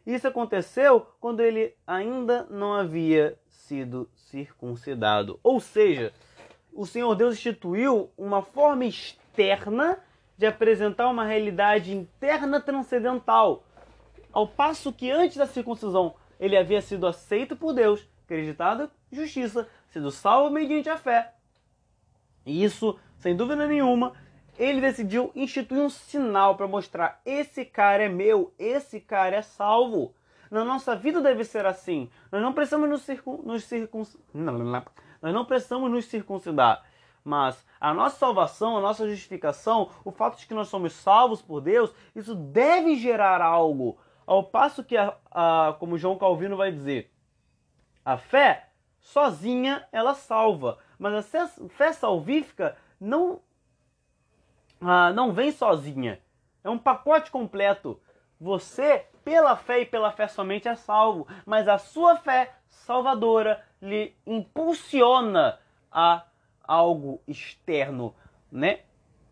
Isso 0.07 0.29
aconteceu 0.29 1.07
quando 1.19 1.41
ele 1.41 1.75
ainda 1.87 2.47
não 2.51 2.75
havia 2.75 3.39
sido 3.49 4.09
circuncidado. 4.15 5.41
Ou 5.43 5.59
seja, 5.59 6.13
o 6.73 6.87
Senhor 6.87 7.15
Deus 7.15 7.35
instituiu 7.35 8.11
uma 8.17 8.43
forma 8.43 8.85
externa 8.85 9.99
de 10.37 10.47
apresentar 10.47 11.09
uma 11.09 11.25
realidade 11.25 11.93
interna 11.95 12.61
transcendental. 12.61 13.65
Ao 14.33 14.47
passo 14.47 14.93
que 14.93 15.11
antes 15.11 15.39
da 15.39 15.47
circuncisão 15.47 16.15
ele 16.39 16.57
havia 16.57 16.83
sido 16.83 17.07
aceito 17.07 17.57
por 17.57 17.73
Deus, 17.73 18.07
acreditado 18.25 18.91
justiça, 19.11 19.67
sido 19.89 20.11
salvo 20.11 20.51
mediante 20.51 20.91
a 20.91 20.99
fé. 20.99 21.33
E 22.47 22.63
isso, 22.63 22.99
sem 23.19 23.37
dúvida 23.37 23.67
nenhuma, 23.67 24.13
ele 24.57 24.81
decidiu 24.81 25.31
instituir 25.35 25.83
um 25.83 25.91
sinal 25.91 26.55
para 26.57 26.69
mostrar: 26.69 27.21
esse 27.27 27.65
cara 27.65 28.05
é 28.05 28.09
meu, 28.09 28.55
esse 28.59 29.01
cara 29.01 29.37
é 29.37 29.43
salvo. 29.43 30.15
Na 30.51 30.65
nossa 30.65 30.95
vida 30.95 31.21
deve 31.21 31.45
ser 31.45 31.67
assim. 31.67 32.09
Nós 32.31 32.41
não 32.41 32.53
precisamos 32.53 32.89
nos, 32.89 33.03
circun... 33.03 33.43
nos 33.43 33.65
circun... 33.65 34.05
Nós 34.33 35.35
não 35.35 35.45
precisamos 35.45 35.91
nos 35.91 36.05
circuncidar. 36.05 36.85
Mas 37.25 37.67
a 37.81 37.93
nossa 37.93 38.17
salvação, 38.17 38.77
a 38.77 38.81
nossa 38.81 39.09
justificação, 39.09 39.91
o 40.05 40.13
fato 40.13 40.39
de 40.39 40.47
que 40.47 40.55
nós 40.55 40.69
somos 40.69 40.93
salvos 40.93 41.43
por 41.43 41.61
Deus, 41.61 41.93
isso 42.15 42.37
deve 42.37 42.95
gerar 42.95 43.43
algo. 43.43 43.99
Ao 44.25 44.45
passo 44.45 44.85
que, 44.85 44.97
a, 44.97 45.17
a, 45.33 45.75
como 45.81 45.99
João 45.99 46.17
Calvino 46.17 46.57
vai 46.57 46.71
dizer, 46.71 47.13
a 48.05 48.17
fé 48.17 48.69
sozinha 49.01 49.87
ela 49.91 50.15
salva, 50.15 50.79
mas 50.99 51.35
a 51.35 51.47
fé 51.69 51.93
salvífica 51.93 52.77
não, 53.01 53.41
ah, 54.81 55.13
não 55.13 55.33
vem 55.33 55.53
sozinha. 55.53 56.21
É 56.65 56.71
um 56.71 56.79
pacote 56.79 57.31
completo. 57.31 58.01
Você 58.41 59.07
pela 59.25 59.57
fé 59.57 59.81
e 59.81 59.87
pela 59.87 60.13
fé 60.13 60.29
somente 60.29 60.69
é 60.69 60.75
salvo, 60.75 61.27
mas 61.45 61.67
a 61.67 61.79
sua 61.79 62.17
fé 62.17 62.55
salvadora 62.69 63.65
lhe 63.81 64.15
impulsiona 64.27 65.59
a 65.91 66.25
algo 66.63 67.21
externo, 67.27 68.15
né? 68.51 68.81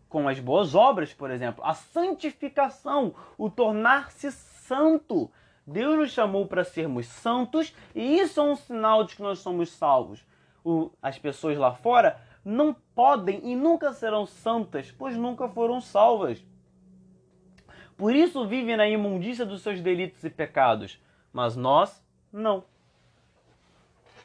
Com 0.09 0.27
as 0.27 0.39
boas 0.39 0.75
obras, 0.75 1.13
por 1.13 1.31
exemplo, 1.31 1.63
a 1.63 1.73
santificação, 1.73 3.15
o 3.37 3.49
tornar-se 3.49 4.31
santo, 4.31 5.31
Deus 5.65 5.97
nos 5.97 6.11
chamou 6.11 6.45
para 6.45 6.63
sermos 6.63 7.07
santos 7.07 7.73
e 7.93 8.19
isso 8.19 8.39
é 8.39 8.43
um 8.43 8.55
sinal 8.55 9.03
de 9.03 9.15
que 9.15 9.21
nós 9.21 9.39
somos 9.39 9.69
salvos. 9.71 10.25
O, 10.65 10.91
as 11.01 11.17
pessoas 11.17 11.57
lá 11.57 11.73
fora 11.73 12.19
não 12.43 12.73
podem 12.73 13.39
e 13.43 13.55
nunca 13.55 13.93
serão 13.93 14.25
santas, 14.25 14.91
pois 14.91 15.15
nunca 15.15 15.47
foram 15.47 15.79
salvas. 15.79 16.43
Por 17.95 18.13
isso 18.13 18.45
vivem 18.47 18.75
na 18.75 18.87
imundícia 18.87 19.45
dos 19.45 19.61
seus 19.61 19.79
delitos 19.79 20.23
e 20.23 20.29
pecados. 20.29 20.99
Mas 21.31 21.55
nós 21.55 22.03
não. 22.31 22.63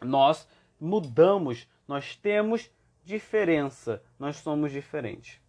Nós 0.02 0.48
mudamos, 0.80 1.68
nós 1.86 2.16
temos 2.16 2.70
diferença, 3.04 4.02
nós 4.18 4.36
somos 4.36 4.72
diferentes. 4.72 5.40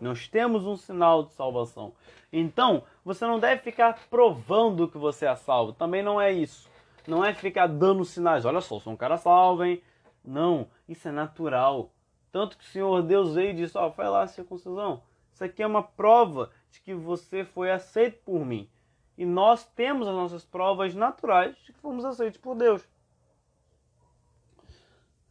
Nós 0.00 0.26
temos 0.26 0.66
um 0.66 0.76
sinal 0.76 1.24
de 1.24 1.32
salvação. 1.32 1.92
Então, 2.32 2.82
você 3.04 3.24
não 3.26 3.38
deve 3.38 3.62
ficar 3.62 4.06
provando 4.10 4.88
que 4.88 4.98
você 4.98 5.26
é 5.26 5.36
salvo. 5.36 5.72
Também 5.72 6.02
não 6.02 6.20
é 6.20 6.32
isso. 6.32 6.68
Não 7.06 7.24
é 7.24 7.32
ficar 7.32 7.68
dando 7.68 8.04
sinais. 8.04 8.44
Olha 8.44 8.60
só, 8.60 8.80
sou 8.80 8.92
um 8.92 8.96
cara 8.96 9.16
salvo, 9.16 9.64
hein? 9.64 9.80
Não, 10.24 10.68
isso 10.88 11.06
é 11.06 11.12
natural. 11.12 11.92
Tanto 12.32 12.56
que 12.56 12.64
o 12.64 12.68
Senhor 12.68 13.02
Deus 13.02 13.34
veio 13.34 13.50
e 13.50 13.54
disse: 13.54 13.76
Ó, 13.76 13.86
oh, 13.86 13.90
vai 13.90 14.08
lá 14.08 14.22
a 14.22 14.26
circuncisão. 14.26 15.02
Isso 15.32 15.44
aqui 15.44 15.62
é 15.62 15.66
uma 15.66 15.82
prova 15.82 16.50
de 16.70 16.80
que 16.80 16.94
você 16.94 17.44
foi 17.44 17.70
aceito 17.70 18.18
por 18.24 18.44
mim. 18.44 18.68
E 19.16 19.24
nós 19.24 19.64
temos 19.64 20.08
as 20.08 20.14
nossas 20.14 20.44
provas 20.44 20.94
naturais 20.94 21.56
de 21.64 21.72
que 21.72 21.78
fomos 21.80 22.04
aceitos 22.04 22.40
por 22.40 22.56
Deus. 22.56 22.82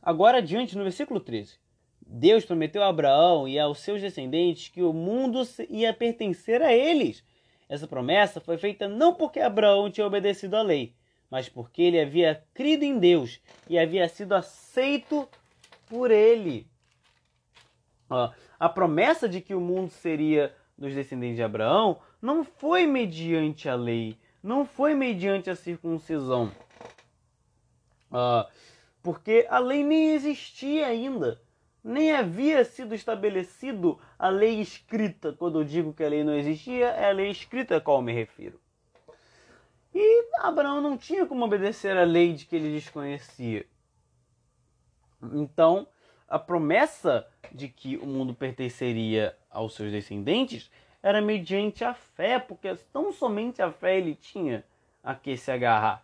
Agora 0.02 0.38
adiante, 0.38 0.78
no 0.78 0.84
versículo 0.84 1.20
13. 1.20 1.58
Deus 2.06 2.46
prometeu 2.46 2.84
a 2.84 2.89
Abraão 2.89 3.48
e 3.48 3.58
aos 3.58 3.80
seus 3.80 4.02
descendentes 4.02 4.68
que 4.68 4.84
o 4.84 4.94
mundo 4.94 5.41
ia 5.70 5.94
pertencer 5.94 6.62
a 6.62 6.72
eles. 6.74 7.24
Essa 7.68 7.88
promessa 7.88 8.39
foi 8.39 8.58
feita 8.58 8.88
não 8.88 9.16
porque 9.16 9.39
Abraão 9.39 9.89
tinha 9.89 10.06
obedecido 10.06 10.56
à 10.56 10.62
lei, 10.62 10.94
mas 11.34 11.50
porque 11.50 11.82
ele 11.82 12.00
havia 12.00 12.46
crido 12.54 12.84
em 12.84 13.00
Deus 13.00 13.42
e 13.68 13.80
havia 13.80 14.08
sido 14.08 14.36
aceito 14.36 15.28
por 15.88 16.12
ele. 16.12 16.68
A 18.60 18.70
promessa 18.70 19.28
de 19.28 19.42
que 19.42 19.56
o 19.56 19.60
mundo 19.60 19.90
seria 19.90 20.56
dos 20.78 20.94
descendentes 20.94 21.38
de 21.38 21.42
Abraão 21.42 22.00
não 22.22 22.44
foi 22.44 22.86
mediante 22.86 23.68
a 23.68 23.74
lei, 23.74 24.16
não 24.44 24.64
foi 24.64 24.94
mediante 24.94 25.50
a 25.50 25.56
circuncisão, 25.56 26.52
porque 29.02 29.48
a 29.50 29.58
lei 29.58 29.84
nem 29.84 30.14
existia 30.14 30.86
ainda 30.86 31.42
nem 31.84 32.14
havia 32.14 32.64
sido 32.64 32.94
estabelecido 32.94 34.00
a 34.20 34.30
lei 34.30 34.62
escrita. 34.62 35.34
Quando 35.34 35.60
eu 35.60 35.66
digo 35.66 35.94
que 35.94 36.04
a 36.04 36.08
lei 36.10 36.24
não 36.24 36.36
existia, 36.38 36.90
é 36.90 37.10
a 37.10 37.12
lei 37.12 37.30
escrita 37.30 37.76
a 37.76 37.82
qual 37.82 38.02
me 38.04 38.14
refiro. 38.14 38.62
E 39.94 40.26
Abraão 40.39 40.82
não 40.82 40.98
tinha 40.98 41.26
como 41.26 41.46
obedecer 41.46 41.96
a 41.96 42.04
lei 42.04 42.34
de 42.34 42.46
que 42.46 42.56
ele 42.56 42.74
desconhecia. 42.74 43.66
Então, 45.34 45.88
a 46.28 46.39
promessa 46.39 47.28
de 47.52 47.70
que 47.70 47.98
o 47.98 48.06
mundo 48.06 48.34
pertenceria 48.34 49.38
aos 49.50 49.76
seus 49.76 49.91
descendentes 49.91 50.72
era 51.02 51.22
mediante 51.22 51.84
a 51.84 51.94
fé, 51.94 52.39
porque 52.39 52.74
tão 52.91 53.12
somente 53.12 53.62
a 53.62 53.72
fé 53.72 53.98
ele 53.98 54.16
tinha 54.16 54.66
a 55.04 55.14
que 55.14 55.38
se 55.38 55.52
agarrar. 55.52 56.04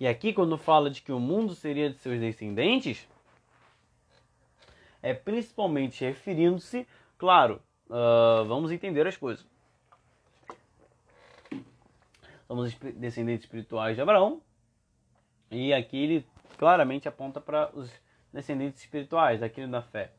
E 0.00 0.08
aqui, 0.08 0.32
quando 0.32 0.58
fala 0.58 0.90
de 0.90 1.00
que 1.00 1.12
o 1.12 1.20
mundo 1.20 1.54
seria 1.54 1.88
de 1.88 1.98
seus 1.98 2.18
descendentes, 2.18 3.06
é 5.00 5.14
principalmente 5.14 6.04
referindo-se, 6.04 6.86
claro, 7.16 7.62
uh, 7.88 8.44
vamos 8.46 8.72
entender 8.72 9.06
as 9.06 9.16
coisas. 9.16 9.46
Somos 12.52 12.74
descendentes 12.96 13.46
espirituais 13.46 13.96
de 13.96 14.02
Abraão, 14.02 14.42
e 15.50 15.72
aqui 15.72 15.96
ele 15.96 16.26
claramente 16.58 17.08
aponta 17.08 17.40
para 17.40 17.74
os 17.74 17.90
descendentes 18.30 18.82
espirituais, 18.82 19.40
daquele 19.40 19.68
da 19.68 19.80
fé. 19.80 20.12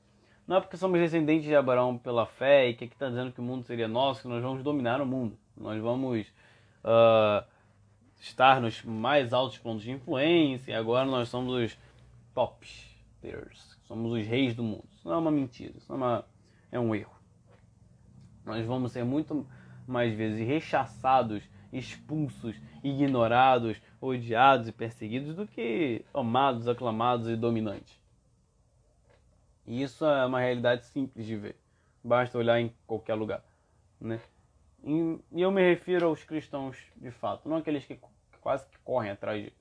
Não 0.48 0.58
é 0.58 0.60
porque 0.60 0.76
somos 0.76 1.00
descendentes 1.00 1.46
de 1.46 1.56
Abraão 1.56 1.96
pela 1.96 2.26
fé 2.26 2.70
e 2.70 2.74
que 2.74 2.86
aqui 2.86 2.96
está 2.96 3.08
dizendo 3.08 3.32
que 3.32 3.40
o 3.40 3.44
mundo 3.44 3.64
seria 3.66 3.88
nosso, 3.88 4.24
que 4.24 4.28
nós 4.28 4.42
vamos 4.42 4.64
dominar 4.64 5.00
o 5.00 5.06
mundo. 5.06 5.38
Nós 5.56 5.80
vamos 5.80 6.26
uh, 6.84 7.48
estar 8.20 8.60
nos 8.60 8.82
mais 8.82 9.32
altos 9.32 9.60
pontos 9.60 9.84
de 9.84 9.92
influência 9.92 10.72
e 10.72 10.74
agora 10.74 11.06
nós 11.06 11.30
somos 11.30 11.54
os 11.54 11.78
tops 12.34 12.98
players. 13.22 13.78
Somos 13.84 14.12
os 14.12 14.26
reis 14.26 14.56
do 14.56 14.64
mundo. 14.64 14.86
Isso 14.92 15.08
não 15.08 15.14
é 15.14 15.20
uma 15.20 15.30
mentira, 15.30 15.78
isso 15.78 15.94
é, 15.94 15.96
uma, 15.96 16.26
é 16.72 16.80
um 16.80 16.96
erro. 16.96 17.14
Nós 18.44 18.66
vamos 18.66 18.92
ser 18.92 19.06
muito 19.06 19.46
mais 19.86 20.16
vezes 20.16 20.48
rechaçados, 20.48 21.53
expulsos, 21.74 22.56
ignorados, 22.84 23.82
odiados 24.00 24.68
e 24.68 24.72
perseguidos 24.72 25.36
do 25.36 25.48
que 25.48 26.06
amados, 26.14 26.68
aclamados 26.68 27.28
e 27.28 27.36
dominantes. 27.36 28.00
E 29.66 29.82
isso 29.82 30.06
é 30.06 30.26
uma 30.26 30.40
realidade 30.40 30.86
simples 30.86 31.26
de 31.26 31.36
ver. 31.36 31.56
Basta 32.04 32.38
olhar 32.38 32.60
em 32.60 32.74
qualquer 32.86 33.16
lugar. 33.16 33.44
Né? 34.00 34.20
E 34.84 35.42
eu 35.42 35.52
me 35.52 35.62
refiro 35.62 36.08
aos 36.08 36.24
cristãos 36.24 36.78
de 36.98 37.10
fato, 37.10 37.48
não 37.48 37.58
aqueles 37.58 37.86
que 37.86 38.00
quase 38.42 38.68
que 38.68 38.78
correm 38.80 39.12
atrás 39.12 39.44
de 39.44 39.54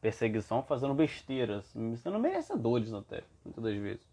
perseguição 0.00 0.62
fazendo 0.62 0.94
besteiras, 0.94 1.66
sendo 1.96 2.18
merecedores 2.18 2.92
até, 2.92 3.24
muitas 3.44 3.62
das 3.62 3.76
vezes. 3.76 4.06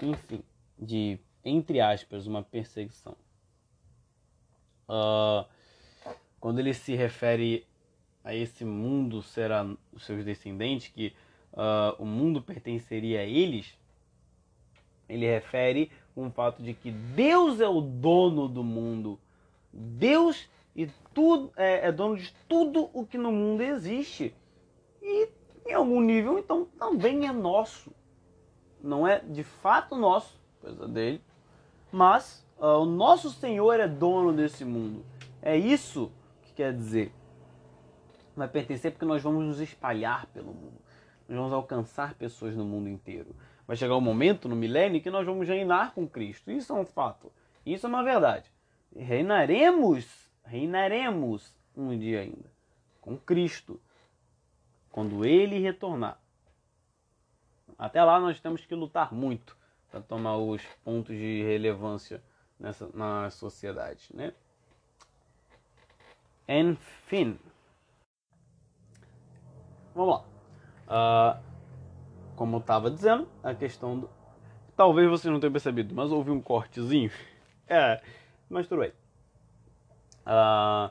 Enfim, 0.00 0.42
de, 0.78 1.18
entre 1.44 1.80
aspas, 1.80 2.26
uma 2.26 2.42
perseguição. 2.42 3.16
Uh, 4.88 5.46
quando 6.42 6.58
ele 6.58 6.74
se 6.74 6.96
refere 6.96 7.64
a 8.24 8.34
esse 8.34 8.64
mundo 8.64 9.22
será 9.22 9.64
os 9.92 10.04
seus 10.04 10.24
descendentes, 10.24 10.88
que 10.88 11.14
uh, 11.52 12.02
o 12.02 12.04
mundo 12.04 12.42
pertenceria 12.42 13.20
a 13.20 13.24
eles, 13.24 13.78
ele 15.08 15.24
refere 15.24 15.88
o 16.16 16.28
fato 16.30 16.60
de 16.60 16.74
que 16.74 16.90
Deus 16.90 17.60
é 17.60 17.68
o 17.68 17.80
dono 17.80 18.48
do 18.48 18.64
mundo. 18.64 19.20
Deus 19.72 20.48
e 20.74 20.88
tudo 21.14 21.52
é, 21.56 21.86
é 21.86 21.92
dono 21.92 22.16
de 22.16 22.34
tudo 22.48 22.90
o 22.92 23.06
que 23.06 23.16
no 23.16 23.30
mundo 23.30 23.62
existe. 23.62 24.34
E 25.00 25.28
em 25.64 25.74
algum 25.74 26.00
nível, 26.00 26.40
então, 26.40 26.66
também 26.76 27.28
é 27.28 27.32
nosso. 27.32 27.92
Não 28.82 29.06
é 29.06 29.20
de 29.20 29.44
fato 29.44 29.94
nosso, 29.94 30.40
coisa 30.60 30.88
dele, 30.88 31.22
mas 31.92 32.44
uh, 32.58 32.80
o 32.80 32.84
nosso 32.84 33.30
Senhor 33.30 33.78
é 33.78 33.86
dono 33.86 34.32
desse 34.32 34.64
mundo. 34.64 35.04
É 35.40 35.56
isso 35.56 36.10
que 36.52 36.56
quer 36.56 36.72
dizer. 36.72 37.12
Vai 38.36 38.48
pertencer 38.48 38.92
porque 38.92 39.04
nós 39.04 39.22
vamos 39.22 39.44
nos 39.44 39.60
espalhar 39.60 40.26
pelo 40.26 40.52
mundo. 40.52 40.80
Nós 41.28 41.36
vamos 41.36 41.52
alcançar 41.52 42.14
pessoas 42.14 42.54
no 42.56 42.64
mundo 42.64 42.88
inteiro. 42.88 43.34
Vai 43.66 43.76
chegar 43.76 43.96
um 43.96 44.00
momento 44.00 44.48
no 44.48 44.56
milênio 44.56 45.00
que 45.00 45.10
nós 45.10 45.26
vamos 45.26 45.48
reinar 45.48 45.92
com 45.94 46.08
Cristo. 46.08 46.50
Isso 46.50 46.72
é 46.72 46.76
um 46.76 46.84
fato. 46.84 47.32
Isso 47.64 47.86
é 47.86 47.88
uma 47.88 48.02
verdade. 48.02 48.50
Reinaremos, 48.94 50.30
reinaremos 50.44 51.54
um 51.76 51.98
dia 51.98 52.20
ainda 52.20 52.50
com 53.00 53.16
Cristo 53.16 53.80
quando 54.90 55.24
ele 55.24 55.58
retornar. 55.58 56.18
Até 57.76 58.02
lá 58.02 58.20
nós 58.20 58.40
temos 58.40 58.64
que 58.64 58.74
lutar 58.74 59.12
muito 59.12 59.56
para 59.90 60.00
tomar 60.00 60.36
os 60.36 60.62
pontos 60.84 61.14
de 61.14 61.42
relevância 61.42 62.22
nessa, 62.58 62.88
na 62.94 63.28
sociedade, 63.30 64.08
né? 64.14 64.32
Enfim. 66.48 67.38
Vamos 69.94 70.24
lá. 70.88 71.38
Uh, 71.38 71.42
como 72.36 72.56
eu 72.56 72.60
estava 72.60 72.90
dizendo, 72.90 73.28
a 73.42 73.54
questão 73.54 74.00
do... 74.00 74.10
Talvez 74.76 75.08
você 75.08 75.30
não 75.30 75.38
tenha 75.38 75.50
percebido, 75.50 75.94
mas 75.94 76.10
houve 76.10 76.30
um 76.30 76.40
cortezinho. 76.40 77.10
é, 77.68 78.02
mas 78.48 78.66
tudo 78.66 78.80
bem. 78.80 78.92
Uh, 80.26 80.90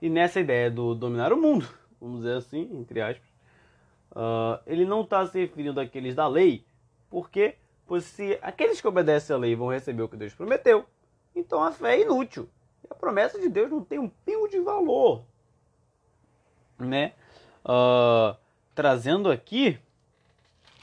e 0.00 0.08
nessa 0.08 0.40
ideia 0.40 0.70
do 0.70 0.94
dominar 0.94 1.32
o 1.32 1.36
mundo, 1.36 1.68
vamos 2.00 2.18
dizer 2.18 2.36
assim, 2.36 2.68
entre 2.72 3.00
aspas, 3.00 3.28
uh, 4.12 4.60
ele 4.66 4.84
não 4.84 5.02
está 5.02 5.26
se 5.26 5.38
referindo 5.40 5.80
àqueles 5.80 6.14
da 6.14 6.26
lei, 6.28 6.64
porque 7.10 7.56
pois 7.86 8.04
se 8.04 8.38
aqueles 8.42 8.80
que 8.80 8.88
obedecem 8.88 9.34
à 9.34 9.38
lei 9.38 9.54
vão 9.54 9.68
receber 9.68 10.02
o 10.02 10.08
que 10.08 10.16
Deus 10.16 10.34
prometeu, 10.34 10.84
então 11.34 11.62
a 11.62 11.72
fé 11.72 11.96
é 11.96 12.02
inútil. 12.02 12.48
E 12.84 12.86
a 12.90 12.94
promessa 12.94 13.38
de 13.40 13.48
Deus 13.48 13.70
não 13.70 13.84
tem 13.84 13.98
um 13.98 14.08
pingo 14.08 14.48
de 14.48 14.60
valor. 14.60 15.24
Né? 16.78 17.12
Uh, 17.64 18.36
trazendo 18.74 19.30
aqui, 19.30 19.78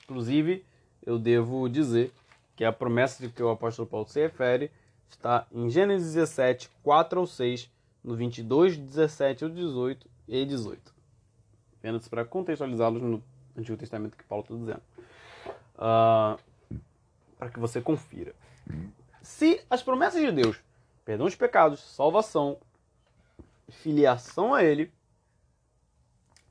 inclusive, 0.04 0.66
eu 1.06 1.20
devo 1.20 1.70
dizer 1.70 2.12
que 2.56 2.66
a 2.66 2.72
promessa 2.72 3.26
de 3.26 3.32
que 3.32 3.42
o 3.42 3.50
apóstolo 3.50 3.88
Paulo 3.88 4.08
se 4.08 4.20
refere 4.20 4.72
está 5.10 5.46
em 5.52 5.70
Gênesis 5.70 6.14
17, 6.14 6.70
4 6.84 7.20
ao 7.20 7.28
6, 7.28 7.70
no 8.04 8.16
22, 8.16 8.78
17 8.78 9.44
ao 9.44 9.50
18 9.50 10.10
e 10.28 10.46
18 10.46 11.02
apenas 11.82 12.08
para 12.08 12.24
contextualizá-los 12.24 13.02
no 13.02 13.24
Antigo 13.58 13.76
Testamento 13.76 14.16
que 14.16 14.24
Paulo 14.24 14.44
está 14.44 14.56
dizendo. 14.56 14.82
Uh, 15.76 16.40
para 17.40 17.50
que 17.50 17.60
você 17.60 17.82
confira. 17.82 18.36
Se 19.24 19.62
as 19.68 19.82
promessas 19.82 20.22
de 20.22 20.32
Deus, 20.32 20.58
perdão 21.12 21.28
de 21.28 21.36
pecados, 21.36 21.82
salvação, 21.82 22.58
filiação 23.68 24.54
a 24.54 24.64
Ele, 24.64 24.90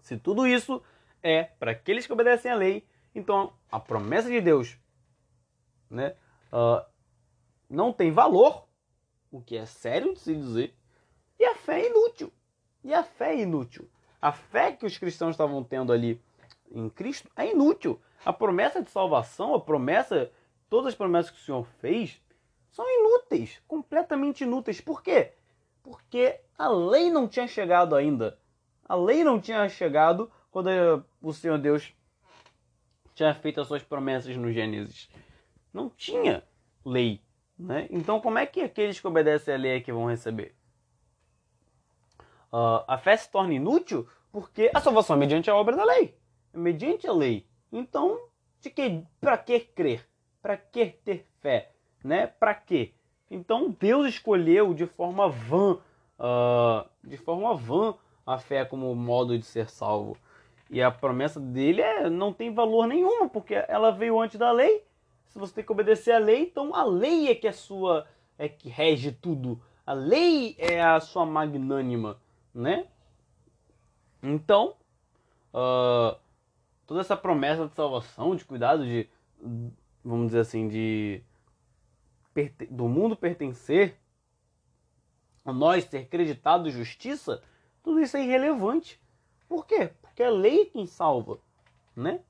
se 0.02 0.18
tudo 0.18 0.46
isso 0.46 0.82
é 1.22 1.44
para 1.44 1.70
aqueles 1.70 2.06
que 2.06 2.12
obedecem 2.12 2.50
à 2.50 2.54
lei, 2.54 2.86
então 3.14 3.54
a 3.72 3.80
promessa 3.80 4.28
de 4.28 4.38
Deus 4.38 4.76
né, 5.88 6.14
uh, 6.52 6.84
não 7.70 7.90
tem 7.90 8.12
valor, 8.12 8.68
o 9.32 9.40
que 9.40 9.56
é 9.56 9.64
sério 9.64 10.12
de 10.12 10.20
se 10.20 10.36
dizer, 10.36 10.76
e 11.38 11.44
a 11.46 11.54
fé 11.54 11.80
é 11.80 11.88
inútil. 11.88 12.30
E 12.84 12.92
a 12.92 13.02
fé 13.02 13.32
é 13.32 13.40
inútil. 13.40 13.88
A 14.20 14.30
fé 14.30 14.72
que 14.72 14.84
os 14.84 14.98
cristãos 14.98 15.30
estavam 15.30 15.64
tendo 15.64 15.90
ali 15.90 16.20
em 16.70 16.90
Cristo 16.90 17.30
é 17.34 17.50
inútil. 17.50 17.98
A 18.26 18.32
promessa 18.32 18.82
de 18.82 18.90
salvação, 18.90 19.54
a 19.54 19.60
promessa, 19.60 20.30
todas 20.68 20.88
as 20.88 20.94
promessas 20.94 21.30
que 21.30 21.40
o 21.40 21.44
Senhor 21.44 21.64
fez, 21.80 22.20
são 22.70 22.84
inúteis, 22.88 23.60
completamente 23.66 24.44
inúteis. 24.44 24.80
Por 24.80 25.02
quê? 25.02 25.32
Porque 25.82 26.40
a 26.56 26.68
lei 26.68 27.10
não 27.10 27.26
tinha 27.26 27.46
chegado 27.46 27.94
ainda. 27.94 28.38
A 28.84 28.94
lei 28.94 29.24
não 29.24 29.40
tinha 29.40 29.68
chegado 29.68 30.30
quando 30.50 30.68
o 31.22 31.32
Senhor 31.32 31.58
Deus 31.58 31.92
tinha 33.14 33.34
feito 33.34 33.60
as 33.60 33.68
suas 33.68 33.82
promessas 33.82 34.36
no 34.36 34.52
Gênesis. 34.52 35.08
Não 35.72 35.88
tinha 35.88 36.42
lei. 36.84 37.22
Né? 37.58 37.86
Então, 37.90 38.20
como 38.20 38.38
é 38.38 38.46
que 38.46 38.62
aqueles 38.62 38.98
que 38.98 39.06
obedecem 39.06 39.54
à 39.54 39.56
lei 39.56 39.76
é 39.76 39.80
que 39.80 39.92
vão 39.92 40.06
receber? 40.06 40.54
Uh, 42.52 42.82
a 42.88 42.98
fé 42.98 43.16
se 43.16 43.30
torna 43.30 43.54
inútil 43.54 44.08
porque 44.32 44.70
a 44.74 44.80
salvação 44.80 45.14
é 45.16 45.18
mediante 45.18 45.50
a 45.50 45.54
obra 45.54 45.76
da 45.76 45.84
lei, 45.84 46.16
é 46.52 46.58
mediante 46.58 47.06
a 47.06 47.12
lei. 47.12 47.46
Então, 47.70 48.18
que, 48.60 49.04
para 49.20 49.38
que 49.38 49.60
crer? 49.60 50.08
Para 50.42 50.56
que 50.56 50.86
ter 51.04 51.26
fé? 51.40 51.72
Né? 52.02 52.26
Para 52.26 52.54
quê? 52.54 52.92
Então, 53.30 53.74
Deus 53.78 54.08
escolheu 54.08 54.74
de 54.74 54.86
forma 54.86 55.28
vã, 55.28 55.78
uh, 56.18 56.88
de 57.04 57.16
forma 57.16 57.54
vã, 57.54 57.94
a 58.26 58.38
fé 58.38 58.64
como 58.64 58.94
modo 58.94 59.38
de 59.38 59.44
ser 59.44 59.68
salvo. 59.68 60.16
E 60.68 60.82
a 60.82 60.90
promessa 60.90 61.38
dele 61.40 61.82
é, 61.82 62.08
não 62.08 62.32
tem 62.32 62.52
valor 62.52 62.86
nenhum, 62.86 63.28
porque 63.28 63.54
ela 63.68 63.90
veio 63.90 64.20
antes 64.20 64.38
da 64.38 64.50
lei 64.52 64.84
se 65.30 65.38
você 65.38 65.54
tem 65.54 65.64
que 65.64 65.72
obedecer 65.72 66.12
à 66.12 66.18
lei, 66.18 66.42
então 66.42 66.74
a 66.74 66.84
lei 66.84 67.28
é 67.28 67.34
que 67.34 67.46
é 67.46 67.52
sua, 67.52 68.06
é 68.36 68.48
que 68.48 68.68
rege 68.68 69.12
tudo. 69.12 69.62
A 69.86 69.92
lei 69.92 70.56
é 70.58 70.82
a 70.82 70.98
sua 71.00 71.24
magnânima, 71.24 72.20
né? 72.52 72.86
Então, 74.20 74.74
uh, 75.54 76.18
toda 76.84 77.00
essa 77.00 77.16
promessa 77.16 77.66
de 77.66 77.74
salvação, 77.74 78.34
de 78.34 78.44
cuidado, 78.44 78.84
de, 78.84 79.08
vamos 80.04 80.26
dizer 80.26 80.40
assim, 80.40 80.68
de 80.68 81.22
do 82.70 82.88
mundo 82.88 83.16
pertencer, 83.16 83.96
a 85.44 85.52
nós 85.52 85.84
ser 85.84 86.06
creditado 86.06 86.70
justiça, 86.70 87.42
tudo 87.82 88.00
isso 88.00 88.16
é 88.16 88.22
irrelevante. 88.22 89.00
Por 89.48 89.66
quê? 89.66 89.90
Porque 90.00 90.22
a 90.22 90.30
lei 90.30 90.66
quem 90.66 90.86
salva, 90.86 91.38
né? 91.96 92.20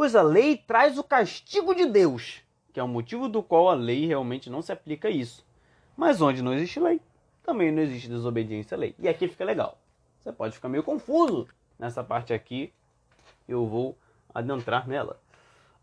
pois 0.00 0.16
a 0.16 0.22
lei 0.22 0.56
traz 0.56 0.96
o 0.96 1.04
castigo 1.04 1.74
de 1.74 1.84
Deus, 1.84 2.40
que 2.72 2.80
é 2.80 2.82
o 2.82 2.88
motivo 2.88 3.28
do 3.28 3.42
qual 3.42 3.68
a 3.68 3.74
lei 3.74 4.06
realmente 4.06 4.48
não 4.48 4.62
se 4.62 4.72
aplica 4.72 5.08
a 5.08 5.10
isso. 5.10 5.46
Mas 5.94 6.22
onde 6.22 6.40
não 6.40 6.54
existe 6.54 6.80
lei, 6.80 7.02
também 7.42 7.70
não 7.70 7.82
existe 7.82 8.08
desobediência 8.08 8.74
à 8.74 8.78
lei. 8.78 8.94
E 8.98 9.06
aqui 9.06 9.28
fica 9.28 9.44
legal. 9.44 9.78
Você 10.18 10.32
pode 10.32 10.54
ficar 10.54 10.70
meio 10.70 10.82
confuso 10.82 11.46
nessa 11.78 12.02
parte 12.02 12.32
aqui, 12.32 12.72
eu 13.46 13.66
vou 13.66 13.94
adentrar 14.34 14.88
nela. 14.88 15.20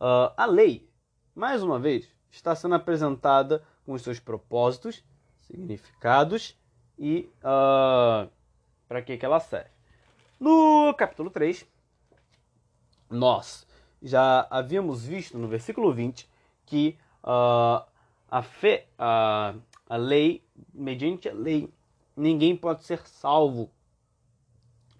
Uh, 0.01 0.33
a 0.35 0.47
lei, 0.47 0.89
mais 1.35 1.61
uma 1.61 1.77
vez, 1.77 2.11
está 2.31 2.55
sendo 2.55 2.75
apresentada 2.75 3.63
com 3.85 3.93
os 3.93 4.01
seus 4.01 4.19
propósitos, 4.19 5.03
significados 5.47 6.57
e 6.97 7.29
uh, 7.39 8.29
para 8.87 9.01
que, 9.01 9.17
que 9.17 9.25
ela 9.25 9.39
serve. 9.39 9.69
No 10.39 10.93
capítulo 10.95 11.29
3, 11.29 11.65
nós 13.09 13.65
já 14.01 14.47
havíamos 14.49 15.05
visto 15.05 15.37
no 15.37 15.47
versículo 15.47 15.93
20 15.93 16.29
que 16.65 16.97
uh, 17.23 17.85
a 18.29 18.41
fé, 18.41 18.87
a, 18.97 19.55
a 19.89 19.95
lei, 19.95 20.43
mediante 20.73 21.29
a 21.29 21.33
lei, 21.33 21.73
ninguém 22.15 22.55
pode 22.55 22.83
ser 22.83 23.07
salvo, 23.07 23.71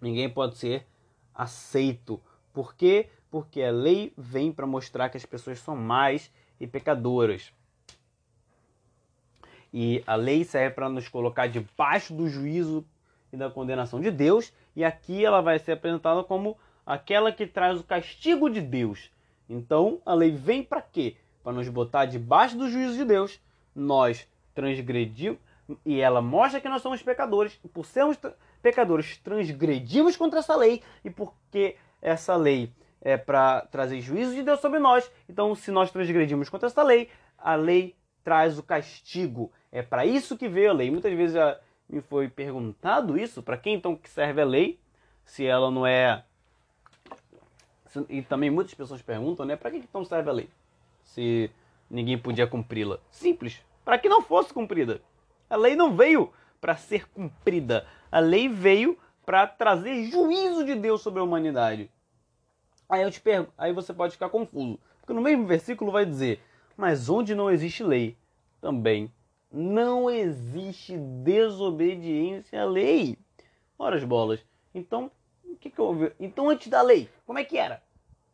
ninguém 0.01 0.30
pode 0.30 0.57
ser 0.57 0.88
aceito. 1.34 2.21
Por 2.53 2.73
quê? 2.73 3.09
Porque 3.30 3.61
a 3.61 3.71
lei 3.71 4.13
vem 4.17 4.51
para 4.51 4.65
mostrar 4.65 5.09
que 5.09 5.17
as 5.17 5.25
pessoas 5.25 5.59
são 5.59 5.75
mais 5.75 6.32
e 6.60 6.68
pecadoras. 6.68 7.51
E 9.74 10.03
a 10.08 10.16
lei 10.16 10.43
serve 10.43 10.76
para 10.76 10.89
nos 10.89 11.08
colocar 11.08 11.47
debaixo 11.47 12.14
do 12.14 12.28
juízo 12.28 12.86
e 13.32 13.38
da 13.38 13.49
condenação 13.49 13.99
de 13.99 14.10
Deus, 14.10 14.53
e 14.76 14.84
aqui 14.84 15.26
ela 15.26 15.41
vai 15.41 15.60
ser 15.60 15.74
apresentada 15.74 16.24
como 16.24 16.58
aquela 16.86 17.32
que 17.32 17.45
traz 17.45 17.80
o 17.80 17.84
castigo 17.84 18.49
de 18.49 18.62
Deus. 18.62 19.12
Então, 19.49 20.01
a 20.05 20.14
lei 20.14 20.32
vem 20.32 20.64
para 20.64 20.82
quê? 20.82 21.18
Para 21.43 21.53
nos 21.53 21.68
botar 21.68 22.05
debaixo 22.05 22.58
do 22.58 22.70
juízo 22.70 22.95
de 22.95 23.05
Deus. 23.05 23.39
Nós 23.76 24.28
transgredimos 24.53 25.39
e 25.86 25.99
ela 25.99 26.22
mostra 26.22 26.62
que 26.62 26.70
nós 26.70 26.82
somos 26.82 27.01
pecadores. 27.01 27.60
E 27.64 27.68
por 27.68 27.86
sermos 27.86 28.18
pecadores, 28.62 29.18
transgredimos 29.18 30.16
contra 30.18 30.39
essa 30.39 30.55
lei 30.55 30.82
e 31.03 31.10
porque 31.10 31.76
essa 32.01 32.36
lei 32.36 32.72
é 33.08 33.16
para 33.16 33.62
trazer 33.62 34.01
juízo 34.01 34.36
de 34.36 34.43
Deus 34.43 34.60
sobre 34.60 34.80
nós. 34.80 35.10
Então, 35.30 35.55
se 35.55 35.72
nós 35.72 35.89
transgredimos 35.89 36.49
contra 36.49 36.68
essa 36.68 36.84
lei, 36.84 37.10
a 37.38 37.55
lei 37.55 37.95
traz 38.22 38.60
o 38.60 38.64
castigo. 38.64 39.49
É 39.72 39.82
para 39.82 40.05
isso 40.05 40.38
que 40.38 40.49
veio 40.49 40.72
a 40.72 40.74
lei. 40.74 40.91
Muitas 40.91 41.14
vezes 41.14 41.36
já 41.36 41.58
me 41.88 42.01
foi 42.01 42.28
perguntado 42.28 43.18
isso, 43.18 43.41
para 43.41 43.55
quem 43.55 43.76
então 43.76 43.95
que 43.95 44.10
serve 44.10 44.41
a 44.41 44.45
lei, 44.45 44.78
se 45.24 45.45
ela 45.45 45.72
não 45.72 45.88
é 45.88 46.26
e 48.10 48.22
também 48.22 48.49
muitas 48.49 48.74
pessoas 48.74 49.01
perguntam, 49.01 49.45
né, 49.45 49.55
para 49.55 49.72
que 49.72 49.78
então 49.78 50.03
serve 50.03 50.30
a 50.30 50.34
lei? 50.34 50.49
Se 51.05 51.49
ninguém 51.89 52.18
podia 52.18 52.45
cumpri-la. 52.45 52.99
Simples, 53.10 53.64
para 53.86 53.97
que 53.97 54.10
não 54.10 54.22
fosse 54.22 54.53
cumprida. 54.53 55.01
A 55.49 55.55
lei 55.55 55.78
não 55.78 55.95
veio 55.95 56.34
para 56.60 56.76
ser 56.76 57.08
cumprida. 57.08 57.88
A 58.12 58.20
lei 58.20 58.49
veio 58.49 58.97
para 59.26 59.47
trazer 59.47 60.03
juízo 60.12 60.66
de 60.66 60.76
Deus 60.76 61.01
sobre 61.01 61.22
a 61.22 61.24
humanidade. 61.24 61.89
Aí 62.89 63.01
eu 63.01 63.11
te 63.11 63.19
pergunto, 63.19 63.53
aí 63.57 63.73
você 63.73 63.93
pode 63.93 64.13
ficar 64.13 64.29
confuso, 64.29 64.79
porque 64.99 65.13
no 65.13 65.21
mesmo 65.21 65.45
versículo 65.45 65.91
vai 65.91 66.05
dizer: 66.05 66.41
"Mas 66.75 67.09
onde 67.09 67.35
não 67.35 67.51
existe 67.51 67.83
lei, 67.83 68.17
também 68.61 69.11
não 69.51 70.09
existe 70.09 70.97
desobediência 70.97 72.61
à 72.61 72.65
lei". 72.65 73.17
Ora 73.77 73.97
as 73.97 74.03
bolas. 74.03 74.43
Então, 74.73 75.11
o 75.43 75.55
que, 75.55 75.69
que 75.69 75.81
houve? 75.81 76.13
Então, 76.19 76.49
antes 76.49 76.67
da 76.67 76.81
lei, 76.81 77.09
como 77.25 77.39
é 77.39 77.43
que 77.43 77.57
era? 77.57 77.81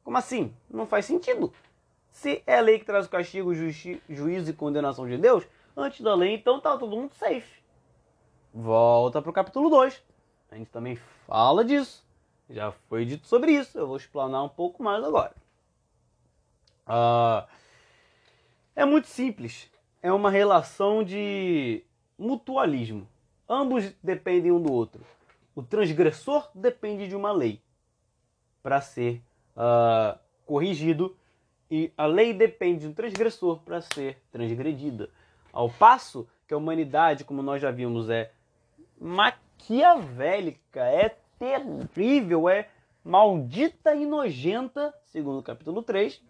Como 0.04 0.18
assim? 0.18 0.54
Não 0.70 0.86
faz 0.86 1.06
sentido. 1.06 1.52
Se 2.12 2.44
é 2.46 2.58
a 2.58 2.62
lei 2.62 2.78
que 2.78 2.86
traz 2.86 3.08
o 3.08 3.10
castigo, 3.10 3.54
juízo 3.54 4.52
e 4.52 4.54
condenação 4.54 5.08
de 5.08 5.18
Deus, 5.18 5.46
antes 5.76 6.02
da 6.02 6.14
lei, 6.14 6.36
então 6.36 6.60
tá 6.60 6.78
todo 6.78 6.96
mundo 6.96 7.14
safe. 7.16 7.64
Volta 8.54 9.20
para 9.20 9.32
o 9.32 9.34
capítulo 9.34 9.70
2. 9.70 10.02
A 10.52 10.56
gente 10.56 10.70
também 10.70 10.96
fala 11.26 11.66
disso. 11.66 12.06
Já 12.54 12.72
foi 12.88 13.04
dito 13.04 13.28
sobre 13.28 13.52
isso. 13.52 13.78
Eu 13.78 13.88
vou 13.88 13.98
explanar 13.98 14.44
um 14.44 14.50
pouco 14.50 14.84
mais 14.84 15.04
agora. 15.04 15.34
Uh, 16.88 17.48
é 18.76 18.86
muito 18.86 19.08
simples. 19.08 19.72
É 20.04 20.12
uma 20.14 20.30
relação 20.30 21.04
de 21.04 21.84
mutualismo. 22.18 23.08
Ambos 23.50 23.92
dependem 24.04 24.52
um 24.52 24.62
do 24.62 24.72
outro. 24.72 25.04
O 25.56 25.64
transgressor 25.64 26.48
depende 26.54 27.08
de 27.08 27.16
uma 27.16 27.32
lei 27.32 27.60
para 28.62 28.80
ser 28.82 29.20
uh, 29.58 30.18
corrigido 30.46 31.18
e 31.72 31.92
a 31.98 32.06
lei 32.06 32.34
depende 32.34 32.88
do 32.88 32.94
transgressor 32.94 33.62
para 33.62 33.82
ser 33.82 34.22
transgredida. 34.32 35.10
Ao 35.52 35.70
passo 35.70 36.28
que 36.48 36.54
a 36.54 36.58
humanidade, 36.58 37.24
como 37.24 37.42
nós 37.42 37.60
já 37.60 37.72
vimos, 37.72 38.10
é 38.12 38.32
maquiavélica, 39.00 40.86
é 40.86 41.18
terrível, 41.38 42.48
é 42.50 42.70
maldita 43.04 43.96
e 43.96 44.06
nojenta, 44.06 44.94
segundo 45.06 45.40
o 45.40 45.44
capítulo 45.44 45.84
3, 45.84 46.22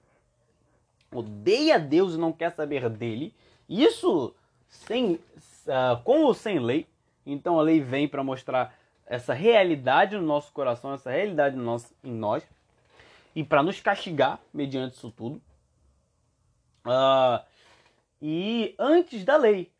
odeia 1.14 1.80
Deus 1.80 2.16
e 2.16 2.18
não 2.18 2.34
quer 2.34 2.51
saber 2.51 2.89
dele. 2.89 3.34
Isso 3.70 4.34
sem, 4.68 5.14
uh, 5.14 6.01
com 6.04 6.24
ou 6.24 6.34
sem 6.34 6.60
lei. 6.60 6.88
Então 7.26 7.60
a 7.60 7.64
lei 7.64 7.80
vem 7.80 8.08
para 8.08 8.24
mostrar 8.24 8.76
essa 9.06 9.34
realidade 9.34 10.16
no 10.16 10.24
nosso 10.24 10.51
coração, 10.51 10.93
essa 10.93 11.12
realidade 11.12 11.56
no 11.56 11.64
nosso, 11.64 11.93
em 12.04 12.12
nós, 12.12 12.45
e 13.36 13.43
para 13.43 13.64
nos 13.64 13.80
castigar 13.80 14.39
mediante 14.54 14.95
isso 14.95 15.12
tudo. 15.12 15.41
Uh, 16.86 17.43
e 18.22 18.76
antes 18.78 19.24
da 19.24 19.38
lei, 19.38 19.72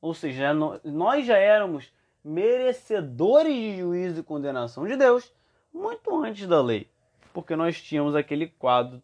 ou 0.00 0.14
seja, 0.14 0.52
nós 0.84 1.26
já 1.26 1.36
éramos 1.36 1.92
merecedores 2.24 3.54
de 3.54 3.78
juízo 3.78 4.20
e 4.20 4.24
condenação 4.24 4.86
de 4.86 4.96
Deus 4.96 5.32
muito 5.72 6.14
antes 6.22 6.46
da 6.46 6.60
lei, 6.60 6.88
porque 7.32 7.56
nós 7.56 7.80
tínhamos 7.80 8.14
aquele 8.14 8.48
quadro 8.48 9.02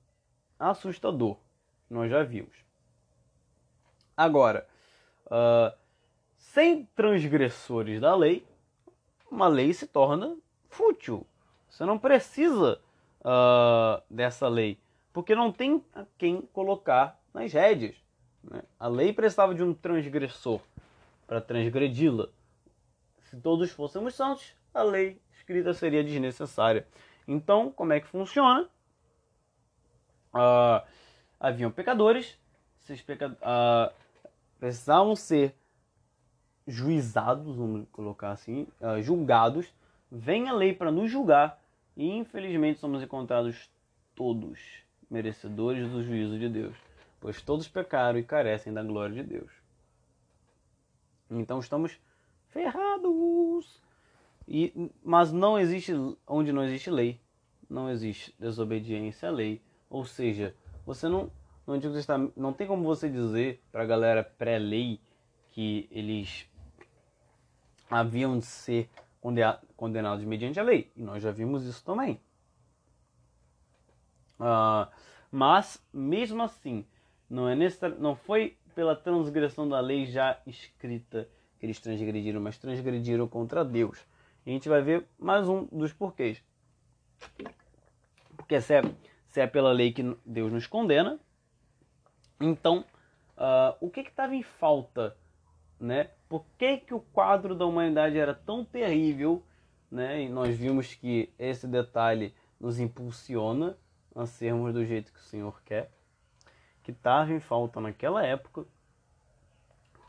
assustador, 0.58 1.36
nós 1.88 2.10
já 2.10 2.22
vimos. 2.22 2.56
Agora, 4.16 4.66
uh, 5.26 5.76
sem 6.36 6.84
transgressores 6.94 8.00
da 8.00 8.14
lei, 8.14 8.46
uma 9.30 9.48
lei 9.48 9.72
se 9.72 9.86
torna 9.86 10.36
fútil. 10.70 11.26
Você 11.68 11.84
não 11.84 11.98
precisa 11.98 12.80
uh, 13.20 14.02
dessa 14.08 14.48
lei, 14.48 14.78
porque 15.12 15.34
não 15.34 15.52
tem 15.52 15.84
a 15.94 16.04
quem 16.16 16.40
colocar 16.52 17.20
nas 17.34 17.52
rédeas. 17.52 17.96
Né? 18.42 18.62
A 18.78 18.88
lei 18.88 19.12
precisava 19.12 19.54
de 19.54 19.62
um 19.62 19.74
transgressor 19.74 20.60
para 21.26 21.40
transgredi-la. 21.40 22.28
Se 23.36 23.42
todos 23.42 23.70
fôssemos 23.70 24.14
santos, 24.14 24.54
a 24.72 24.82
lei 24.82 25.20
escrita 25.30 25.74
seria 25.74 26.02
desnecessária. 26.02 26.88
Então, 27.28 27.70
como 27.70 27.92
é 27.92 28.00
que 28.00 28.06
funciona? 28.06 28.62
Uh, 30.32 30.80
haviam 31.38 31.70
pecadores, 31.70 32.38
esses 32.80 33.02
peca... 33.02 33.28
Uh, 33.28 33.94
precisavam 34.58 35.14
ser 35.14 35.54
juizados, 36.66 37.54
vamos 37.56 37.86
colocar 37.92 38.30
assim, 38.30 38.66
uh, 38.80 39.02
julgados. 39.02 39.70
Vem 40.10 40.48
a 40.48 40.54
lei 40.54 40.72
para 40.72 40.90
nos 40.90 41.10
julgar 41.10 41.62
e 41.94 42.08
infelizmente 42.08 42.80
somos 42.80 43.02
encontrados 43.02 43.70
todos 44.14 44.58
merecedores 45.10 45.86
do 45.90 46.02
juízo 46.02 46.38
de 46.38 46.48
Deus, 46.48 46.76
pois 47.20 47.42
todos 47.42 47.68
pecaram 47.68 48.18
e 48.18 48.24
carecem 48.24 48.72
da 48.72 48.82
glória 48.82 49.22
de 49.22 49.28
Deus. 49.28 49.52
Então 51.30 51.58
estamos 51.58 52.00
ferrados. 52.56 53.82
E, 54.48 54.90
mas 55.04 55.30
não 55.30 55.58
existe 55.58 55.92
onde 56.26 56.52
não 56.52 56.64
existe 56.64 56.90
lei, 56.90 57.20
não 57.68 57.90
existe 57.90 58.34
desobediência 58.38 59.28
à 59.28 59.32
lei. 59.32 59.60
Ou 59.90 60.04
seja, 60.04 60.54
você 60.86 61.08
não 61.08 61.30
no 61.66 61.74
Antigo 61.74 61.92
Testamento 61.92 62.32
não 62.36 62.52
tem 62.52 62.66
como 62.66 62.84
você 62.84 63.08
dizer 63.08 63.60
para 63.72 63.82
a 63.82 63.86
galera 63.86 64.22
pré-lei 64.22 65.00
que 65.50 65.88
eles 65.90 66.48
haviam 67.90 68.38
de 68.38 68.46
ser 68.46 68.88
condenados 69.76 70.24
mediante 70.24 70.60
a 70.60 70.62
lei. 70.62 70.92
E 70.96 71.02
nós 71.02 71.22
já 71.22 71.32
vimos 71.32 71.64
isso 71.64 71.84
também. 71.84 72.20
Uh, 74.38 74.86
mas, 75.30 75.84
mesmo 75.92 76.42
assim, 76.42 76.86
não, 77.28 77.48
é 77.48 77.56
não 77.98 78.14
foi 78.14 78.56
pela 78.74 78.94
transgressão 78.94 79.68
da 79.68 79.80
lei 79.80 80.06
já 80.06 80.38
escrita 80.46 81.28
eles 81.60 81.80
transgrediram, 81.80 82.40
mas 82.40 82.58
transgrediram 82.58 83.26
contra 83.26 83.64
Deus. 83.64 83.98
E 84.44 84.50
a 84.50 84.52
gente 84.52 84.68
vai 84.68 84.82
ver 84.82 85.06
mais 85.18 85.48
um 85.48 85.64
dos 85.66 85.92
porquês. 85.92 86.42
Porque 88.36 88.60
se 88.60 88.74
é, 88.74 88.82
se 89.28 89.40
é 89.40 89.46
pela 89.46 89.72
lei 89.72 89.92
que 89.92 90.02
Deus 90.24 90.52
nos 90.52 90.66
condena, 90.66 91.18
então 92.40 92.84
uh, 93.36 93.76
o 93.80 93.90
que 93.90 94.00
estava 94.00 94.34
em 94.34 94.42
falta 94.42 95.16
né? 95.78 96.10
Por 96.28 96.44
que, 96.58 96.78
que 96.78 96.94
o 96.94 97.00
quadro 97.00 97.54
da 97.54 97.66
humanidade 97.66 98.18
era 98.18 98.34
tão 98.34 98.64
terrível, 98.64 99.42
né? 99.90 100.22
E 100.22 100.28
nós 100.28 100.56
vimos 100.56 100.94
que 100.94 101.32
esse 101.38 101.66
detalhe 101.66 102.34
nos 102.58 102.78
impulsiona 102.78 103.76
a 104.14 104.26
sermos 104.26 104.72
do 104.72 104.84
jeito 104.84 105.12
que 105.12 105.18
o 105.18 105.24
Senhor 105.24 105.60
quer, 105.62 105.90
que 106.82 106.90
estava 106.90 107.32
em 107.32 107.40
falta 107.40 107.80
naquela 107.80 108.24
época, 108.24 108.64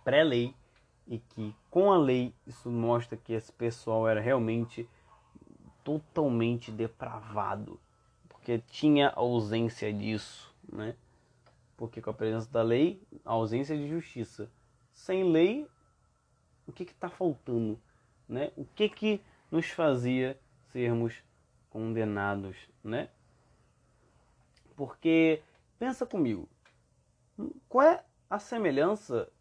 pré-lei, 0.03 0.55
e 1.07 1.19
que 1.19 1.55
com 1.69 1.91
a 1.91 1.97
lei 1.97 2.33
isso 2.45 2.69
mostra 2.69 3.17
que 3.17 3.33
esse 3.33 3.51
pessoal 3.51 4.07
era 4.07 4.19
realmente 4.19 4.87
totalmente 5.83 6.71
depravado, 6.71 7.79
porque 8.27 8.59
tinha 8.59 9.09
ausência 9.09 9.91
disso, 9.93 10.53
né? 10.71 10.95
Porque 11.77 12.01
com 12.01 12.09
a 12.09 12.13
presença 12.13 12.51
da 12.51 12.61
lei, 12.61 13.01
a 13.23 13.31
ausência 13.31 13.77
de 13.77 13.87
justiça 13.87 14.51
sem 14.91 15.23
lei, 15.23 15.67
o 16.67 16.71
que 16.71 16.83
está 16.83 17.07
faltando? 17.07 17.79
Né? 18.27 18.51
O 18.57 18.65
que, 18.65 18.89
que 18.89 19.21
nos 19.49 19.67
fazia 19.67 20.37
sermos 20.71 21.23
condenados? 21.69 22.57
Né? 22.83 23.09
Porque, 24.75 25.41
pensa 25.79 26.05
comigo, 26.05 26.49
qual 27.69 27.87
é 27.87 28.03
a 28.29 28.39
semelhança 28.39 29.31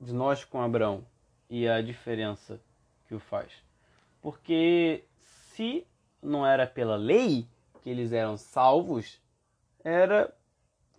de 0.00 0.12
nós 0.12 0.44
com 0.44 0.60
Abraão 0.60 1.04
e 1.48 1.68
a 1.68 1.80
diferença 1.80 2.60
que 3.06 3.14
o 3.14 3.20
faz? 3.20 3.50
Porque 4.20 5.04
se 5.56 5.86
não 6.22 6.46
era 6.46 6.66
pela 6.66 6.96
lei 6.96 7.46
que 7.82 7.90
eles 7.90 8.12
eram 8.12 8.36
salvos, 8.36 9.20
era 9.82 10.32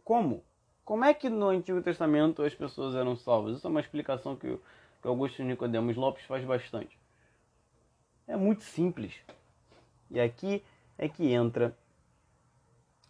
como? 0.04 0.43
Como 0.84 1.06
é 1.06 1.14
que 1.14 1.30
no 1.30 1.50
Antigo 1.50 1.82
Testamento 1.82 2.41
as 2.41 2.56
pessoas 2.56 2.95
eram 2.95 3.16
salvas? 3.16 3.58
Isso 3.58 3.68
é 3.68 3.70
uma 3.70 3.80
explicação 3.80 4.36
que, 4.36 4.58
que 5.02 5.08
Augusto 5.08 5.43
Nicodemos 5.43 5.95
Lopes 5.95 6.26
faz 6.26 6.43
bastante. 6.43 6.97
É 8.28 8.36
muito 8.36 8.64
simples. 8.64 9.14
E 10.10 10.20
aqui 10.20 10.64
é 10.97 11.08
que 11.08 11.32
entra 11.32 11.76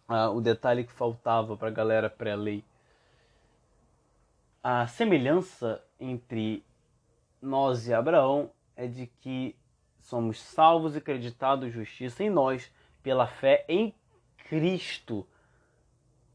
ah, 0.06 0.28
o 0.30 0.40
detalhe 0.40 0.84
que 0.84 0.92
faltava 0.92 1.56
para 1.56 1.68
a 1.68 1.72
galera 1.72 2.10
pré-lei. 2.10 2.64
A 4.62 4.86
semelhança 4.86 5.82
entre 5.98 6.62
nós 7.40 7.88
e 7.88 7.94
Abraão 7.94 8.50
é 8.76 8.86
de 8.86 9.06
que 9.06 9.56
somos 10.00 10.38
salvos 10.38 10.94
e 10.94 11.00
creditados 11.00 11.72
justiça 11.72 12.22
em 12.22 12.28
nós 12.28 12.70
pela 13.02 13.26
fé 13.26 13.64
em 13.66 13.94
Cristo. 14.36 15.26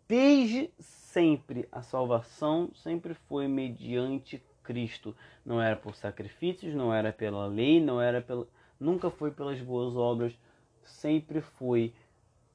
Desde 0.08 0.72
sempre 0.80 1.70
a 1.72 1.84
salvação 1.84 2.72
sempre 2.74 3.14
foi 3.14 3.48
mediante 3.48 4.44
Cristo. 4.64 5.16
Não 5.46 5.62
era 5.62 5.76
por 5.76 5.94
sacrifícios, 5.94 6.74
não 6.74 6.92
era 6.92 7.14
pela 7.14 7.46
lei, 7.46 7.80
não 7.80 8.02
era 8.02 8.24
pela, 8.24 8.48
nunca 8.80 9.12
foi 9.12 9.30
pelas 9.30 9.62
boas 9.62 9.96
obras, 9.96 10.36
sempre 10.82 11.42
foi 11.42 11.94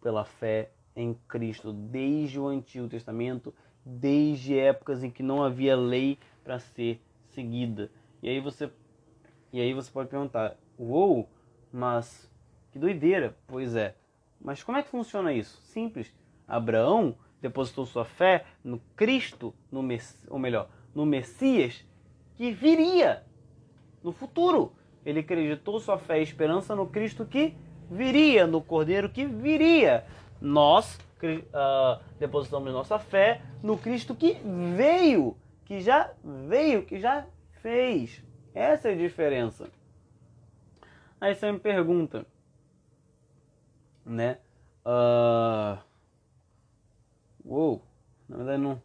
pela 0.03 0.25
fé 0.25 0.73
em 0.97 1.15
Cristo, 1.29 1.73
desde 1.73 2.41
o 2.41 2.49
Antigo 2.49 2.89
Testamento, 2.89 3.55
desde 3.85 4.59
épocas 4.59 5.03
em 5.03 5.11
que 5.11 5.23
não 5.23 5.43
havia 5.43 5.77
lei 5.77 6.19
para 6.45 6.59
ser 6.59 7.01
seguida. 7.29 7.91
E 8.23 8.29
aí 8.29 8.41
você 8.41 8.71
e 9.53 9.61
aí 9.61 9.75
você 9.75 9.91
pode 9.91 10.09
perguntar: 10.09 10.57
"Uou, 10.79 11.29
mas 11.73 12.31
que 12.73 12.79
doideira". 12.79 13.37
Pois 13.47 13.75
é. 13.75 13.95
Mas 14.41 14.63
como 14.63 14.79
é 14.79 14.83
que 14.83 14.89
funciona 14.89 15.33
isso? 15.33 15.61
Simples. 15.63 16.15
Abraão 16.47 17.15
depositou 17.41 17.87
sua 17.87 18.05
fé 18.05 18.45
no 18.63 18.81
Cristo, 18.97 19.55
no 19.71 19.83
Mess... 19.83 20.27
ou 20.29 20.39
melhor, 20.39 20.69
no 20.95 21.07
Messias 21.07 21.85
que 22.35 22.51
viria 22.51 23.25
no 24.03 24.13
futuro. 24.13 24.73
Ele 25.05 25.21
acreditou 25.21 25.81
sua 25.81 25.99
fé 25.99 26.21
e 26.21 26.23
esperança 26.23 26.75
no 26.75 26.87
Cristo 26.87 27.25
que 27.25 27.55
viria, 27.91 28.47
no 28.47 28.61
Cordeiro 28.63 29.09
que 29.09 29.27
viria. 29.27 30.05
Nós 30.41 30.99
uh, 31.27 32.03
depositamos 32.19 32.73
nossa 32.73 32.99
fé 32.99 33.43
no 33.63 33.77
Cristo 33.77 34.15
que 34.15 34.39
veio, 34.77 35.37
que 35.65 35.81
já 35.81 36.13
veio, 36.25 36.85
que 36.85 36.99
já 36.99 37.27
fez. 37.63 38.25
Essa 38.55 38.89
é 38.89 38.93
a 38.93 38.97
diferença. 38.97 39.71
Aí 41.21 41.35
você 41.35 41.53
me 41.53 41.59
pergunta, 41.59 42.27
né? 44.05 44.39
Uh, 44.85 45.79
Uou, 47.45 47.83
na 48.29 48.37
verdade 48.37 48.63
não. 48.63 48.81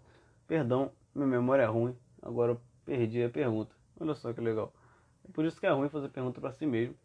Perdão, 0.48 0.92
minha 1.14 1.28
memória 1.28 1.64
é 1.64 1.68
ruim. 1.68 1.96
Agora 2.22 2.54
eu 2.54 2.62
perdi 2.86 3.24
a 3.24 3.30
pergunta. 3.30 3.76
Olha 4.00 4.16
só 4.16 4.34
que 4.34 4.42
legal. 4.42 4.74
É 5.28 5.32
por 5.32 5.46
isso 5.46 5.60
que 5.60 5.66
é 5.66 5.70
ruim 5.70 5.90
fazer 5.90 6.10
pergunta 6.10 6.42
para 6.42 6.52
si 6.52 6.66
mesmo. 6.66 6.96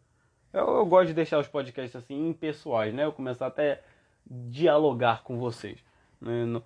Eu, 0.53 0.67
eu, 0.67 0.85
gosto 0.85 1.07
de 1.07 1.13
deixar 1.13 1.39
os 1.39 1.47
podcasts 1.47 1.95
assim 1.95 2.29
impessoais, 2.29 2.93
né? 2.93 3.05
Eu 3.05 3.13
começar 3.13 3.47
até 3.47 3.83
dialogar 4.29 5.23
com 5.23 5.37
vocês. 5.37 5.83
Né? 6.19 6.61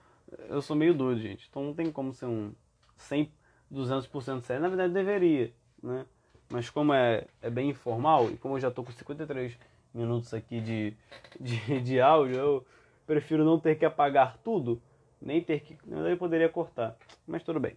Eu 0.49 0.61
sou 0.61 0.75
meio 0.75 0.93
doido, 0.93 1.21
gente. 1.21 1.47
Então 1.49 1.63
não 1.63 1.73
tem 1.73 1.91
como 1.91 2.13
ser 2.13 2.25
um 2.25 2.53
100, 2.97 3.31
200% 3.71 4.41
sério. 4.41 4.61
Na 4.61 4.69
verdade 4.69 4.93
deveria, 4.93 5.53
né? 5.81 6.05
Mas 6.49 6.69
como 6.69 6.93
é, 6.93 7.25
é 7.41 7.49
bem 7.49 7.69
informal 7.69 8.29
e 8.29 8.37
como 8.37 8.55
eu 8.55 8.59
já 8.59 8.69
tô 8.69 8.83
com 8.83 8.91
53 8.91 9.57
minutos 9.93 10.33
aqui 10.33 10.59
de, 10.59 10.93
de, 11.39 11.81
de 11.81 12.01
áudio, 12.01 12.35
eu 12.35 12.65
prefiro 13.07 13.43
não 13.43 13.59
ter 13.59 13.75
que 13.77 13.85
apagar 13.85 14.37
tudo, 14.43 14.81
nem 15.21 15.41
ter 15.41 15.61
que. 15.61 15.77
Eu 15.87 16.17
poderia 16.17 16.49
cortar, 16.49 16.95
mas 17.25 17.43
tudo 17.43 17.59
bem. 17.59 17.75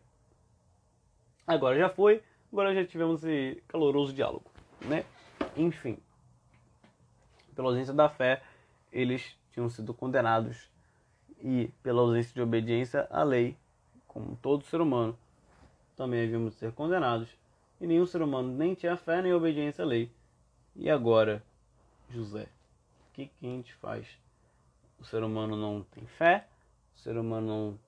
Agora 1.47 1.79
já 1.79 1.89
foi, 1.89 2.23
agora 2.53 2.75
já 2.75 2.85
tivemos 2.85 3.25
esse 3.25 3.63
caloroso 3.69 4.13
diálogo, 4.13 4.51
né? 4.83 5.05
Enfim, 5.57 5.97
pela 7.55 7.69
ausência 7.69 7.95
da 7.95 8.09
fé, 8.09 8.43
eles 8.93 9.35
tinham 9.59 9.69
sido 9.69 9.93
condenados 9.93 10.71
e 11.41 11.69
pela 11.83 12.01
ausência 12.01 12.33
de 12.33 12.41
obediência 12.41 13.09
à 13.11 13.23
lei, 13.23 13.57
como 14.07 14.37
todo 14.37 14.65
ser 14.65 14.81
humano, 14.81 15.19
também 15.97 16.23
havíamos 16.23 16.55
de 16.55 16.61
ser 16.61 16.73
condenados. 16.73 17.29
E 17.81 17.87
nenhum 17.87 18.07
ser 18.07 18.23
humano 18.23 18.49
nem 18.49 18.75
tinha 18.75 18.97
fé 18.97 19.21
nem 19.21 19.33
obediência 19.33 19.85
à 19.85 19.87
lei. 19.87 20.11
E 20.75 20.89
agora, 20.89 21.43
José, 22.09 22.49
o 23.11 23.15
que, 23.15 23.27
que 23.27 23.47
a 23.47 23.51
gente 23.51 23.75
faz? 23.75 24.07
o 24.99 25.05
ser 25.05 25.23
humano 25.23 25.57
não 25.57 25.83
tem 25.83 26.07
fé, 26.07 26.47
o 26.97 26.99
ser 26.99 27.17
humano 27.17 27.79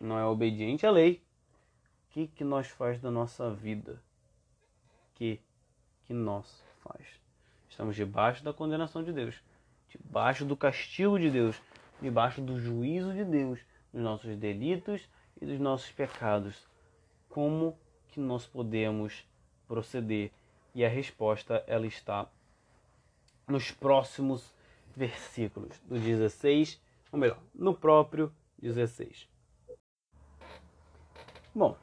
não, 0.00 0.08
não 0.08 0.18
é 0.18 0.24
obediente 0.24 0.86
à 0.86 0.90
lei, 0.90 1.22
o 2.08 2.12
que, 2.14 2.26
que 2.28 2.44
nós 2.44 2.68
faz 2.68 3.00
da 3.00 3.10
nossa 3.10 3.52
vida? 3.52 4.02
Que, 5.14 5.40
que 6.04 6.14
nós 6.14 6.64
faz? 6.82 7.06
Estamos 7.68 7.94
debaixo 7.94 8.42
da 8.42 8.52
condenação 8.52 9.02
de 9.02 9.12
Deus, 9.12 9.42
debaixo 9.98 10.44
do 10.44 10.56
castigo 10.56 11.18
de 11.18 11.30
Deus, 11.30 11.60
debaixo 12.00 12.40
do 12.40 12.58
juízo 12.60 13.12
de 13.12 13.24
Deus, 13.24 13.60
dos 13.92 14.02
nossos 14.02 14.36
delitos 14.36 15.08
e 15.40 15.46
dos 15.46 15.58
nossos 15.58 15.90
pecados. 15.90 16.66
Como 17.28 17.78
que 18.08 18.20
nós 18.20 18.46
podemos 18.46 19.26
proceder? 19.66 20.30
E 20.74 20.84
a 20.84 20.88
resposta 20.88 21.62
ela 21.66 21.86
está 21.86 22.28
nos 23.46 23.70
próximos 23.70 24.52
versículos, 24.96 25.78
do 25.80 25.98
16, 25.98 26.80
ou 27.12 27.18
melhor, 27.18 27.38
no 27.54 27.74
próprio 27.74 28.32
16. 28.58 29.28
Bom, 31.54 31.76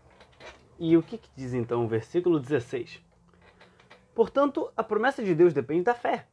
e 0.78 0.98
o 0.98 1.04
que, 1.04 1.18
que 1.18 1.30
diz 1.36 1.54
então 1.54 1.86
o 1.86 1.88
versículo 1.88 2.40
16? 2.40 3.02
Portanto, 4.14 4.72
a 4.76 4.84
promessa 4.84 5.24
de 5.24 5.34
Deus 5.34 5.54
depende 5.54 5.84
da 5.84 5.94
fé, 5.94 6.28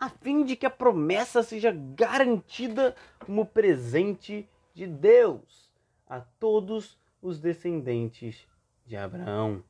a 0.00 0.08
fim 0.08 0.44
de 0.44 0.56
que 0.56 0.64
a 0.64 0.70
promessa 0.70 1.42
seja 1.42 1.70
garantida 1.70 2.96
como 3.18 3.44
presente 3.44 4.48
de 4.72 4.86
Deus 4.86 5.70
a 6.08 6.20
todos 6.20 6.98
os 7.20 7.38
descendentes 7.38 8.48
de 8.86 8.96
Abraão. 8.96 9.62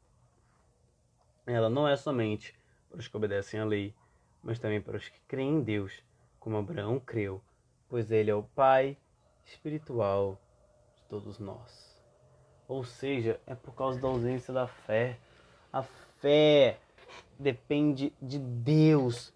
Ela 1.45 1.69
não 1.69 1.89
é 1.89 1.97
somente 1.97 2.55
para 2.89 3.01
os 3.01 3.09
que 3.09 3.17
obedecem 3.17 3.59
à 3.59 3.65
lei, 3.65 3.93
mas 4.41 4.61
também 4.61 4.81
para 4.81 4.97
os 4.97 5.09
que 5.09 5.19
creem 5.27 5.57
em 5.57 5.63
Deus, 5.63 5.93
como 6.39 6.57
Abraão 6.57 7.01
creu, 7.01 7.43
pois 7.89 8.13
ele 8.13 8.31
é 8.31 8.35
o 8.35 8.45
Pai 8.45 8.97
espiritual 9.45 10.41
de 10.97 11.03
todos 11.09 11.41
nós. 11.41 12.01
Ou 12.69 12.85
seja, 12.85 13.41
é 13.47 13.55
por 13.57 13.75
causa 13.75 14.01
da 14.01 14.07
ausência 14.07 14.55
da 14.55 14.69
fé. 14.69 15.19
A 15.73 15.83
fé 15.83 16.79
depende 17.37 18.13
de 18.23 18.39
Deus. 18.39 19.35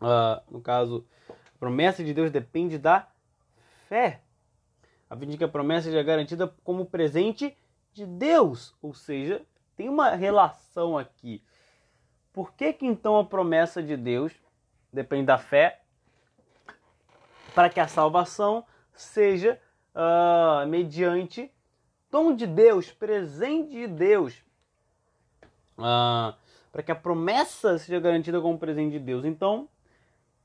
Uh, 0.00 0.40
no 0.50 0.60
caso, 0.60 1.04
a 1.28 1.58
promessa 1.58 2.04
de 2.04 2.12
Deus 2.12 2.30
depende 2.30 2.78
da 2.78 3.08
fé, 3.88 4.20
a 5.08 5.16
fim 5.16 5.26
de 5.28 5.38
que 5.38 5.44
a 5.44 5.48
promessa 5.48 5.88
seja 5.88 6.02
garantida 6.02 6.52
como 6.62 6.86
presente 6.86 7.56
de 7.92 8.04
Deus. 8.04 8.74
Ou 8.82 8.92
seja, 8.92 9.42
tem 9.76 9.88
uma 9.88 10.10
relação 10.10 10.98
aqui. 10.98 11.42
Por 12.32 12.52
que, 12.52 12.72
que 12.72 12.86
então 12.86 13.18
a 13.18 13.24
promessa 13.24 13.82
de 13.82 13.96
Deus 13.96 14.32
depende 14.92 15.26
da 15.26 15.38
fé? 15.38 15.80
Para 17.54 17.70
que 17.70 17.78
a 17.78 17.86
salvação 17.86 18.64
seja 18.92 19.60
uh, 19.94 20.66
mediante 20.66 21.50
dom 22.10 22.34
de 22.34 22.46
Deus, 22.46 22.90
presente 22.90 23.70
de 23.70 23.86
Deus 23.86 24.44
uh, 25.78 26.34
para 26.72 26.82
que 26.82 26.92
a 26.92 26.94
promessa 26.94 27.78
seja 27.78 28.00
garantida 28.00 28.40
como 28.40 28.58
presente 28.58 28.92
de 28.92 28.98
Deus. 28.98 29.24
Então, 29.24 29.68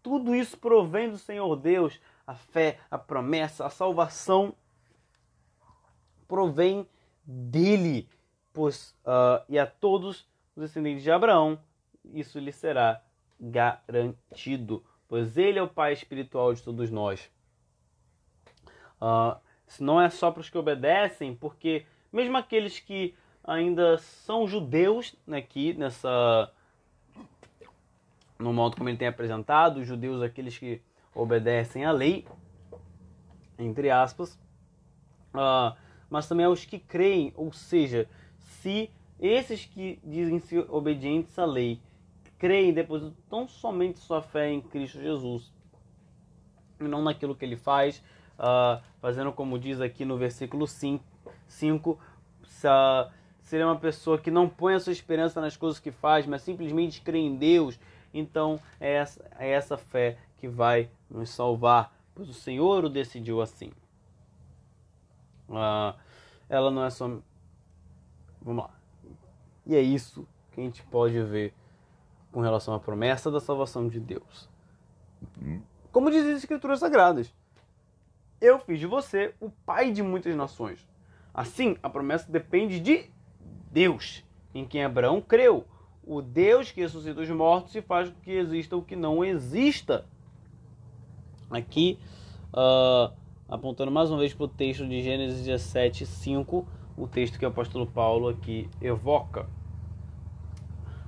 tudo 0.01 0.35
isso 0.35 0.57
provém 0.57 1.09
do 1.09 1.17
Senhor 1.17 1.55
Deus, 1.55 1.99
a 2.25 2.35
fé, 2.35 2.79
a 2.89 2.97
promessa, 2.97 3.65
a 3.65 3.69
salvação 3.69 4.53
provém 6.27 6.87
dele, 7.23 8.07
pois 8.53 8.95
uh, 9.03 9.43
e 9.49 9.57
a 9.57 9.65
todos 9.65 10.27
os 10.55 10.61
descendentes 10.63 11.03
de 11.03 11.11
Abraão 11.11 11.59
isso 12.13 12.39
lhe 12.39 12.51
será 12.51 13.01
garantido, 13.39 14.83
pois 15.07 15.37
ele 15.37 15.59
é 15.59 15.61
o 15.61 15.67
Pai 15.67 15.93
espiritual 15.93 16.53
de 16.53 16.61
todos 16.61 16.89
nós. 16.89 17.31
Uh, 19.01 19.39
não 19.79 20.01
é 20.01 20.09
só 20.09 20.31
para 20.31 20.41
os 20.41 20.49
que 20.49 20.57
obedecem, 20.57 21.35
porque 21.35 21.85
mesmo 22.11 22.37
aqueles 22.37 22.79
que 22.79 23.15
ainda 23.43 23.97
são 23.97 24.47
judeus 24.47 25.15
aqui 25.31 25.73
nessa 25.73 26.51
no 28.39 28.53
modo 28.53 28.77
como 28.77 28.87
ele 28.89 28.97
tem 28.97 29.07
apresentado, 29.07 29.81
os 29.81 29.87
judeus 29.87 30.21
aqueles 30.21 30.57
que 30.57 30.81
obedecem 31.13 31.83
à 31.83 31.91
lei, 31.91 32.25
entre 33.57 33.89
aspas, 33.89 34.39
uh, 35.33 35.75
mas 36.09 36.27
também 36.27 36.45
aos 36.45 36.63
que 36.63 36.79
creem, 36.79 37.33
ou 37.35 37.51
seja, 37.51 38.09
se 38.37 38.89
esses 39.19 39.65
que 39.65 39.99
dizem 40.03 40.39
ser 40.39 40.65
obedientes 40.69 41.37
à 41.37 41.45
lei 41.45 41.81
creem, 42.37 42.73
depositam 42.73 43.13
tão 43.29 43.47
somente 43.47 43.99
sua 43.99 44.21
fé 44.21 44.49
em 44.49 44.61
Cristo 44.61 45.01
Jesus, 45.01 45.51
e 46.79 46.85
não 46.85 47.03
naquilo 47.03 47.35
que 47.35 47.43
ele 47.43 47.57
faz, 47.57 48.01
uh, 48.37 48.81
fazendo 49.01 49.33
como 49.33 49.59
diz 49.59 49.81
aqui 49.81 50.05
no 50.05 50.17
versículo 50.17 50.65
5, 50.65 51.03
5 51.45 51.99
seria 53.41 53.65
uma 53.65 53.75
pessoa 53.75 54.17
que 54.17 54.31
não 54.31 54.47
põe 54.47 54.75
a 54.75 54.79
sua 54.79 54.93
esperança 54.93 55.41
nas 55.41 55.57
coisas 55.57 55.79
que 55.79 55.91
faz, 55.91 56.25
mas 56.25 56.41
simplesmente 56.41 57.01
crê 57.01 57.17
em 57.17 57.35
Deus, 57.35 57.77
então 58.14 58.60
é 58.80 58.93
essa, 58.93 59.32
é 59.38 59.49
essa 59.49 59.78
fé 59.78 60.18
que 60.38 60.47
vai 60.47 60.89
nos 61.10 61.30
salvar, 61.30 61.93
pois 62.16 62.30
o 62.30 62.34
Senhor 62.34 62.86
o 62.86 62.89
decidiu 62.89 63.41
assim. 63.41 63.72
Ah, 65.51 65.95
ela 66.47 66.72
não 66.72 66.84
é 66.84 66.89
só. 66.89 67.07
Vamos 68.41 68.64
lá. 68.64 68.72
E 69.66 69.76
é 69.76 69.82
isso 69.82 70.28
que 70.51 70.62
a 70.62 70.64
gente 70.64 70.82
pode 70.84 71.22
ver 71.24 71.53
com 72.32 72.41
relação 72.41 72.74
à 72.74 72.80
promessa 72.80 73.32
da 73.32 73.39
salvação 73.39 73.88
de 73.88 73.99
Deus. 73.99 74.49
Como 75.91 76.12
dizem 76.12 76.32
as 76.32 76.39
Escrituras 76.39 76.80
Sagradas, 76.80 77.34
eu 78.39 78.60
fiz 78.60 78.80
de 78.80 78.86
você 78.86 79.34
o 79.39 79.49
pai 79.49 79.91
de 79.91 80.01
muitas 80.01 80.36
nações. 80.36 80.88
Assim, 81.34 81.78
a 81.82 81.89
promessa 81.89 82.32
depende 82.32 82.80
de 82.80 83.10
Deus, 83.72 84.24
em 84.53 84.66
quem 84.66 84.84
Abraão 84.84 85.22
creu, 85.22 85.66
o 86.10 86.24
Deus 86.24 86.72
que 86.72 86.82
ressuscita 86.82 87.22
os 87.22 87.30
mortos 87.30 87.76
e 87.76 87.84
faz 87.84 88.10
com 88.10 88.20
que 88.22 88.32
exista 88.32 88.76
o 88.76 88.82
que 88.82 88.95
não 88.95 89.24
exista. 89.24 90.05
Aqui, 91.51 91.99
uh, 92.51 93.14
apontando 93.47 93.91
mais 93.91 94.10
uma 94.10 94.18
vez 94.18 94.34
para 94.34 94.45
o 94.45 94.47
texto 94.47 94.88
de 94.88 95.03
Gênesis 95.03 95.45
17, 95.45 96.07
5, 96.07 96.68
o 96.97 97.07
texto 97.07 97.38
que 97.38 97.45
o 97.45 97.49
apóstolo 97.49 97.86
Paulo 97.86 98.28
aqui 98.28 98.68
evoca. 98.82 99.47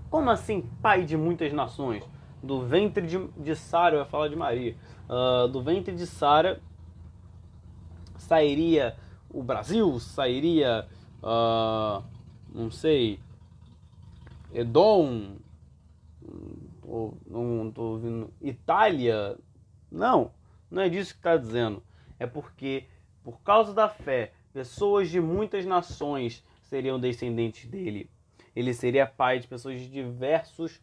Como 0.08 0.30
assim, 0.30 0.70
pai 0.84 1.04
de 1.04 1.18
muitas 1.18 1.52
nações? 1.52 2.08
Do 2.43 2.62
ventre 2.62 3.08
de, 3.08 3.28
de 3.36 3.56
Sara, 3.56 3.95
eu 3.95 3.99
ia 4.02 4.06
falar 4.06 4.28
de 4.28 4.36
Maria, 4.36 4.76
uh, 5.10 5.47
do 5.47 5.64
ventre 5.64 5.95
de 5.95 6.06
Sara 6.06 6.62
sairia 8.18 8.95
o 9.32 9.41
Brasil, 9.41 9.99
sairia 9.99 10.88
uh, 11.24 12.04
não 12.54 12.70
sei, 12.70 13.20
Edom, 14.54 15.38
não 17.28 17.70
estou 17.70 17.93
ouvindo, 17.93 18.34
Itália. 18.41 19.38
Não, 19.89 20.32
não 20.70 20.82
é 20.82 20.89
disso 20.89 21.14
que 21.14 21.20
está 21.20 21.38
dizendo. 21.38 21.82
É 22.20 22.26
porque, 22.26 22.86
por 23.24 23.39
causa 23.41 23.74
da 23.74 23.88
fé, 23.88 24.34
pessoas 24.54 25.10
de 25.10 25.20
muitas 25.20 25.66
nações 25.66 26.43
seriam 26.64 26.99
descendentes 26.99 27.70
dele. 27.70 28.10
Ele 28.56 28.74
seria 28.74 29.06
pai 29.08 29.39
de 29.39 29.47
pessoas 29.47 29.80
de 29.80 29.88
diversos 29.89 30.82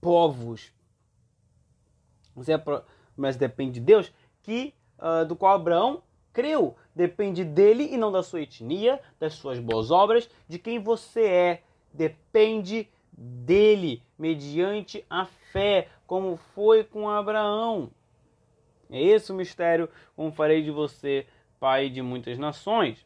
povos. 0.00 0.72
Mas 3.16 3.36
depende 3.36 3.74
de 3.74 3.80
Deus, 3.80 4.12
que 4.42 4.74
uh, 4.98 5.24
do 5.24 5.36
qual 5.36 5.54
Abraão 5.54 6.02
creu. 6.32 6.76
Depende 6.94 7.44
dele 7.44 7.88
e 7.92 7.96
não 7.96 8.12
da 8.12 8.22
sua 8.22 8.42
etnia, 8.42 9.00
das 9.18 9.34
suas 9.34 9.58
boas 9.58 9.90
obras, 9.90 10.28
de 10.48 10.58
quem 10.58 10.78
você 10.78 11.24
é. 11.24 11.62
Depende 11.92 12.88
dele, 13.12 14.02
mediante 14.18 15.04
a 15.08 15.26
fé, 15.52 15.88
como 16.06 16.36
foi 16.54 16.84
com 16.84 17.08
Abraão. 17.08 17.90
É 18.90 19.02
esse 19.02 19.32
o 19.32 19.34
mistério, 19.34 19.88
como 20.16 20.32
farei 20.32 20.62
de 20.62 20.70
você, 20.70 21.26
pai 21.60 21.90
de 21.90 22.00
muitas 22.00 22.38
nações. 22.38 23.04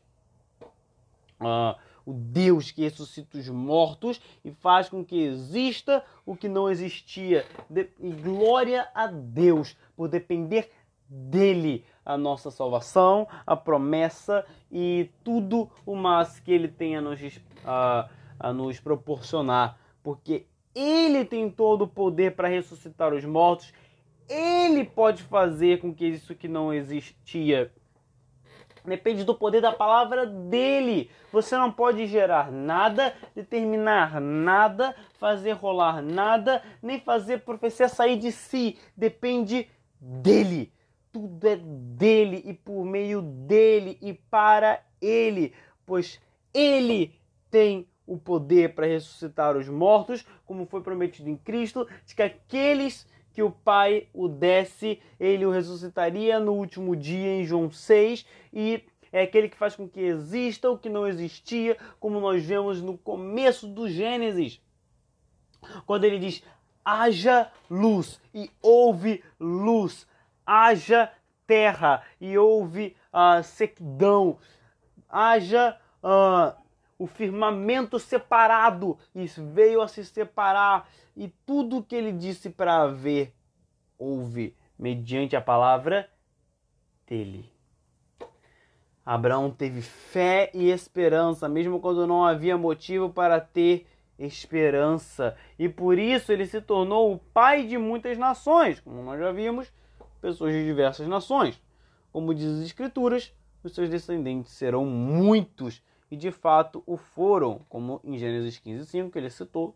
Ah, 1.40 1.76
o 2.04 2.12
Deus 2.12 2.70
que 2.70 2.82
ressuscita 2.82 3.38
os 3.38 3.48
mortos 3.48 4.20
e 4.44 4.50
faz 4.50 4.88
com 4.88 5.04
que 5.04 5.20
exista 5.20 6.04
o 6.26 6.36
que 6.36 6.48
não 6.48 6.70
existia. 6.70 7.44
De 7.68 7.84
glória 8.22 8.88
a 8.94 9.06
Deus 9.06 9.76
por 9.96 10.08
depender 10.08 10.70
dele 11.08 11.84
a 12.04 12.16
nossa 12.16 12.50
salvação, 12.50 13.28
a 13.46 13.54
promessa 13.54 14.44
e 14.70 15.10
tudo 15.22 15.70
o 15.86 15.94
mais 15.94 16.40
que 16.40 16.50
ele 16.50 16.68
tem 16.68 16.96
a 16.96 17.00
nos, 17.00 17.20
a, 17.64 18.08
a 18.43 18.53
nos 18.53 18.80
proporcionar, 18.80 19.78
porque 20.03 20.47
ele 20.74 21.24
tem 21.24 21.49
todo 21.51 21.82
o 21.82 21.88
poder 21.88 22.34
para 22.34 22.49
ressuscitar 22.49 23.14
os 23.14 23.24
mortos, 23.24 23.72
ele 24.28 24.84
pode 24.84 25.22
fazer 25.22 25.80
com 25.80 25.95
que 25.95 26.07
isso 26.07 26.34
que 26.34 26.49
não 26.49 26.72
existia 26.72 27.72
Depende 28.84 29.22
do 29.22 29.32
poder 29.32 29.61
da 29.61 29.70
palavra 29.70 30.26
dele. 30.26 31.09
Você 31.30 31.57
não 31.57 31.70
pode 31.70 32.05
gerar 32.09 32.51
nada, 32.51 33.14
determinar 33.32 34.20
nada, 34.20 34.93
fazer 35.20 35.53
rolar 35.53 36.03
nada, 36.03 36.61
nem 36.82 36.99
fazer 36.99 37.43
profecia 37.43 37.88
sair 37.88 38.16
de 38.16 38.32
si. 38.32 38.76
Depende 38.97 39.68
dele 40.01 40.72
tudo 41.12 41.47
é 41.47 41.57
dele 41.57 42.43
e 42.47 42.55
por 42.55 42.84
meio 42.86 43.20
dele 43.20 43.99
e 44.01 44.14
para 44.14 44.82
ele, 45.01 45.53
pois 45.84 46.18
ele 46.55 47.14
tem 47.51 47.86
o 48.07 48.18
poder 48.18 48.74
para 48.74 48.86
ressuscitar 48.86 49.57
os 49.57 49.68
mortos, 49.68 50.26
como 50.44 50.66
foi 50.66 50.82
prometido 50.82 51.28
em 51.28 51.36
Cristo, 51.36 51.86
de 52.07 52.14
que 52.14 52.22
aqueles 52.22 53.07
que 53.32 53.42
o 53.42 53.50
Pai 53.50 54.09
o 54.12 54.28
desse, 54.28 55.00
ele 55.18 55.46
o 55.46 55.50
ressuscitaria 55.50 56.38
no 56.38 56.53
último 56.53 56.94
dia, 56.94 57.40
em 57.40 57.44
João 57.44 57.70
6, 57.70 58.26
e 58.53 58.84
é 59.11 59.22
aquele 59.22 59.48
que 59.48 59.57
faz 59.57 59.76
com 59.76 59.88
que 59.88 60.00
exista 60.00 60.70
o 60.70 60.78
que 60.78 60.88
não 60.88 61.07
existia, 61.07 61.76
como 62.00 62.20
nós 62.20 62.44
vemos 62.44 62.80
no 62.80 62.96
começo 62.96 63.66
do 63.66 63.88
Gênesis. 63.88 64.61
Quando 65.86 66.05
ele 66.05 66.18
diz: 66.18 66.42
haja 66.84 67.50
luz 67.70 68.20
e 68.34 68.50
houve 68.61 69.22
luz, 69.38 70.07
haja 70.46 71.12
terra 71.46 72.03
e 72.20 72.36
houve 72.36 72.96
uh, 73.12 73.42
sequidão, 73.42 74.38
haja 75.09 75.78
uh, 76.03 76.61
o 77.03 77.07
firmamento 77.09 77.98
separado, 77.98 78.96
e 79.12 79.26
veio 79.26 79.82
a 79.82 79.88
se 79.88 80.05
separar, 80.05 80.88
e 81.16 81.28
tudo 81.44 81.82
que 81.82 81.96
ele 81.96 82.12
disse 82.12 82.48
para 82.48 82.82
haver, 82.82 83.34
houve, 83.98 84.57
mediante 84.78 85.34
a 85.34 85.40
palavra 85.40 86.09
dele. 87.05 87.50
Abraão 89.05 89.50
teve 89.50 89.82
fé 89.82 90.48
e 90.55 90.70
esperança, 90.70 91.48
mesmo 91.48 91.80
quando 91.80 92.07
não 92.07 92.24
havia 92.24 92.57
motivo 92.57 93.11
para 93.11 93.40
ter 93.40 93.84
esperança. 94.16 95.36
E 95.59 95.68
por 95.68 95.98
isso 95.98 96.30
ele 96.30 96.46
se 96.46 96.61
tornou 96.61 97.12
o 97.12 97.18
pai 97.18 97.66
de 97.66 97.76
muitas 97.76 98.16
nações, 98.16 98.78
como 98.78 99.03
nós 99.03 99.18
já 99.18 99.32
vimos, 99.32 99.72
pessoas 100.20 100.53
de 100.53 100.64
diversas 100.64 101.09
nações. 101.09 101.61
Como 102.12 102.32
diz 102.32 102.46
as 102.46 102.64
Escrituras, 102.64 103.34
os 103.64 103.74
seus 103.74 103.88
descendentes 103.88 104.53
serão 104.53 104.86
muitos, 104.86 105.82
e 106.12 106.16
de 106.16 106.30
fato 106.30 106.82
o 106.84 106.98
foram, 106.98 107.62
como 107.70 107.98
em 108.04 108.18
Gênesis 108.18 108.58
15, 108.58 108.84
5, 108.84 109.10
que 109.10 109.18
ele 109.18 109.30
citou 109.30 109.74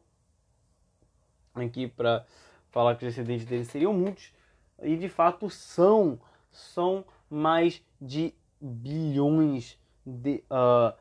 aqui 1.55 1.89
para 1.89 2.27
falar 2.69 2.95
que 2.95 3.07
os 3.07 3.15
descendentes 3.15 3.47
dele 3.47 3.65
seriam 3.65 3.95
muitos, 3.95 4.35
e 4.83 4.99
de 4.99 5.09
fato 5.09 5.49
são, 5.49 6.21
são 6.53 7.07
mais 7.31 7.83
de 7.99 8.35
bilhões 8.61 9.79
de. 10.05 10.45
Uh, 10.51 10.95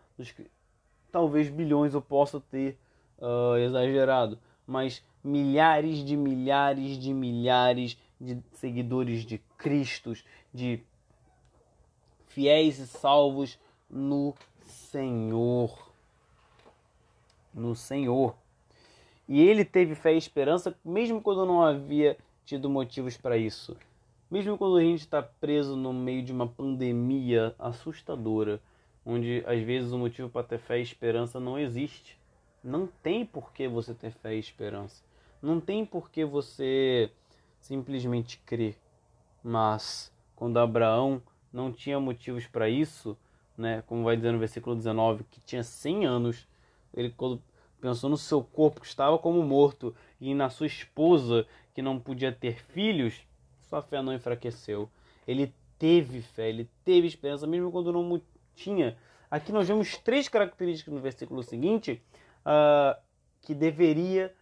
talvez 1.11 1.49
bilhões 1.49 1.93
eu 1.93 2.01
possa 2.01 2.39
ter 2.39 2.77
uh, 3.17 3.57
exagerado, 3.57 4.39
mas 4.65 5.03
milhares 5.21 5.97
de 5.97 6.15
milhares 6.15 6.97
de 6.97 7.13
milhares 7.13 7.97
de 8.21 8.41
seguidores 8.53 9.25
de 9.25 9.39
Cristo, 9.57 10.13
de 10.53 10.81
fiéis 12.27 12.79
e 12.79 12.87
salvos 12.87 13.59
no 13.89 14.33
Senhor. 14.65 15.89
No 17.53 17.75
Senhor. 17.75 18.35
E 19.27 19.41
ele 19.41 19.65
teve 19.65 19.95
fé 19.95 20.13
e 20.13 20.17
esperança 20.17 20.77
mesmo 20.83 21.21
quando 21.21 21.45
não 21.45 21.61
havia 21.61 22.17
tido 22.45 22.69
motivos 22.69 23.17
para 23.17 23.37
isso. 23.37 23.75
Mesmo 24.29 24.57
quando 24.57 24.77
a 24.77 24.81
gente 24.81 25.01
está 25.01 25.21
preso 25.21 25.75
no 25.75 25.93
meio 25.93 26.23
de 26.23 26.31
uma 26.31 26.47
pandemia 26.47 27.55
assustadora, 27.57 28.59
onde 29.05 29.43
às 29.45 29.61
vezes 29.61 29.91
o 29.91 29.97
motivo 29.97 30.29
para 30.29 30.45
ter 30.45 30.59
fé 30.59 30.79
e 30.79 30.83
esperança 30.83 31.39
não 31.39 31.57
existe. 31.57 32.17
Não 32.63 32.87
tem 32.87 33.25
por 33.25 33.51
que 33.53 33.67
você 33.67 33.93
ter 33.93 34.11
fé 34.11 34.35
e 34.35 34.39
esperança. 34.39 35.03
Não 35.41 35.59
tem 35.59 35.85
por 35.85 36.09
que 36.09 36.25
você 36.25 37.11
simplesmente 37.59 38.39
crer. 38.45 38.75
Mas 39.43 40.11
quando 40.35 40.57
Abraão 40.57 41.21
não 41.53 41.71
tinha 41.71 41.99
motivos 41.99 42.47
para 42.47 42.67
isso, 42.67 43.15
né, 43.57 43.83
como 43.87 44.03
vai 44.03 44.15
dizer 44.15 44.31
no 44.31 44.39
versículo 44.39 44.75
19, 44.75 45.23
que 45.25 45.39
tinha 45.41 45.63
100 45.63 46.05
anos, 46.05 46.47
ele 46.93 47.09
quando 47.09 47.41
pensou 47.79 48.09
no 48.09 48.17
seu 48.17 48.43
corpo 48.43 48.81
que 48.81 48.87
estava 48.87 49.17
como 49.17 49.43
morto 49.43 49.95
e 50.19 50.33
na 50.33 50.49
sua 50.49 50.67
esposa 50.67 51.45
que 51.73 51.81
não 51.81 51.99
podia 51.99 52.31
ter 52.31 52.61
filhos, 52.63 53.21
sua 53.69 53.81
fé 53.81 54.01
não 54.01 54.13
enfraqueceu. 54.13 54.89
Ele 55.27 55.53
teve 55.77 56.21
fé, 56.21 56.49
ele 56.49 56.69
teve 56.83 57.07
esperança, 57.07 57.45
mesmo 57.45 57.71
quando 57.71 57.91
não 57.91 58.21
tinha. 58.55 58.97
Aqui 59.29 59.51
nós 59.51 59.67
vemos 59.67 59.97
três 59.97 60.29
características 60.29 60.93
no 60.93 60.99
versículo 60.99 61.43
seguinte 61.43 62.01
uh, 62.45 62.99
que 63.41 63.53
deveria 63.53 64.33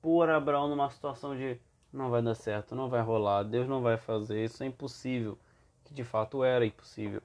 pôr 0.00 0.28
Abraão 0.28 0.68
numa 0.68 0.90
situação 0.90 1.36
de 1.36 1.58
não 1.92 2.10
vai 2.10 2.22
dar 2.22 2.34
certo, 2.34 2.74
não 2.74 2.88
vai 2.88 3.02
rolar, 3.02 3.42
Deus 3.42 3.68
não 3.68 3.82
vai 3.82 3.96
fazer, 3.96 4.44
isso 4.44 4.62
é 4.62 4.66
impossível. 4.66 5.38
Que 5.84 5.94
de 5.94 6.02
fato 6.02 6.42
era 6.42 6.64
impossível. 6.64 7.22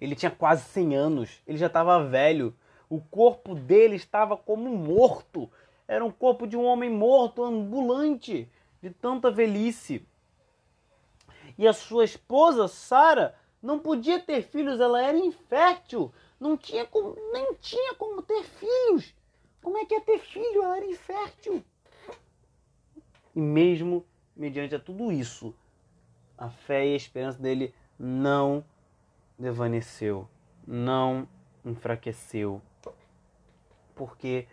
Ele 0.00 0.16
tinha 0.16 0.30
quase 0.30 0.64
100 0.64 0.96
anos, 0.96 1.42
ele 1.46 1.58
já 1.58 1.66
estava 1.66 2.02
velho, 2.04 2.54
o 2.88 3.00
corpo 3.00 3.54
dele 3.54 3.96
estava 3.96 4.36
como 4.36 4.70
morto. 4.70 5.50
Era 5.86 6.04
um 6.04 6.10
corpo 6.10 6.46
de 6.46 6.56
um 6.56 6.64
homem 6.64 6.88
morto, 6.88 7.44
ambulante, 7.44 8.50
de 8.82 8.90
tanta 8.90 9.30
velhice. 9.30 10.06
E 11.58 11.68
a 11.68 11.72
sua 11.72 12.04
esposa, 12.04 12.66
Sara, 12.68 13.34
não 13.62 13.78
podia 13.78 14.18
ter 14.18 14.42
filhos, 14.42 14.80
ela 14.80 15.02
era 15.02 15.18
infértil, 15.18 16.12
não 16.38 16.56
tinha 16.56 16.86
como, 16.86 17.14
nem 17.32 17.54
tinha 17.60 17.94
como 17.94 18.22
ter 18.22 18.42
filhos. 18.44 19.14
Como 19.62 19.76
é 19.76 19.84
que 19.84 19.94
ia 19.94 20.00
ter 20.00 20.18
filho? 20.18 20.62
Ela 20.62 20.78
era 20.78 20.86
infértil. 20.86 21.62
E 23.36 23.40
mesmo 23.40 24.06
mediante 24.34 24.74
a 24.74 24.78
tudo 24.78 25.12
isso, 25.12 25.54
a 26.38 26.48
fé 26.48 26.86
e 26.86 26.94
a 26.94 26.96
esperança 26.96 27.38
dele 27.38 27.74
não 27.98 28.64
desvaneceu, 29.40 30.28
não 30.66 31.26
enfraqueceu. 31.64 32.60
Por 33.94 34.16
quê? 34.16 34.46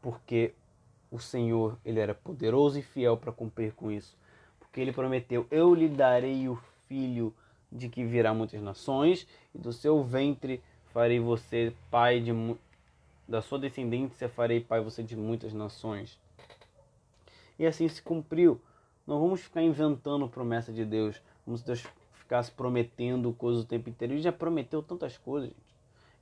Porque 0.00 0.54
o 1.10 1.18
Senhor, 1.18 1.76
ele 1.84 2.00
era 2.00 2.14
poderoso 2.14 2.78
e 2.78 2.82
fiel 2.82 3.16
para 3.16 3.32
cumprir 3.32 3.72
com 3.74 3.90
isso. 3.90 4.16
Porque 4.58 4.80
ele 4.80 4.92
prometeu: 4.92 5.46
"Eu 5.50 5.74
lhe 5.74 5.88
darei 5.88 6.48
o 6.48 6.56
filho 6.88 7.34
de 7.70 7.88
que 7.88 8.04
virá 8.04 8.32
muitas 8.34 8.60
nações, 8.62 9.26
e 9.54 9.58
do 9.58 9.72
seu 9.72 10.02
ventre 10.02 10.62
farei 10.92 11.20
você 11.20 11.72
pai 11.90 12.20
de 12.20 12.32
da 13.28 13.40
sua 13.40 13.60
descendência 13.60 14.28
farei 14.28 14.60
pai 14.60 14.80
você 14.80 15.04
de 15.04 15.16
muitas 15.16 15.52
nações. 15.52 16.18
E 17.56 17.64
assim 17.66 17.88
se 17.88 18.02
cumpriu. 18.02 18.60
Não 19.06 19.20
vamos 19.20 19.40
ficar 19.42 19.62
inventando 19.62 20.28
promessa 20.28 20.72
de 20.72 20.84
Deus, 20.84 21.22
como 21.44 21.56
se 21.56 21.64
Deus 21.64 21.84
ficasse 22.30 22.52
prometendo 22.52 23.32
coisas 23.32 23.64
o 23.64 23.66
tempo 23.66 23.90
inteiro. 23.90 24.14
Ele 24.14 24.22
já 24.22 24.30
prometeu 24.30 24.80
tantas 24.80 25.18
coisas, 25.18 25.48
gente. 25.48 25.70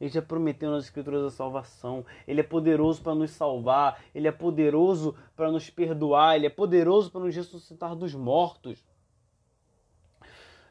Ele 0.00 0.08
já 0.08 0.22
prometeu 0.22 0.70
nas 0.70 0.84
escrituras 0.84 1.22
a 1.22 1.30
salvação. 1.30 2.06
Ele 2.26 2.40
é 2.40 2.42
poderoso 2.42 3.02
para 3.02 3.14
nos 3.14 3.30
salvar. 3.32 4.02
Ele 4.14 4.26
é 4.26 4.32
poderoso 4.32 5.14
para 5.36 5.50
nos 5.50 5.68
perdoar. 5.68 6.36
Ele 6.36 6.46
é 6.46 6.50
poderoso 6.50 7.10
para 7.10 7.20
nos 7.20 7.36
ressuscitar 7.36 7.94
dos 7.94 8.14
mortos. 8.14 8.82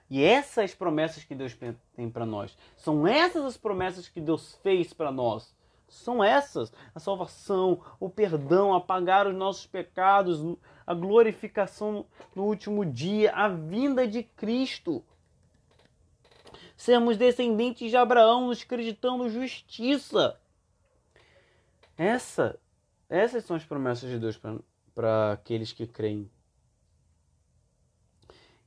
E 0.10 0.24
essas 0.24 0.74
promessas 0.74 1.24
que 1.24 1.36
Deus 1.36 1.56
tem 1.94 2.10
para 2.10 2.26
nós, 2.26 2.58
são 2.76 3.06
essas 3.06 3.44
as 3.44 3.58
promessas 3.58 4.08
que 4.08 4.22
Deus 4.22 4.56
fez 4.64 4.92
para 4.92 5.12
nós. 5.12 5.54
São 5.88 6.24
essas: 6.24 6.74
a 6.96 7.00
salvação, 7.00 7.82
o 8.00 8.10
perdão, 8.10 8.74
apagar 8.74 9.28
os 9.28 9.36
nossos 9.36 9.68
pecados, 9.68 10.42
a 10.88 10.94
glorificação 10.94 12.06
no 12.34 12.46
último 12.46 12.86
dia, 12.86 13.32
a 13.34 13.50
vinda 13.50 14.08
de 14.08 14.24
Cristo. 14.24 15.04
Sermos 16.78 17.18
descendentes 17.18 17.90
de 17.90 17.98
Abraão, 17.98 18.48
nos 18.48 18.62
acreditando 18.62 19.30
justiça. 19.30 20.40
Essa, 21.98 22.58
essas 23.10 23.44
são 23.44 23.58
as 23.58 23.66
promessas 23.66 24.10
de 24.10 24.20
Deus 24.20 24.40
para 24.94 25.34
aqueles 25.34 25.74
que 25.74 25.88
creem. 25.88 26.30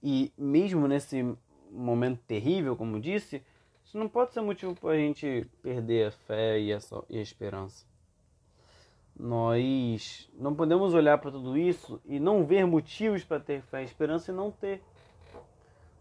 E 0.02 0.32
mesmo 0.36 0.88
nesse 0.88 1.24
momento 1.70 2.20
terrível, 2.26 2.76
como 2.76 3.00
disse, 3.00 3.42
isso 3.84 3.96
não 3.96 4.08
pode 4.08 4.32
ser 4.32 4.40
motivo 4.40 4.74
para 4.74 4.90
a 4.90 4.96
gente 4.96 5.46
perder 5.62 6.08
a 6.08 6.10
fé 6.10 6.60
e 6.60 6.72
a, 6.72 6.78
e 7.08 7.18
a 7.18 7.22
esperança. 7.22 7.84
Nós 9.16 10.28
não 10.34 10.54
podemos 10.54 10.94
olhar 10.94 11.18
para 11.18 11.30
tudo 11.30 11.56
isso 11.56 12.00
e 12.06 12.18
não 12.18 12.44
ver 12.44 12.66
motivos 12.66 13.22
para 13.22 13.38
ter 13.38 13.62
fé 13.62 13.82
e 13.82 13.84
esperança 13.84 14.32
e 14.32 14.34
não 14.34 14.50
ter. 14.50 14.82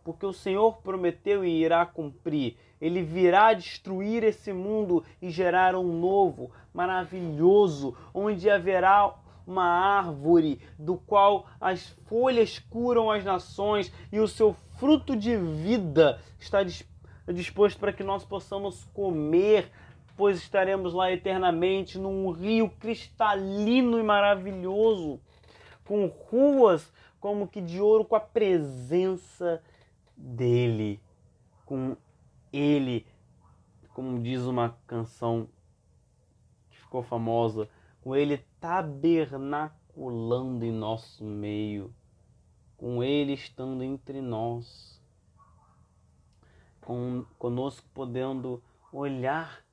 Porque 0.09 0.25
o 0.25 0.33
Senhor 0.33 0.77
prometeu 0.77 1.45
e 1.45 1.63
irá 1.63 1.85
cumprir. 1.85 2.57
Ele 2.81 3.03
virá 3.03 3.53
destruir 3.53 4.23
esse 4.23 4.51
mundo 4.51 5.03
e 5.21 5.29
gerar 5.29 5.75
um 5.75 5.99
novo, 5.99 6.49
maravilhoso, 6.73 7.95
onde 8.11 8.49
haverá 8.49 9.13
uma 9.45 9.65
árvore 9.65 10.59
do 10.79 10.97
qual 10.97 11.45
as 11.61 11.89
folhas 12.07 12.57
curam 12.57 13.11
as 13.11 13.23
nações 13.23 13.93
e 14.11 14.19
o 14.19 14.27
seu 14.27 14.55
fruto 14.79 15.15
de 15.15 15.37
vida 15.37 16.19
está 16.39 16.63
disposto 17.31 17.77
para 17.77 17.93
que 17.93 18.03
nós 18.03 18.25
possamos 18.25 18.85
comer, 18.85 19.71
pois 20.17 20.39
estaremos 20.39 20.91
lá 20.91 21.11
eternamente 21.11 21.99
num 21.99 22.31
rio 22.31 22.67
cristalino 22.79 23.99
e 23.99 24.01
maravilhoso, 24.01 25.19
com 25.85 26.07
ruas 26.07 26.91
como 27.19 27.47
que 27.47 27.61
de 27.61 27.79
ouro 27.79 28.03
com 28.03 28.15
a 28.15 28.19
presença 28.19 29.61
dele, 30.19 30.99
com 31.65 31.95
ele, 32.51 33.07
como 33.93 34.21
diz 34.21 34.41
uma 34.41 34.77
canção 34.85 35.47
ficou 36.89 37.03
famosa, 37.03 37.69
com 38.01 38.15
Ele 38.15 38.39
tabernaculando 38.59 40.65
em 40.65 40.71
nosso 40.71 41.23
meio, 41.23 41.93
com 42.75 43.03
Ele 43.03 43.33
estando 43.33 43.83
entre 43.83 44.21
nós, 44.21 44.99
com, 46.81 47.23
conosco 47.37 47.87
podendo 47.93 48.63
olhar 48.91 49.63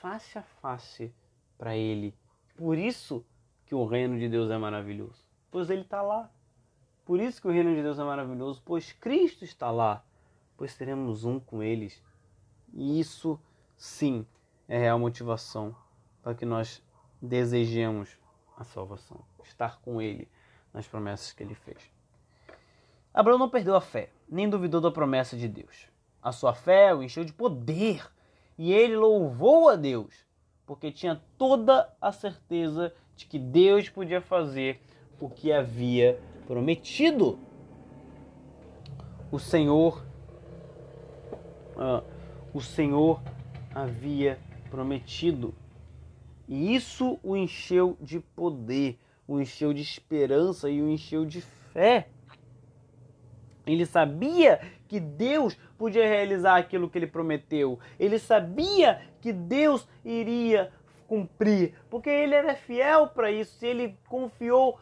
face 0.00 0.38
a 0.38 0.42
face 0.42 1.12
para 1.58 1.76
Ele. 1.76 2.14
Por 2.56 2.78
isso 2.78 3.26
que 3.66 3.74
o 3.74 3.84
reino 3.84 4.16
de 4.16 4.28
Deus 4.28 4.48
é 4.48 4.56
maravilhoso, 4.56 5.26
pois 5.50 5.68
Ele 5.68 5.82
está 5.82 6.00
lá. 6.00 6.30
Por 7.10 7.20
isso 7.20 7.42
que 7.42 7.48
o 7.48 7.50
reino 7.50 7.74
de 7.74 7.82
Deus 7.82 7.98
é 7.98 8.04
maravilhoso, 8.04 8.62
pois 8.64 8.92
Cristo 8.92 9.42
está 9.42 9.68
lá, 9.68 10.04
pois 10.56 10.70
seremos 10.70 11.24
um 11.24 11.40
com 11.40 11.60
eles. 11.60 12.00
E 12.72 13.00
isso, 13.00 13.36
sim, 13.76 14.24
é 14.68 14.78
real 14.78 14.96
motivação 14.96 15.74
para 16.22 16.36
que 16.36 16.46
nós 16.46 16.80
desejemos 17.20 18.16
a 18.56 18.62
salvação, 18.62 19.24
estar 19.42 19.80
com 19.80 20.00
Ele 20.00 20.28
nas 20.72 20.86
promessas 20.86 21.32
que 21.32 21.42
Ele 21.42 21.56
fez. 21.56 21.78
Abraão 23.12 23.40
não 23.40 23.50
perdeu 23.50 23.74
a 23.74 23.80
fé, 23.80 24.10
nem 24.28 24.48
duvidou 24.48 24.80
da 24.80 24.92
promessa 24.92 25.36
de 25.36 25.48
Deus. 25.48 25.88
A 26.22 26.30
sua 26.30 26.54
fé 26.54 26.94
o 26.94 27.02
encheu 27.02 27.24
de 27.24 27.32
poder 27.32 28.08
e 28.56 28.72
ele 28.72 28.94
louvou 28.94 29.68
a 29.68 29.74
Deus, 29.74 30.14
porque 30.64 30.92
tinha 30.92 31.20
toda 31.36 31.92
a 32.00 32.12
certeza 32.12 32.94
de 33.16 33.26
que 33.26 33.36
Deus 33.36 33.88
podia 33.88 34.20
fazer 34.20 34.80
o 35.18 35.28
que 35.28 35.52
havia 35.52 36.22
prometido. 36.46 37.38
O 39.30 39.38
Senhor, 39.38 40.04
uh, 41.76 42.04
o 42.52 42.60
Senhor 42.60 43.22
havia 43.74 44.38
prometido. 44.70 45.54
E 46.48 46.74
isso 46.74 47.18
o 47.22 47.36
encheu 47.36 47.96
de 48.00 48.18
poder, 48.18 48.98
o 49.26 49.40
encheu 49.40 49.72
de 49.72 49.82
esperança 49.82 50.68
e 50.68 50.82
o 50.82 50.88
encheu 50.88 51.24
de 51.24 51.40
fé. 51.40 52.08
Ele 53.66 53.86
sabia 53.86 54.60
que 54.88 54.98
Deus 54.98 55.56
podia 55.78 56.08
realizar 56.08 56.56
aquilo 56.56 56.90
que 56.90 56.98
ele 56.98 57.06
prometeu. 57.06 57.78
Ele 57.98 58.18
sabia 58.18 59.00
que 59.20 59.32
Deus 59.32 59.86
iria 60.04 60.72
cumprir, 61.06 61.74
porque 61.88 62.08
ele 62.08 62.34
era 62.34 62.54
fiel 62.54 63.08
para 63.08 63.32
isso, 63.32 63.64
ele 63.64 63.96
confiou 64.08 64.78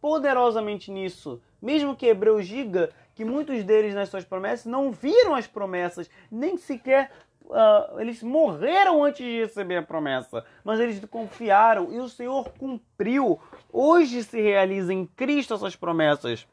poderosamente 0.00 0.90
nisso. 0.90 1.40
Mesmo 1.60 1.96
que 1.96 2.06
Hebreus 2.06 2.46
diga 2.46 2.90
que 3.14 3.24
muitos 3.24 3.64
deles 3.64 3.94
nas 3.94 4.08
suas 4.08 4.24
promessas 4.24 4.66
não 4.66 4.92
viram 4.92 5.34
as 5.34 5.46
promessas, 5.46 6.10
nem 6.30 6.56
sequer 6.56 7.10
uh, 7.46 8.00
eles 8.00 8.22
morreram 8.22 9.04
antes 9.04 9.24
de 9.24 9.40
receber 9.40 9.76
a 9.76 9.82
promessa, 9.82 10.44
mas 10.64 10.80
eles 10.80 11.02
confiaram 11.06 11.92
e 11.92 11.98
o 11.98 12.08
Senhor 12.08 12.48
cumpriu. 12.58 13.40
Hoje 13.72 14.22
se 14.22 14.40
realiza 14.40 14.92
em 14.92 15.06
Cristo 15.06 15.54
essas 15.54 15.76
promessas. 15.76 16.46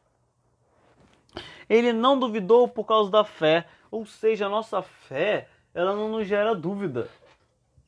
Ele 1.70 1.94
não 1.94 2.20
duvidou 2.20 2.68
por 2.68 2.86
causa 2.86 3.10
da 3.10 3.24
fé, 3.24 3.66
ou 3.89 4.06
seja, 4.06 4.46
a 4.46 4.50
nossa 4.50 4.82
fé, 4.82 5.48
ela 5.74 5.96
não 5.96 6.10
nos 6.10 6.28
gera 6.28 6.54
dúvida. 6.54 7.08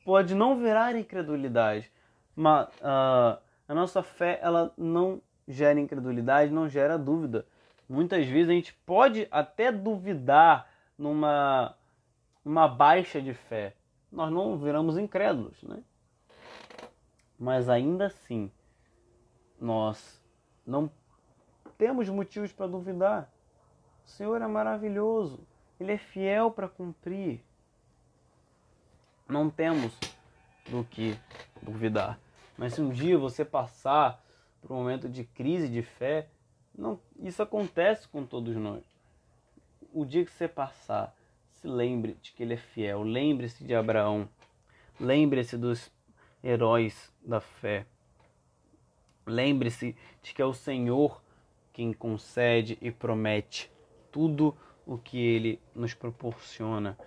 Pode 0.04 0.34
não 0.34 0.56
virar 0.56 0.96
incredulidade, 0.96 1.90
mas 2.34 2.68
uh, 2.76 3.38
a 3.68 3.74
nossa 3.74 4.02
fé, 4.02 4.38
ela 4.42 4.72
não 4.76 5.20
gera 5.46 5.78
incredulidade, 5.78 6.52
não 6.52 6.68
gera 6.68 6.98
dúvida. 6.98 7.46
Muitas 7.88 8.26
vezes 8.26 8.48
a 8.48 8.52
gente 8.52 8.74
pode 8.84 9.28
até 9.30 9.70
duvidar 9.70 10.68
numa, 10.98 11.76
numa 12.44 12.66
baixa 12.66 13.20
de 13.20 13.32
fé. 13.32 13.74
Nós 14.10 14.32
não 14.32 14.56
viramos 14.58 14.98
incrédulos, 14.98 15.62
né? 15.62 15.82
Mas 17.38 17.68
ainda 17.68 18.06
assim, 18.06 18.50
nós 19.60 20.20
não 20.66 20.90
temos 21.76 22.08
motivos 22.08 22.52
para 22.52 22.66
duvidar. 22.66 23.30
O 24.04 24.08
Senhor 24.08 24.40
é 24.40 24.46
maravilhoso, 24.46 25.40
Ele 25.78 25.92
é 25.92 25.98
fiel 25.98 26.50
para 26.50 26.68
cumprir. 26.68 27.40
Não 29.28 29.50
temos 29.50 29.92
do 30.68 30.84
que 30.84 31.18
duvidar. 31.62 32.18
Mas 32.56 32.74
se 32.74 32.80
um 32.80 32.90
dia 32.90 33.18
você 33.18 33.44
passar 33.44 34.24
por 34.66 34.74
um 34.74 34.78
momento 34.78 35.08
de 35.08 35.24
crise 35.24 35.68
de 35.68 35.82
fé, 35.82 36.28
não, 36.76 36.98
isso 37.20 37.42
acontece 37.42 38.08
com 38.08 38.24
todos 38.24 38.56
nós. 38.56 38.84
O 39.92 40.04
dia 40.04 40.24
que 40.24 40.32
você 40.32 40.48
passar, 40.48 41.14
se 41.52 41.66
lembre 41.66 42.16
de 42.20 42.32
que 42.32 42.42
ele 42.42 42.54
é 42.54 42.58
fiel. 42.58 43.02
Lembre-se 43.02 43.64
de 43.64 43.74
Abraão. 43.74 44.28
Lembre-se 45.00 45.56
dos 45.56 45.90
heróis 46.42 47.12
da 47.24 47.40
fé. 47.40 47.86
Lembre-se 49.24 49.96
de 50.22 50.34
que 50.34 50.42
é 50.42 50.44
o 50.44 50.52
Senhor 50.52 51.22
quem 51.72 51.92
concede 51.92 52.76
e 52.80 52.90
promete 52.90 53.70
tudo 54.10 54.56
o 54.84 54.98
que 54.98 55.18
ele 55.18 55.60
nos 55.74 55.94
proporciona. 55.94 56.98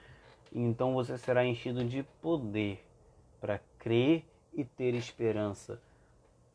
Então 0.51 0.93
você 0.93 1.17
será 1.17 1.45
enchido 1.45 1.83
de 1.83 2.03
poder 2.21 2.83
para 3.39 3.59
crer 3.77 4.25
e 4.53 4.63
ter 4.63 4.95
esperança. 4.95 5.81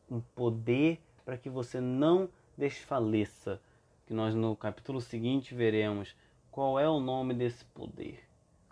Um 0.09 0.19
poder 0.19 0.99
para 1.23 1.37
que 1.37 1.49
você 1.49 1.79
não 1.79 2.29
desfaleça. 2.57 3.61
Que 4.05 4.13
nós 4.13 4.35
no 4.35 4.55
capítulo 4.55 5.01
seguinte 5.01 5.55
veremos 5.55 6.15
qual 6.51 6.79
é 6.79 6.87
o 6.87 6.99
nome 6.99 7.33
desse 7.33 7.65
poder. 7.65 8.23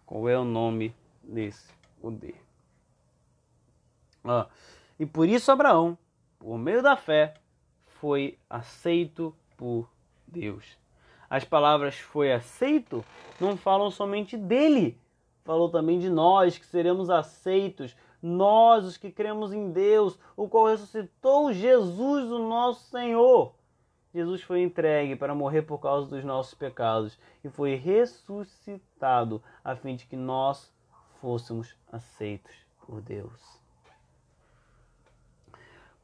Qual 0.06 0.30
é 0.30 0.38
o 0.38 0.44
nome 0.44 0.96
desse 1.24 1.72
poder. 2.00 2.36
Ah, 4.24 4.48
e 5.00 5.06
por 5.06 5.28
isso 5.28 5.52
Abraão, 5.52 5.98
por 6.40 6.58
meio 6.58 6.82
da 6.82 6.96
fé, 6.96 7.34
foi 7.86 8.38
aceito 8.50 9.36
por 9.58 9.90
Deus 10.28 10.78
as 11.34 11.44
palavras 11.44 11.96
foi 11.96 12.32
aceito 12.32 13.04
não 13.42 13.58
falam 13.58 13.90
somente 13.90 14.38
dele, 14.38 14.96
falou 15.44 15.68
também 15.68 15.98
de 15.98 16.08
nós 16.08 16.60
que 16.60 16.66
seremos 16.68 17.10
aceitos, 17.10 17.96
nós 18.24 18.86
os 18.86 18.96
que 18.96 19.12
cremos 19.12 19.52
em 19.52 19.70
Deus, 19.70 20.18
o 20.38 20.48
qual 20.48 20.68
ressuscitou 20.68 21.52
Jesus, 21.52 22.32
o 22.32 22.40
nosso 22.40 22.90
Senhor. 22.90 23.54
Jesus 24.16 24.42
foi 24.42 24.62
entregue 24.62 25.16
para 25.18 25.36
morrer 25.36 25.64
por 25.64 25.80
causa 25.80 26.08
dos 26.08 26.24
nossos 26.24 26.54
pecados 26.54 27.20
e 27.44 27.50
foi 27.50 27.76
ressuscitado 27.76 29.44
a 29.62 29.76
fim 29.76 29.98
de 29.98 30.06
que 30.06 30.16
nós 30.16 30.74
fôssemos 31.20 31.76
aceitos 31.92 32.56
por 32.86 33.02
Deus. 33.02 33.62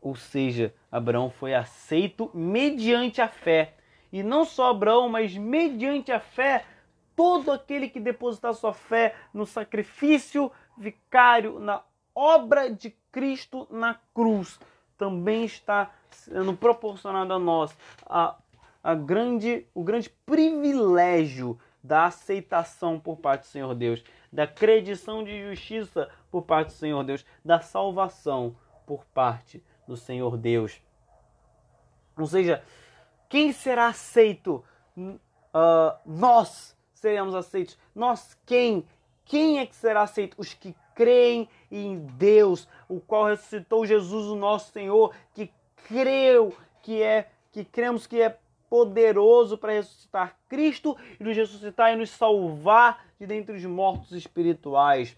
Ou 0.01 0.15
seja, 0.15 0.73
Abraão 0.91 1.29
foi 1.29 1.53
aceito 1.53 2.29
mediante 2.33 3.21
a 3.21 3.27
fé 3.27 3.75
e 4.11 4.23
não 4.23 4.43
só 4.43 4.71
Abraão, 4.71 5.07
mas 5.07 5.37
mediante 5.37 6.11
a 6.11 6.19
fé, 6.19 6.65
todo 7.15 7.51
aquele 7.51 7.89
que 7.89 7.99
depositar 7.99 8.53
sua 8.53 8.73
fé 8.73 9.15
no 9.33 9.45
sacrifício 9.45 10.51
vicário, 10.77 11.59
na 11.59 11.83
obra 12.19 12.69
de 12.69 12.89
Cristo 13.11 13.65
na 13.71 13.95
cruz, 14.13 14.59
também 14.97 15.45
está 15.45 15.89
sendo 16.11 16.53
proporcionado 16.53 17.33
a 17.33 17.39
nós 17.39 17.75
a, 18.05 18.35
a 18.83 18.93
grande, 18.93 19.65
o 19.73 19.81
grande 19.81 20.09
privilégio 20.25 21.57
da 21.81 22.05
aceitação 22.05 22.99
por 22.99 23.17
parte 23.17 23.43
do 23.43 23.47
Senhor 23.47 23.73
Deus, 23.73 24.03
da 24.31 24.45
credição 24.45 25.23
de 25.23 25.41
justiça 25.47 26.09
por 26.29 26.41
parte 26.41 26.67
do 26.67 26.73
Senhor 26.73 27.03
Deus, 27.05 27.25
da 27.43 27.61
salvação 27.61 28.53
por 28.85 29.05
parte 29.05 29.63
do 29.87 29.95
Senhor 29.95 30.35
Deus. 30.37 30.81
Ou 32.17 32.27
seja, 32.27 32.61
quem 33.29 33.53
será 33.53 33.87
aceito? 33.87 34.63
Uh, 34.97 35.95
nós 36.05 36.75
seremos 36.93 37.33
aceitos. 37.33 37.77
Nós 37.95 38.37
quem? 38.45 38.85
Quem 39.23 39.59
é 39.59 39.65
que 39.65 39.75
será 39.75 40.01
aceito? 40.01 40.35
Os 40.37 40.53
que 40.53 40.75
creem 40.99 41.47
em 41.71 41.97
Deus, 42.17 42.67
o 42.89 42.99
qual 42.99 43.27
ressuscitou 43.27 43.85
Jesus, 43.85 44.25
o 44.25 44.35
nosso 44.35 44.73
Senhor, 44.73 45.15
que 45.33 45.49
creu 45.87 46.53
que 46.81 47.01
é, 47.01 47.29
que 47.53 47.63
cremos 47.63 48.05
que 48.05 48.21
é 48.21 48.37
poderoso 48.69 49.57
para 49.57 49.71
ressuscitar 49.71 50.35
Cristo 50.49 50.97
e 51.17 51.23
nos 51.23 51.37
ressuscitar 51.37 51.93
e 51.93 51.95
nos 51.95 52.09
salvar 52.09 53.05
de 53.17 53.25
dentre 53.25 53.55
os 53.55 53.63
mortos 53.63 54.11
espirituais. 54.11 55.15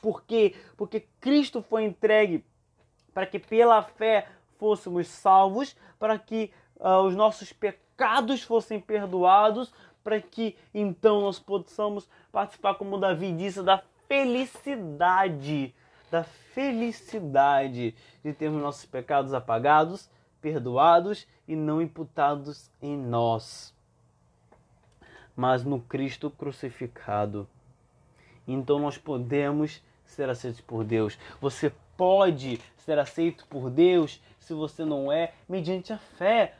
Por 0.00 0.22
quê? 0.22 0.54
Porque 0.76 1.00
Cristo 1.20 1.62
foi 1.62 1.82
entregue 1.82 2.44
para 3.12 3.26
que 3.26 3.40
pela 3.40 3.82
fé 3.82 4.28
fôssemos 4.56 5.08
salvos, 5.08 5.76
para 5.98 6.16
que 6.16 6.52
uh, 6.76 7.02
os 7.02 7.16
nossos 7.16 7.52
pecados 7.52 8.44
fossem 8.44 8.78
perdoados, 8.78 9.72
para 10.04 10.20
que 10.20 10.56
então 10.72 11.22
nós 11.22 11.40
possamos 11.40 12.08
participar, 12.30 12.76
como 12.76 12.98
Davi 12.98 13.32
disse, 13.32 13.64
da 13.64 13.82
felicidade, 14.08 15.74
da 16.10 16.24
felicidade 16.24 17.94
de 18.24 18.32
termos 18.32 18.62
nossos 18.62 18.86
pecados 18.86 19.34
apagados, 19.34 20.10
perdoados 20.40 21.28
e 21.46 21.54
não 21.54 21.80
imputados 21.82 22.70
em 22.80 22.96
nós, 22.96 23.74
mas 25.36 25.62
no 25.62 25.80
Cristo 25.80 26.30
crucificado. 26.30 27.46
Então 28.46 28.78
nós 28.78 28.96
podemos 28.96 29.82
ser 30.04 30.28
aceitos 30.30 30.60
por 30.62 30.82
Deus. 30.84 31.18
Você 31.40 31.72
pode 31.96 32.60
ser 32.78 32.98
aceito 32.98 33.46
por 33.46 33.68
Deus, 33.68 34.22
se 34.40 34.54
você 34.54 34.84
não 34.84 35.12
é, 35.12 35.34
mediante 35.46 35.92
a 35.92 35.98
fé, 35.98 36.54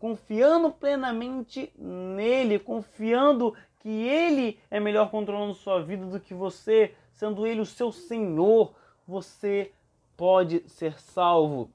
confiando 0.00 0.72
plenamente 0.72 1.72
nele, 1.78 2.58
confiando 2.58 3.54
que 3.80 3.88
ele 3.88 4.58
é 4.70 4.78
melhor 4.78 5.10
controlando 5.10 5.54
sua 5.54 5.82
vida 5.82 6.06
do 6.06 6.20
que 6.20 6.32
você, 6.32 6.94
sendo 7.12 7.46
ele 7.46 7.60
o 7.60 7.66
seu 7.66 7.90
Senhor, 7.90 8.72
você 9.06 9.72
pode 10.16 10.62
ser 10.68 10.98
salvo 11.00 11.70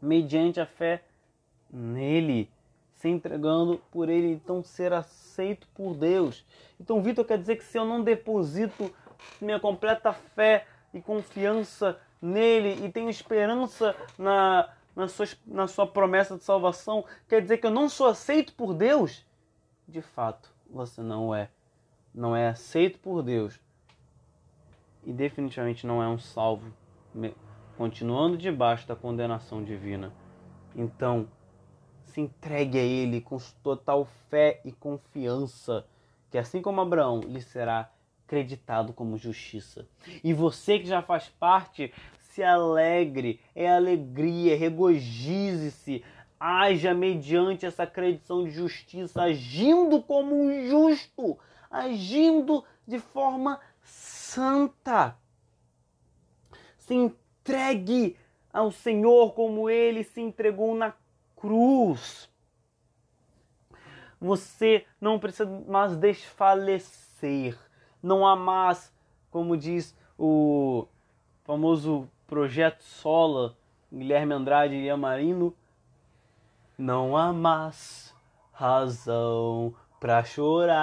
mediante 0.00 0.60
a 0.60 0.66
fé 0.66 1.02
nele, 1.70 2.50
se 2.94 3.08
entregando 3.08 3.80
por 3.90 4.08
ele, 4.08 4.32
então 4.32 4.62
ser 4.62 4.92
aceito 4.92 5.66
por 5.74 5.94
Deus. 5.94 6.44
Então, 6.78 7.02
Vitor 7.02 7.24
quer 7.24 7.38
dizer 7.38 7.56
que 7.56 7.64
se 7.64 7.78
eu 7.78 7.84
não 7.84 8.02
deposito 8.02 8.94
minha 9.40 9.58
completa 9.58 10.12
fé 10.12 10.66
e 10.92 11.00
confiança 11.00 11.98
nele 12.20 12.84
e 12.84 12.92
tenho 12.92 13.08
esperança 13.08 13.96
na, 14.18 14.68
na, 14.94 15.08
sua, 15.08 15.26
na 15.46 15.66
sua 15.66 15.86
promessa 15.86 16.36
de 16.36 16.44
salvação, 16.44 17.04
quer 17.28 17.40
dizer 17.42 17.58
que 17.58 17.66
eu 17.66 17.70
não 17.70 17.88
sou 17.88 18.06
aceito 18.06 18.52
por 18.54 18.74
Deus? 18.74 19.24
De 19.88 20.00
fato, 20.00 20.53
você 20.74 21.00
não 21.00 21.34
é. 21.34 21.48
Não 22.12 22.34
é 22.34 22.48
aceito 22.48 22.98
por 22.98 23.22
Deus. 23.22 23.60
E 25.04 25.12
definitivamente 25.12 25.86
não 25.86 26.02
é 26.02 26.08
um 26.08 26.18
salvo, 26.18 26.72
continuando 27.76 28.36
debaixo 28.36 28.86
da 28.86 28.96
condenação 28.96 29.62
divina. 29.62 30.12
Então, 30.74 31.28
se 32.04 32.20
entregue 32.20 32.78
a 32.78 32.82
Ele 32.82 33.20
com 33.20 33.38
total 33.62 34.06
fé 34.28 34.60
e 34.64 34.72
confiança, 34.72 35.86
que 36.30 36.38
assim 36.38 36.62
como 36.62 36.80
Abraão 36.80 37.20
lhe 37.20 37.40
será 37.40 37.90
acreditado 38.26 38.92
como 38.92 39.18
justiça. 39.18 39.86
E 40.22 40.32
você 40.32 40.78
que 40.78 40.86
já 40.86 41.02
faz 41.02 41.28
parte, 41.28 41.92
se 42.18 42.42
alegre, 42.42 43.40
é 43.54 43.70
alegria, 43.70 44.56
regozije-se, 44.56 46.02
haja 46.46 46.92
mediante 46.92 47.64
essa 47.64 47.84
acreditação 47.84 48.44
de 48.44 48.50
justiça, 48.50 49.22
agindo 49.22 50.02
como 50.02 50.34
um 50.38 50.68
justo, 50.68 51.38
agindo 51.70 52.62
de 52.86 52.98
forma 52.98 53.58
santa. 53.82 55.16
Se 56.76 56.92
entregue 56.92 58.18
ao 58.52 58.70
Senhor 58.70 59.32
como 59.32 59.70
ele 59.70 60.04
se 60.04 60.20
entregou 60.20 60.74
na 60.74 60.92
cruz. 61.34 62.28
Você 64.20 64.84
não 65.00 65.18
precisa 65.18 65.46
mais 65.66 65.96
desfalecer. 65.96 67.58
Não 68.02 68.26
há 68.26 68.36
mais, 68.36 68.92
como 69.30 69.56
diz 69.56 69.96
o 70.18 70.86
famoso 71.42 72.06
projeto 72.26 72.82
Sola, 72.82 73.56
Guilherme 73.90 74.34
Andrade 74.34 74.74
e 74.74 74.90
Amarino, 74.90 75.56
não 76.76 77.16
há 77.16 77.32
mais 77.32 78.14
razão 78.52 79.74
para 80.00 80.22
chorar. 80.24 80.74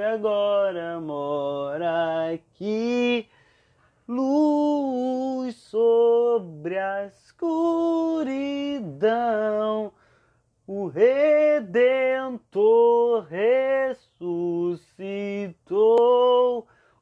agora 0.00 1.00
mora 1.00 2.32
aqui, 2.32 3.28
luz 4.06 5.56
sobre 5.56 6.78
a 6.78 7.06
escuridão. 7.06 8.22
O 10.66 10.86
Redentor 10.86 12.46
ressuscitou 13.24 14.82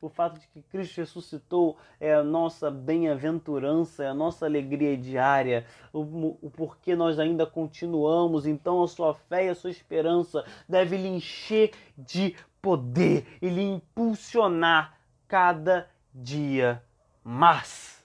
o 0.01 0.09
fato 0.09 0.41
de 0.41 0.47
que 0.49 0.63
Cristo 0.63 0.97
ressuscitou 0.99 1.77
é 2.01 2.15
a 2.15 2.23
nossa 2.23 2.71
bem-aventurança, 2.71 4.03
é 4.05 4.09
a 4.09 4.15
nossa 4.15 4.47
alegria 4.47 4.97
diária, 4.97 5.67
o, 5.93 6.39
o 6.41 6.51
porquê 6.51 6.97
nós 6.97 7.19
ainda 7.19 7.45
continuamos. 7.45 8.47
Então, 8.47 8.83
a 8.83 8.89
sua 8.89 9.13
fé 9.15 9.47
e 9.47 9.49
a 9.51 9.55
sua 9.55 9.71
esperança 9.71 10.43
deve 10.67 10.97
lhe 10.97 11.09
encher 11.09 11.73
de 11.99 12.35
poder 12.63 13.27
e 13.43 13.49
lhe 13.51 13.63
impulsionar 13.63 14.99
cada 15.29 15.89
dia 16.15 16.83
mais. 17.23 18.03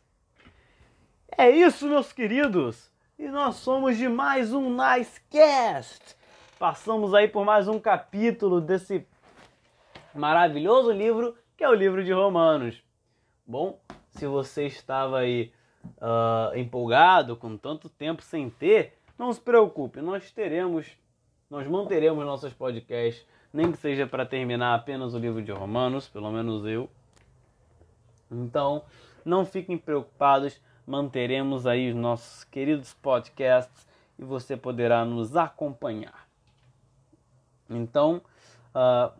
É 1.38 1.50
isso, 1.50 1.88
meus 1.88 2.12
queridos! 2.12 2.95
E 3.18 3.30
nós 3.30 3.56
somos 3.56 3.98
de 3.98 4.10
mais 4.10 4.52
um 4.54 4.70
Nicecast! 4.70 6.18
Passamos 6.60 7.14
aí 7.14 7.30
por 7.30 7.46
mais 7.46 7.66
um 7.66 7.80
capítulo 7.80 8.60
desse 8.60 9.08
maravilhoso 10.14 10.92
livro 10.92 11.34
que 11.56 11.64
é 11.64 11.70
o 11.70 11.74
livro 11.74 12.04
de 12.04 12.12
Romanos. 12.12 12.84
Bom, 13.48 13.80
se 14.10 14.28
você 14.28 14.66
estava 14.66 15.20
aí 15.20 15.54
uh, 15.84 16.58
empolgado 16.58 17.38
com 17.38 17.56
tanto 17.56 17.88
tempo 17.88 18.22
sem 18.22 18.50
ter, 18.50 19.00
não 19.18 19.32
se 19.32 19.40
preocupe, 19.40 20.02
nós 20.02 20.30
teremos, 20.32 20.86
nós 21.50 21.66
manteremos 21.66 22.26
nossos 22.26 22.54
podcasts, 22.54 23.26
nem 23.54 23.72
que 23.72 23.78
seja 23.78 24.06
para 24.06 24.26
terminar 24.26 24.76
apenas 24.76 25.14
o 25.14 25.18
livro 25.18 25.42
de 25.42 25.54
Romanos, 25.54 26.10
pelo 26.10 26.30
menos 26.32 26.66
eu. 26.66 26.90
Então, 28.30 28.84
não 29.24 29.46
fiquem 29.46 29.78
preocupados, 29.78 30.60
manteremos 30.86 31.66
aí 31.66 31.90
os 31.90 31.96
nossos 31.96 32.44
queridos 32.44 32.94
podcasts 32.94 33.88
e 34.18 34.24
você 34.24 34.56
poderá 34.56 35.04
nos 35.04 35.36
acompanhar. 35.36 36.28
Então, 37.70 38.22
uh, 38.74 39.12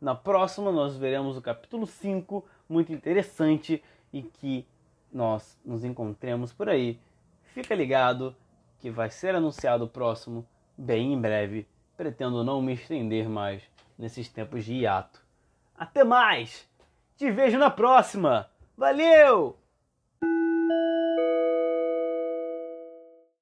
na 0.00 0.14
próxima, 0.14 0.72
nós 0.72 0.96
veremos 0.96 1.36
o 1.36 1.42
capítulo 1.42 1.86
5, 1.86 2.44
muito 2.68 2.92
interessante, 2.92 3.82
e 4.12 4.22
que 4.22 4.66
nós 5.12 5.58
nos 5.64 5.84
encontremos 5.84 6.52
por 6.52 6.68
aí. 6.68 7.00
Fica 7.42 7.74
ligado 7.74 8.34
que 8.78 8.90
vai 8.90 9.10
ser 9.10 9.34
anunciado 9.34 9.84
o 9.84 9.88
próximo 9.88 10.46
bem 10.76 11.12
em 11.12 11.20
breve. 11.20 11.66
Pretendo 11.96 12.44
não 12.44 12.60
me 12.60 12.74
estender 12.74 13.28
mais 13.28 13.62
nesses 13.98 14.28
tempos 14.28 14.64
de 14.64 14.74
hiato. 14.74 15.22
Até 15.76 16.04
mais! 16.04 16.68
Te 17.16 17.30
vejo 17.30 17.58
na 17.58 17.70
próxima! 17.70 18.50
Valeu! 18.76 19.63